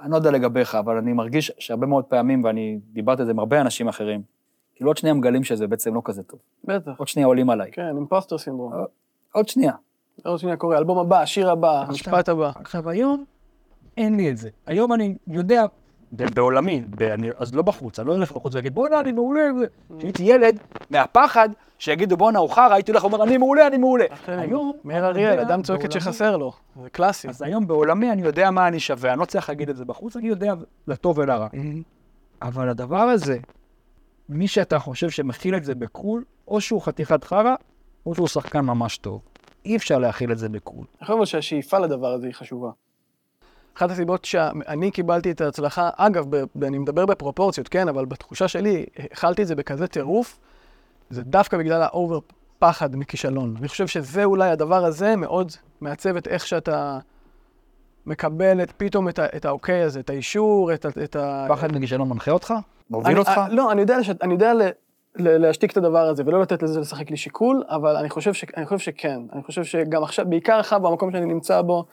אני 0.00 0.10
לא 0.10 0.16
יודע 0.16 0.30
לגביך, 0.30 0.74
אבל 0.74 0.96
אני 0.96 1.12
מרגיש 1.12 1.52
שהרבה 1.58 1.86
מאוד 1.86 2.04
פעמים, 2.04 2.44
ואני 2.44 2.78
דיברתי 2.92 3.22
על 3.22 3.26
זה 3.26 3.32
עם 3.32 3.38
הרבה 3.38 3.60
אנשים 3.60 3.88
אחרים, 3.88 4.22
כאילו 4.74 4.90
עוד 4.90 4.96
שנייה 4.96 5.14
מגלים 5.14 5.44
שזה 5.44 5.66
בעצם 5.66 5.94
לא 5.94 6.00
כזה 6.04 6.22
טוב. 6.22 6.40
בטח, 6.64 6.92
עוד 6.98 7.08
שנייה 7.08 7.26
עולים 7.26 7.50
עליי. 7.50 7.70
כן, 7.72 7.96
אימפוסטר 7.96 8.38
סינדרום. 8.38 8.72
עוד 9.32 9.48
שנייה. 9.48 9.72
עוד 10.24 10.38
שנייה 10.38 10.56
קורה, 10.56 10.78
אלבום 10.78 10.98
הבא, 10.98 11.20
השיר 11.20 11.50
הבא, 11.50 11.84
המשפט 11.88 12.28
הבא. 12.28 12.50
עכשיו, 12.54 12.90
היום 12.90 13.24
אין 13.96 14.14
לי 14.16 14.30
את 14.30 14.36
זה. 14.36 14.50
היום 14.66 14.92
אני 14.92 15.14
יודע, 15.26 15.64
ב- 16.12 16.34
בעולמי, 16.34 16.82
אז 17.36 17.54
לא 17.54 17.62
בחוץ, 17.62 17.98
אני 17.98 18.08
לא 18.08 18.14
אלך 18.14 18.32
בחוץ 18.32 18.54
ואגיד, 18.54 18.74
בואנה, 18.74 19.00
אני 19.00 19.12
מעולה. 19.12 19.40
זה." 19.58 19.66
כשהייתי 19.98 20.22
ילד, 20.22 20.58
מהפחד 20.90 21.48
שיגידו, 21.84 22.16
בואנה, 22.16 22.38
הוא 22.38 22.50
חרא, 22.50 22.72
הייתי 22.74 22.90
הולך 22.90 23.04
ואומר, 23.04 23.22
אני 23.22 23.36
מעולה, 23.38 23.66
אני 23.66 23.76
מעולה. 23.76 24.04
היום, 24.26 24.72
מאיר 24.84 25.06
אריאל, 25.06 25.38
אדם 25.40 25.62
צועקת 25.62 25.82
בעולמי- 25.84 26.00
שחסר 26.00 26.36
לו, 26.36 26.52
זה 26.82 26.90
קלאסי. 26.90 27.28
אז 27.28 27.42
היום 27.42 27.66
בעולמי 27.66 28.12
אני 28.12 28.22
יודע 28.22 28.50
מה 28.50 28.68
אני 28.68 28.80
שווה, 28.80 29.12
אני 29.12 29.20
לא 29.20 29.24
צריך 29.24 29.48
להגיד 29.48 29.68
את 29.68 29.76
זה 29.76 29.84
בחוץ, 29.84 30.16
אני 30.16 30.28
יודע 30.28 30.54
לטוב 30.88 31.18
ולרע. 31.18 31.48
אבל 32.42 32.68
הדבר 32.68 33.00
הזה, 33.00 33.38
מי 34.28 34.48
שאתה 34.48 34.78
חושב 34.78 35.10
שמכיל 35.10 35.56
את 35.56 35.64
זה 35.64 35.74
בקול, 35.74 36.24
או 36.48 36.60
שהוא 36.60 36.82
חתיכת 36.82 37.24
חרא, 37.24 37.54
או 38.06 38.14
שהוא 38.14 38.28
שחקן 38.28 38.60
ממש 38.60 38.98
טוב. 38.98 39.20
אי 39.64 39.76
אפשר 39.76 39.98
להכיל 39.98 40.32
את 40.32 40.38
זה 40.38 40.48
ב 40.48 40.54
cool. 40.54 40.84
אני 41.00 41.06
חושב 41.06 41.24
שהשאיפה 41.26 41.78
לדבר 41.78 42.12
הזה 42.12 42.26
היא 42.26 42.34
חשובה. 42.34 42.70
אחת 43.76 43.90
הסיבות 43.90 44.24
שאני 44.24 44.90
קיבלתי 44.90 45.30
את 45.30 45.40
ההצלחה, 45.40 45.90
אגב, 45.96 46.36
ב- 46.36 46.44
ב- 46.54 46.64
אני 46.64 46.78
מדבר 46.78 47.06
בפרופורציות, 47.06 47.68
כן, 47.68 47.88
אבל 47.88 48.04
בתחושה 48.04 48.48
שלי, 48.48 48.86
הכלתי 49.12 49.42
את 49.42 49.46
זה 49.46 49.54
בכזה 49.54 49.86
טירוף, 49.86 50.38
זה 51.10 51.22
דווקא 51.22 51.58
בגלל 51.58 51.82
ה 51.82 51.89
over 51.89 52.18
פחד 52.58 52.96
מכישלון. 52.96 53.54
אני 53.58 53.68
חושב 53.68 53.86
שזה 53.86 54.24
אולי 54.24 54.50
הדבר 54.50 54.84
הזה 54.84 55.16
מאוד 55.16 55.52
מעצב 55.80 56.16
את 56.16 56.28
איך 56.28 56.46
שאתה 56.46 56.98
מקבל 58.06 58.62
את, 58.62 58.72
פתאום 58.76 59.08
את, 59.08 59.18
ה, 59.18 59.26
את 59.36 59.44
האוקיי 59.44 59.82
הזה, 59.82 60.00
את 60.00 60.10
האישור, 60.10 60.74
את, 60.74 60.86
את 61.04 61.16
ה... 61.16 61.46
פחד 61.48 61.72
מכישלון 61.72 62.08
מנחה 62.08 62.30
אותך? 62.30 62.54
מוביל 62.90 63.10
אני, 63.10 63.18
אותך? 63.18 63.40
לא, 63.50 63.72
אני 63.72 63.80
יודע, 63.80 63.98
לש... 63.98 64.10
אני 64.22 64.32
יודע 64.32 64.54
ל... 64.54 64.62
ל... 65.16 65.36
להשתיק 65.36 65.72
את 65.72 65.76
הדבר 65.76 66.06
הזה 66.06 66.22
ולא 66.26 66.42
לתת 66.42 66.62
לזה 66.62 66.80
לשחק 66.80 67.10
לי 67.10 67.16
שיקול, 67.16 67.62
אבל 67.68 67.96
אני 67.96 68.10
חושב, 68.10 68.32
ש... 68.32 68.44
אני 68.56 68.66
חושב 68.66 68.78
שכן. 68.78 69.20
אני 69.32 69.42
חושב 69.42 69.64
שגם 69.64 70.02
עכשיו, 70.02 70.24
בעיקר 70.28 70.58
עכשיו, 70.58 70.80
במקום 70.80 71.12
שאני 71.12 71.26
נמצא 71.26 71.62
בו, 71.62 71.84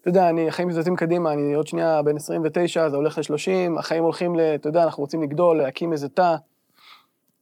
אתה 0.00 0.08
יודע, 0.08 0.28
אני, 0.28 0.48
החיים 0.48 0.72
זזים 0.72 0.96
קדימה, 0.96 1.32
אני 1.32 1.54
עוד 1.54 1.66
שנייה 1.66 2.02
בן 2.02 2.16
29, 2.16 2.88
זה 2.88 2.96
הולך 2.96 3.18
ל-30, 3.18 3.78
החיים 3.78 4.04
הולכים 4.04 4.36
ל... 4.36 4.40
אתה 4.40 4.68
יודע, 4.68 4.84
אנחנו 4.84 5.00
רוצים 5.00 5.22
לגדול, 5.22 5.56
להקים 5.58 5.92
איזה 5.92 6.08
תא. 6.08 6.36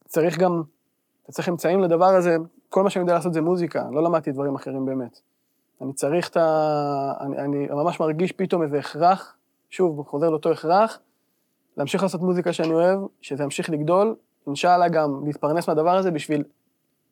צריך 0.06 0.38
גם, 0.38 0.62
צריך 1.32 1.48
אמצעים 1.48 1.80
לדבר 1.80 2.06
הזה. 2.06 2.36
כל 2.68 2.82
מה 2.82 2.90
שאני 2.90 3.02
יודע 3.02 3.14
לעשות 3.14 3.32
זה 3.32 3.40
מוזיקה, 3.40 3.84
לא 3.90 4.02
למדתי 4.02 4.32
דברים 4.32 4.54
אחרים 4.54 4.86
באמת. 4.86 5.20
אני 5.80 5.92
צריך 5.92 6.28
את 6.28 6.36
ה... 6.36 7.12
אני, 7.20 7.38
אני 7.38 7.66
ממש 7.70 8.00
מרגיש 8.00 8.32
פתאום 8.32 8.62
איזה 8.62 8.78
הכרח, 8.78 9.36
שוב, 9.70 10.02
חוזר 10.06 10.30
לאותו 10.30 10.50
הכרח, 10.50 10.98
להמשיך 11.76 12.02
לעשות 12.02 12.20
מוזיקה 12.20 12.52
שאני 12.52 12.72
אוהב, 12.72 13.00
שזה 13.20 13.42
ימשיך 13.42 13.70
לגדול, 13.70 14.14
אינשאללה 14.46 14.88
גם 14.88 15.22
להתפרנס 15.26 15.68
מהדבר 15.68 15.96
הזה 15.96 16.10
בשביל 16.10 16.44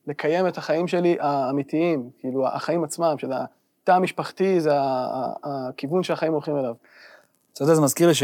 לקיים 0.06 0.48
את 0.48 0.58
החיים 0.58 0.88
שלי 0.88 1.16
האמיתיים, 1.20 2.10
כאילו 2.18 2.46
החיים 2.46 2.84
עצמם, 2.84 3.14
שזה 3.18 3.34
התא 3.82 3.92
המשפחתי, 3.92 4.60
זה 4.60 4.70
הכיוון 5.42 6.02
שהחיים 6.02 6.32
הולכים 6.32 6.56
אליו. 6.56 6.74
אתה 7.52 7.62
יודע, 7.62 7.74
זה 7.74 7.80
מזכיר 7.80 8.08
לי 8.08 8.14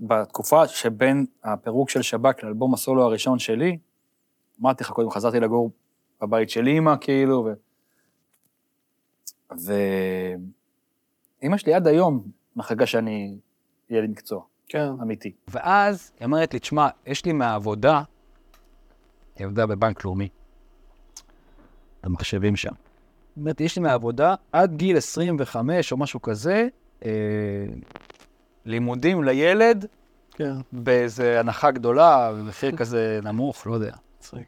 שבתקופה 0.00 0.68
שבין 0.68 1.26
הפירוק 1.44 1.90
של 1.90 2.02
שב"כ 2.02 2.44
לאלבום 2.44 2.74
הסולו 2.74 3.02
הראשון 3.02 3.38
שלי, 3.38 3.78
אמרתי 4.60 4.84
לך 4.84 4.90
קודם, 4.90 5.10
חזרתי 5.10 5.40
לגור 5.40 5.70
בבית 6.22 6.50
של 6.50 6.66
אימא, 6.66 6.94
כאילו, 7.00 7.46
ו... 7.46 7.52
ואימא 11.40 11.56
שלי 11.56 11.74
עד 11.74 11.86
היום 11.86 12.22
מחכה 12.56 12.86
שאני 12.86 13.38
אהיה 13.90 14.02
לי 14.02 14.08
מקצוע, 14.08 14.42
כן. 14.68 14.88
אמיתי. 15.02 15.32
ואז 15.48 16.12
היא 16.20 16.26
אומרת 16.26 16.54
לי, 16.54 16.60
תשמע, 16.60 16.88
יש 17.06 17.24
לי 17.24 17.32
מהעבודה, 17.32 18.02
היא 19.36 19.46
עבדה 19.46 19.66
בבנק 19.66 20.04
לאומי, 20.04 20.28
במחשבים 22.02 22.56
שם. 22.56 22.72
היא 23.36 23.42
אומרת, 23.42 23.60
יש 23.60 23.76
לי 23.76 23.82
מהעבודה 23.82 24.34
עד 24.52 24.76
גיל 24.76 24.96
25 24.96 25.92
או 25.92 25.96
משהו 25.96 26.22
כזה, 26.22 26.68
אה, 27.04 27.10
לימודים 28.64 29.24
לילד 29.24 29.86
כן, 30.34 30.52
באיזה 30.72 31.40
הנחה 31.40 31.70
גדולה, 31.70 32.32
במחיר 32.32 32.76
כזה 32.76 33.20
נמוך, 33.22 33.66
לא 33.66 33.74
יודע. 33.74 33.92
מצחיק. 34.22 34.46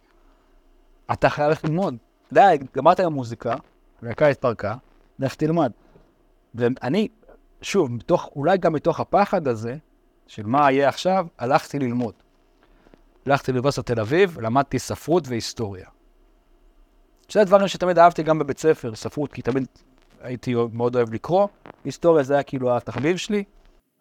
אתה 1.13 1.29
חייב 1.29 1.49
ללכת 1.49 1.65
ללמוד. 1.65 1.97
די, 2.33 2.59
גמרת 2.77 3.01
עם 3.01 3.13
מוזיקה, 3.13 3.57
והקה 4.03 4.29
התפרקה, 4.29 4.75
לך 5.19 5.35
תלמד. 5.35 5.73
ואני, 6.55 7.09
שוב, 7.63 7.93
מתוך, 7.93 8.31
אולי 8.37 8.59
גם 8.59 8.73
מתוך 8.73 9.01
הפחד 9.01 9.49
הזה, 9.49 9.77
של 10.27 10.47
מה 10.47 10.73
יהיה 10.73 10.89
עכשיו, 10.89 11.27
הלכתי 11.39 11.79
ללמוד. 11.79 12.15
הלכתי 13.27 13.53
לאוניברסיטת 13.53 13.87
תל 13.87 14.01
אביב, 14.01 14.41
למדתי 14.41 14.79
ספרות 14.79 15.29
והיסטוריה. 15.29 15.87
שזה 17.29 17.45
דברים 17.45 17.69
שתמיד 17.69 17.99
אהבתי 17.99 18.23
גם 18.23 18.39
בבית 18.39 18.59
ספר, 18.59 18.95
ספרות, 18.95 19.33
כי 19.33 19.43
תמיד 19.43 19.67
הייתי 20.21 20.55
מאוד 20.73 20.97
אוהב 20.97 21.15
לקרוא. 21.15 21.49
היסטוריה 21.85 22.23
זה 22.25 22.35
היה 22.35 22.43
כאילו 22.43 22.77
התחביב 22.77 23.17
שלי. 23.17 23.45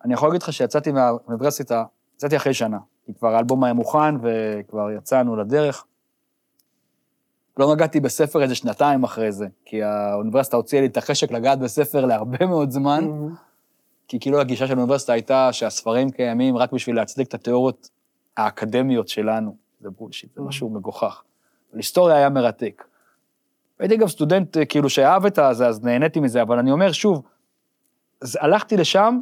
אני 0.05 0.13
יכול 0.13 0.29
להגיד 0.29 0.43
לך 0.43 0.53
שיצאתי 0.53 0.91
מהאוניברסיטה, 0.91 1.83
יצאתי 2.15 2.35
אחרי 2.35 2.53
שנה, 2.53 2.77
כי 3.05 3.13
כבר 3.13 3.35
האלבום 3.35 3.63
היה 3.63 3.73
מוכן 3.73 4.15
וכבר 4.21 4.91
יצאנו 4.91 5.35
לדרך. 5.35 5.85
לא 7.57 7.75
נגעתי 7.75 7.99
בספר 7.99 8.43
איזה 8.43 8.55
שנתיים 8.55 9.03
אחרי 9.03 9.31
זה, 9.31 9.47
כי 9.65 9.83
האוניברסיטה 9.83 10.57
הוציאה 10.57 10.81
לי 10.81 10.87
את 10.87 10.97
החשק 10.97 11.31
לגעת 11.31 11.59
בספר 11.59 12.05
להרבה 12.05 12.45
מאוד 12.45 12.71
זמן, 12.71 13.07
כי 14.07 14.19
כאילו 14.19 14.39
הגישה 14.39 14.67
של 14.67 14.73
האוניברסיטה 14.73 15.13
הייתה 15.13 15.53
שהספרים 15.53 16.11
קיימים 16.11 16.57
רק 16.57 16.71
בשביל 16.71 16.95
להצדיק 16.95 17.27
את 17.27 17.33
התיאוריות 17.33 17.89
האקדמיות 18.37 19.07
שלנו. 19.07 19.55
זה 19.81 19.89
בולשיט, 19.89 20.35
זה 20.35 20.41
משהו 20.41 20.69
מגוחך. 20.69 21.23
אבל 21.71 21.79
היסטוריה 21.79 22.15
היה 22.15 22.29
מרתק. 22.29 22.83
הייתי 23.79 23.97
גם 23.97 24.07
סטודנט 24.07 24.57
אה, 24.57 24.65
כאילו 24.65 24.89
שאהב 24.89 25.25
את 25.25 25.37
הזה, 25.39 25.67
אז 25.67 25.83
נהניתי 25.83 26.19
מזה, 26.19 26.41
אבל 26.41 26.59
אני 26.59 26.71
אומר 26.71 26.91
שוב, 26.91 27.23
אז 28.21 28.37
הלכתי 28.41 28.77
לשם, 28.77 29.19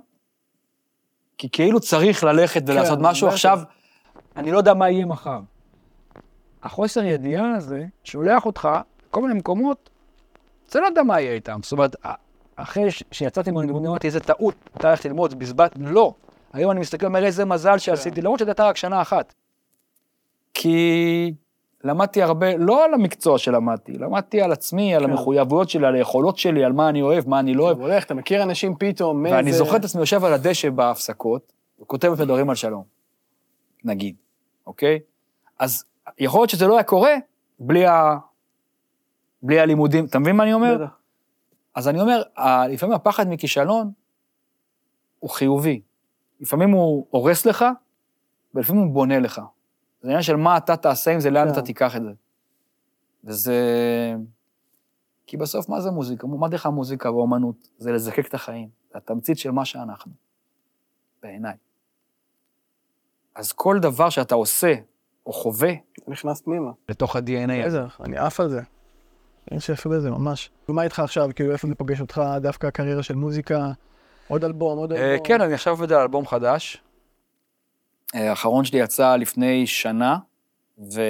כי 1.42 1.50
כאילו 1.50 1.80
צריך 1.80 2.24
ללכת 2.24 2.62
ולעשות 2.66 3.00
כן, 3.00 3.06
משהו. 3.06 3.28
עכשיו, 3.28 3.60
אני 4.36 4.52
לא 4.52 4.58
יודע 4.58 4.74
מה 4.74 4.90
יהיה 4.90 5.06
מחר. 5.06 5.40
החוסר 6.64 7.04
ידיעה 7.04 7.56
הזה 7.56 7.86
שולח 8.04 8.46
אותך 8.46 8.70
לכל 9.10 9.22
מיני 9.22 9.34
מקומות, 9.34 9.90
אתה 10.70 10.80
לא 10.80 10.86
יודע 10.86 11.04
מה 11.04 11.22
יהיה 11.22 11.34
איתם. 11.34 11.60
זאת 11.64 11.72
אומרת, 11.72 11.96
אחרי 12.56 12.92
ש- 12.92 13.04
שיצאתי 13.12 13.52
מהלימודים, 13.52 13.90
אמרתי, 13.90 14.08
איזה 14.08 14.20
טעות, 14.20 14.56
אתה 14.78 14.88
הולך 14.88 15.06
ללמוד, 15.06 15.40
בזבז, 15.40 15.70
לא. 15.76 16.14
היום 16.54 16.72
אני 16.72 16.80
מסתכל, 16.80 17.06
אומר, 17.06 17.24
איזה 17.26 17.46
מזל 17.46 17.78
שעשיתי, 17.78 18.22
למרות 18.22 18.40
שזו 18.40 18.50
הייתה 18.50 18.66
רק 18.66 18.78
שנה 18.78 19.02
אחת. 19.02 19.34
כי 20.54 21.34
למדתי 21.84 22.22
הרבה, 22.22 22.58
לא 22.58 22.86
על 22.86 22.94
המקצוע 22.94 23.38
שלמדתי, 23.38 23.92
למדתי 23.92 24.42
על 24.42 24.52
עצמי, 24.52 24.96
על 24.96 25.04
כן. 25.04 25.10
המחויבויות 25.10 25.70
שלי, 25.70 25.86
על 25.86 25.96
היכולות 25.96 26.38
שלי, 26.38 26.64
על 26.64 26.74
מה 26.74 26.90
אני 26.90 27.02
אוהב, 27.02 27.30
מה 27.30 27.40
אני 27.40 27.54
לא 27.54 27.64
אוהב. 27.64 27.78
אתה 27.78 27.86
הולך, 27.86 28.04
אתה 28.04 28.14
מכיר 28.14 28.44
אנשים 28.44 28.76
פתאום, 28.80 29.24
מאיזה... 29.24 29.36
ואני 29.36 29.54
זוכר 29.54 29.76
את 29.76 29.86
עצמי 29.86 30.02
יושב 30.02 30.24
על 30.24 30.34
הדשא 30.34 30.70
בהפסקות, 30.70 31.54
וכותב 31.82 32.12
לפני 32.12 32.26
דברים 32.26 32.50
על 32.50 32.56
שלום, 32.56 32.84
נגיד, 33.84 34.16
אוקיי? 34.68 35.00
אז 35.60 35.84
יכול 36.20 36.40
להיות 36.40 36.50
שזה 36.50 36.68
לא 36.68 36.74
היה 36.74 36.84
קורה 36.84 37.16
בלי, 37.60 37.86
ה... 37.86 38.18
בלי 39.44 39.60
הלימודים, 39.60 40.06
אתה 40.06 40.20
מבין 40.20 40.36
מה 40.36 40.44
אני 40.44 40.54
אומר? 40.54 40.76
בטח. 40.76 40.98
אז 41.76 41.88
אני 41.88 42.02
אומר, 42.02 42.22
לפעמים 42.70 42.96
הפחד 42.96 43.30
מכישלון 43.30 43.92
הוא 45.20 45.30
חיובי. 45.30 45.82
לפעמים 46.40 46.70
הוא 46.70 47.06
הורס 47.10 47.46
לך, 47.46 47.66
ולפעמים 48.56 48.82
הוא 48.82 48.94
בונה 48.94 49.20
לך. 49.20 49.42
זה 50.02 50.08
עניין 50.08 50.22
של 50.22 50.36
מה 50.36 50.58
אתה 50.58 50.78
תעשה 50.78 51.12
עם 51.12 51.20
זה, 51.20 51.30
לאן 51.30 51.48
כן. 51.48 51.54
אתה 51.54 51.62
תיקח 51.62 51.96
את 51.96 52.02
זה. 52.02 52.12
וזה... 53.24 53.56
כי 55.28 55.38
בסוף, 55.38 55.70
מה 55.70 55.82
זה 55.82 55.92
מוזיקה? 55.92 56.28
מה 56.28 56.48
דרך 56.48 56.66
המוזיקה 56.66 57.12
ואומנות? 57.12 57.70
זה 57.78 57.92
לזקק 57.92 58.28
את 58.28 58.34
החיים. 58.34 58.70
זה 58.92 58.98
התמצית 58.98 59.38
של 59.38 59.52
מה 59.52 59.66
שאנחנו, 59.66 60.12
בעיניי. 61.24 61.56
אז 63.36 63.52
כל 63.52 63.80
דבר 63.80 64.10
שאתה 64.10 64.36
עושה 64.36 64.74
או 65.26 65.34
חווה, 65.34 65.72
נכנס 66.08 66.42
פנימה. 66.42 66.72
לתוך 66.90 67.16
ה-DNA. 67.16 67.68
בטח, 67.68 68.02
אני 68.04 68.18
עף 68.18 68.40
על 68.40 68.50
זה. 68.50 68.62
אין 69.52 69.60
שיפה 69.60 69.90
בזה, 69.90 70.12
ממש. 70.12 70.50
ומה 70.70 70.84
איתך 70.84 71.00
עכשיו? 71.00 71.30
כאילו, 71.36 71.52
איפה 71.52 71.68
זה 71.68 71.76
פוגש 71.76 72.02
אותך? 72.02 72.22
דווקא 72.42 72.68
הקריירה 72.68 73.04
של 73.04 73.16
מוזיקה? 73.16 73.72
עוד 74.28 74.44
אלבום, 74.44 74.78
עוד 74.78 74.94
אה, 74.94 75.12
אלבום? 75.12 75.28
כן, 75.28 75.42
אני 75.42 75.54
עכשיו 75.54 75.74
עובד 75.74 75.92
על 75.92 76.02
אלבום 76.02 76.26
חדש. 76.26 76.84
האחרון 78.14 78.66
שלי 78.66 78.80
יצא 78.80 79.16
לפני 79.16 79.68
שנה, 79.68 80.18
וזה 80.80 81.04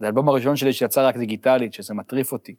האלבום 0.00 0.28
הראשון 0.28 0.56
שלי 0.56 0.72
שיצא 0.72 1.08
רק 1.08 1.16
דיגיטלית, 1.16 1.74
שזה 1.74 1.94
מטריף 1.94 2.32
אותי. 2.32 2.54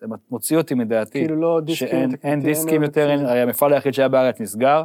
זה 0.00 0.06
מוציא 0.30 0.56
אותי 0.56 0.74
מדעתי. 0.74 1.10
כאילו 1.18 1.36
לא 1.40 1.60
דיסקים. 1.64 1.88
שאין 1.88 2.10
אין 2.22 2.40
דיסקים 2.42 2.82
יותר, 2.82 3.10
אין. 3.10 3.26
הרי 3.26 3.40
המפעל 3.40 3.72
היחיד 3.72 3.94
שהיה 3.94 4.08
בארץ 4.08 4.40
נסגר, 4.40 4.84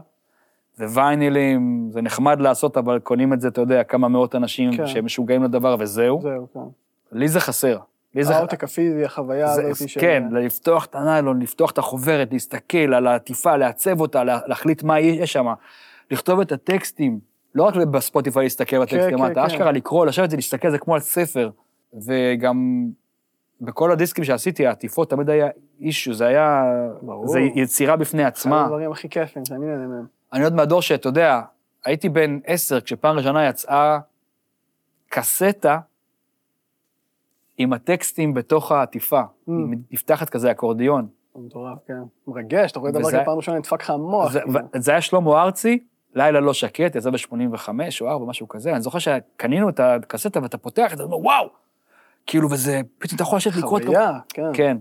וויינילים, 0.79 1.89
זה 1.91 2.01
נחמד 2.01 2.39
לעשות, 2.41 2.77
אבל 2.77 2.99
קונים 2.99 3.33
את 3.33 3.41
זה, 3.41 3.47
אתה 3.47 3.61
יודע, 3.61 3.83
כמה 3.83 4.07
מאות 4.07 4.35
אנשים 4.35 4.77
כן. 4.77 4.87
שהם 4.87 5.05
משוגעים 5.05 5.43
לדבר, 5.43 5.75
וזהו. 5.79 6.21
זהו, 6.21 6.47
כן. 6.53 6.59
לי 7.11 7.27
זה 7.27 7.39
חסר. 7.39 7.77
לי 8.15 8.23
זה... 8.23 8.35
העותק 8.35 8.63
הפיזי, 8.63 9.05
החוויה 9.05 9.47
זה- 9.47 9.67
הזאת 9.67 9.89
של... 9.89 9.99
כן, 10.01 10.23
לפתוח 10.31 10.85
את 10.85 10.95
הניילון, 10.95 11.41
לפתוח 11.41 11.71
את 11.71 11.77
החוברת, 11.77 12.33
להסתכל 12.33 12.93
על 12.93 13.07
העטיפה, 13.07 13.57
לעצב 13.57 14.01
אותה, 14.01 14.23
לה- 14.23 14.39
להחליט 14.47 14.83
מה 14.83 14.99
יש 14.99 15.33
שם, 15.33 15.47
לכתוב 16.11 16.39
את 16.39 16.51
הטקסטים, 16.51 17.19
לא 17.55 17.63
רק 17.63 17.75
בספוטיפיי 17.75 18.43
להסתכל 18.43 18.79
בטקסטים, 18.81 19.17
כן, 19.17 19.25
אתה 19.25 19.33
כן. 19.33 19.39
אשכרה 19.39 19.71
לקרוא, 19.71 20.05
לשבת 20.05 20.33
ולהסתכל, 20.33 20.71
זה 20.71 20.77
כמו 20.77 20.93
על 20.93 20.99
ספר. 20.99 21.49
וגם 22.05 22.87
בכל 23.61 23.91
הדיסקים 23.91 24.23
שעשיתי, 24.23 24.67
העטיפות 24.67 25.09
תמיד 25.09 25.29
היה 25.29 25.47
אישו, 25.79 26.13
זה 26.13 26.25
היה... 26.25 26.63
ברור. 27.01 27.27
זה 27.27 27.39
יצירה 27.39 27.95
בפני 27.95 28.21
אחד 28.21 28.27
עצמה. 28.27 28.65
הדברים 28.65 28.91
הכי 28.91 29.09
כיפים 29.09 29.45
שאני 29.45 29.65
נהנה 29.65 29.87
מהם. 29.87 30.05
אני 30.33 30.43
עוד 30.43 30.53
מהדור 30.53 30.81
שאתה 30.81 31.09
יודע, 31.09 31.41
הייתי 31.85 32.09
בן 32.09 32.39
עשר, 32.45 32.81
כשפעם 32.81 33.17
ראשונה 33.17 33.47
יצאה 33.47 33.99
קסטה 35.09 35.79
עם 37.57 37.73
הטקסטים 37.73 38.33
בתוך 38.33 38.71
העטיפה. 38.71 39.21
Mm. 39.21 39.51
נפתחת 39.91 40.29
כזה 40.29 40.51
אקורדיון. 40.51 41.07
זה 41.35 41.41
מטורף, 41.41 41.77
כן. 41.87 41.93
מרגש, 42.27 42.71
אתה 42.71 42.79
רואה 42.79 42.91
דבר 42.91 43.07
כזה 43.07 43.21
פעם 43.25 43.37
ראשונה, 43.37 43.57
נדפק 43.57 43.81
לך 43.81 43.89
המוח. 43.89 44.31
זה, 44.31 44.39
כאילו. 44.39 44.59
זה 44.75 44.91
היה 44.91 45.01
שלמה 45.01 45.41
ארצי, 45.43 45.83
לילה 46.15 46.39
לא 46.39 46.53
שקט, 46.53 46.95
יצא 46.95 47.09
ב-85 47.09 47.69
או 48.01 48.09
4, 48.09 48.25
משהו 48.25 48.47
כזה. 48.47 48.71
אני 48.71 48.81
זוכר 48.81 48.99
שקנינו 48.99 49.69
את 49.69 49.79
הקסטה 49.79 50.41
ואתה 50.43 50.57
פותח 50.57 50.93
את 50.93 50.97
זה, 50.97 51.03
ואומר, 51.03 51.17
וואו! 51.17 51.49
כאילו, 52.25 52.51
וזה, 52.51 52.81
פתאום 52.97 53.15
אתה 53.15 53.23
יכול 53.23 53.37
לשבת 53.37 53.55
לקרוא 53.55 53.79
את... 53.79 53.83
חוויה, 53.83 54.19
כן. 54.29 54.41
כן. 54.53 54.77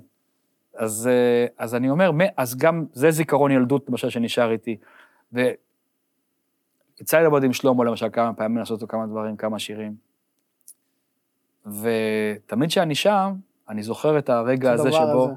אז, 0.75 1.09
אה, 1.13 1.47
אז 1.59 1.75
אני 1.75 1.91
אומר, 1.91 2.11
אז 2.37 2.57
גם 2.57 2.85
זה 2.93 3.11
זיכרון 3.11 3.51
ילדות, 3.51 3.89
למשל, 3.89 4.11
שנשאר 4.11 4.51
איתי. 4.51 4.77
ויצא 5.33 7.17
לי 7.17 7.23
לעבוד 7.23 7.45
עם 7.45 7.53
שלמה, 7.53 7.85
למשל, 7.85 8.07
כמה 8.13 8.35
פעמים 8.35 8.59
לעשות 8.59 8.83
לו 8.83 8.89
כמה 8.89 9.07
דברים, 9.07 9.37
כמה 9.37 9.59
שירים. 9.59 9.95
ותמיד 11.67 12.71
כשאני 12.71 12.95
שם, 12.95 13.35
אני 13.69 13.83
זוכר 13.83 14.19
את 14.19 14.29
הרגע 14.29 14.73
הזה 14.73 14.93
שבו... 14.93 15.25
הזה. 15.25 15.33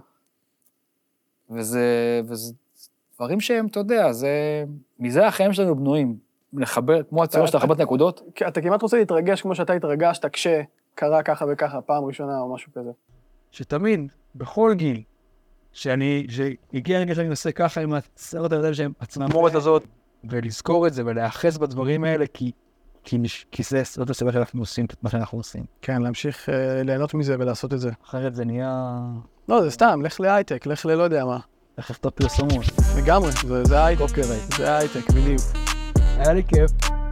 וזה, 1.50 2.22
וזה 2.26 2.54
דברים 3.20 3.40
שהם, 3.40 3.68
אתה 3.68 3.80
יודע, 3.80 4.12
זה... 4.12 4.64
מזה 5.00 5.28
החיים 5.28 5.54
שלנו 5.54 5.76
בנויים. 5.76 6.30
לחבר, 6.54 7.04
כמו 7.04 7.24
הציור 7.24 7.46
שאתה 7.46 7.58
מחבר 7.58 7.74
את 7.74 7.80
הנקודות, 7.80 8.22
אתה 8.48 8.62
כמעט 8.62 8.82
רוצה 8.82 8.98
להתרגש 8.98 9.42
כמו 9.42 9.56
שאתה 9.56 9.74
התרגשת 9.74 10.26
כשקרה 10.26 11.24
ככה 11.24 11.46
וככה, 11.52 11.82
פעם 11.82 12.04
ראשונה 12.04 12.40
או 12.40 12.54
משהו 12.54 12.72
כזה. 12.74 12.90
שתמיד, 13.52 14.12
בכל 14.36 14.74
גיל, 14.74 15.04
שאני, 15.72 16.28
שהגיע 16.30 16.98
הרגע 16.98 17.16
שאני 17.16 17.28
עושה 17.28 17.52
ככה 17.52 17.82
עם 17.82 17.94
הסרט 17.94 18.52
הידיים 18.52 18.74
שהם, 18.74 18.92
הצמרמורת 19.02 19.56
הזאת, 19.56 19.84
ולזכור 20.24 20.88
את 20.88 20.94
זה 20.94 21.04
ולהיאחז 21.06 21.58
בדברים 21.58 22.04
האלה, 22.04 22.26
כי, 22.34 22.52
כי, 23.04 23.18
כי 23.52 23.64
זה, 23.64 23.82
זאת 23.86 24.10
הסיבה 24.10 24.32
שאנחנו 24.32 24.62
עושים 24.62 24.86
את 24.86 25.04
מה 25.04 25.10
שאנחנו 25.10 25.38
עושים. 25.38 25.64
כן, 25.82 26.02
להמשיך 26.02 26.50
אה, 26.50 26.84
ליהנות 26.84 27.14
מזה 27.14 27.36
ולעשות 27.40 27.74
את 27.74 27.80
זה. 27.80 27.92
אחרת 28.04 28.36
זה 28.36 28.46
נהיה... 28.46 29.00
לא, 29.50 29.62
זה 29.62 29.72
סתם, 29.72 30.02
לך 30.04 30.20
להייטק, 30.20 30.66
לך 30.66 30.86
ללא 30.86 31.04
יודע 31.04 31.26
מה. 31.26 31.40
איך 31.80 31.92
לכתוב 31.92 32.12
פרסומות. 32.12 32.66
לגמרי, 32.98 33.32
זה, 33.64 33.86
הייטק. 33.86 34.02
copywrite. 34.02 34.54
זה 34.58 34.78
הייטק, 34.78 35.10
בדיוק. 35.10 35.42
היה 36.18 36.34
לי 36.34 36.44
כיף. 36.44 36.72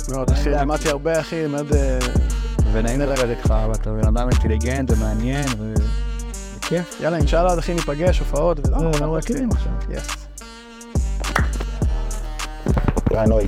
מאוד, 0.10 0.32
אחי, 0.32 0.50
למדתי 0.50 0.90
הרבה, 0.90 1.20
אחי, 1.20 1.48
מאוד... 1.48 1.74
אה, 1.74 2.00
ונעים 2.72 3.02
לדבר 3.02 3.30
איתך, 3.30 3.54
ואתה 3.70 3.92
בן 3.92 4.08
אדם 4.08 4.30
אינטליגנט 4.30 4.92
ומעניין, 4.92 5.46
ו... 5.58 5.74
וכיף. 6.58 7.02
יאללה, 7.02 7.18
אינשאללה, 7.18 7.60
אחי, 7.60 7.74
ניפגש, 7.74 8.20
הופעות, 8.20 8.68
ולא, 8.68 8.78
לא, 8.78 8.88
אנחנו 8.88 9.14
לא, 9.14 9.18
מכירים 9.18 9.50
עכשיו. 9.52 9.72
yes. 9.90 10.28
רענוי. 13.14 13.48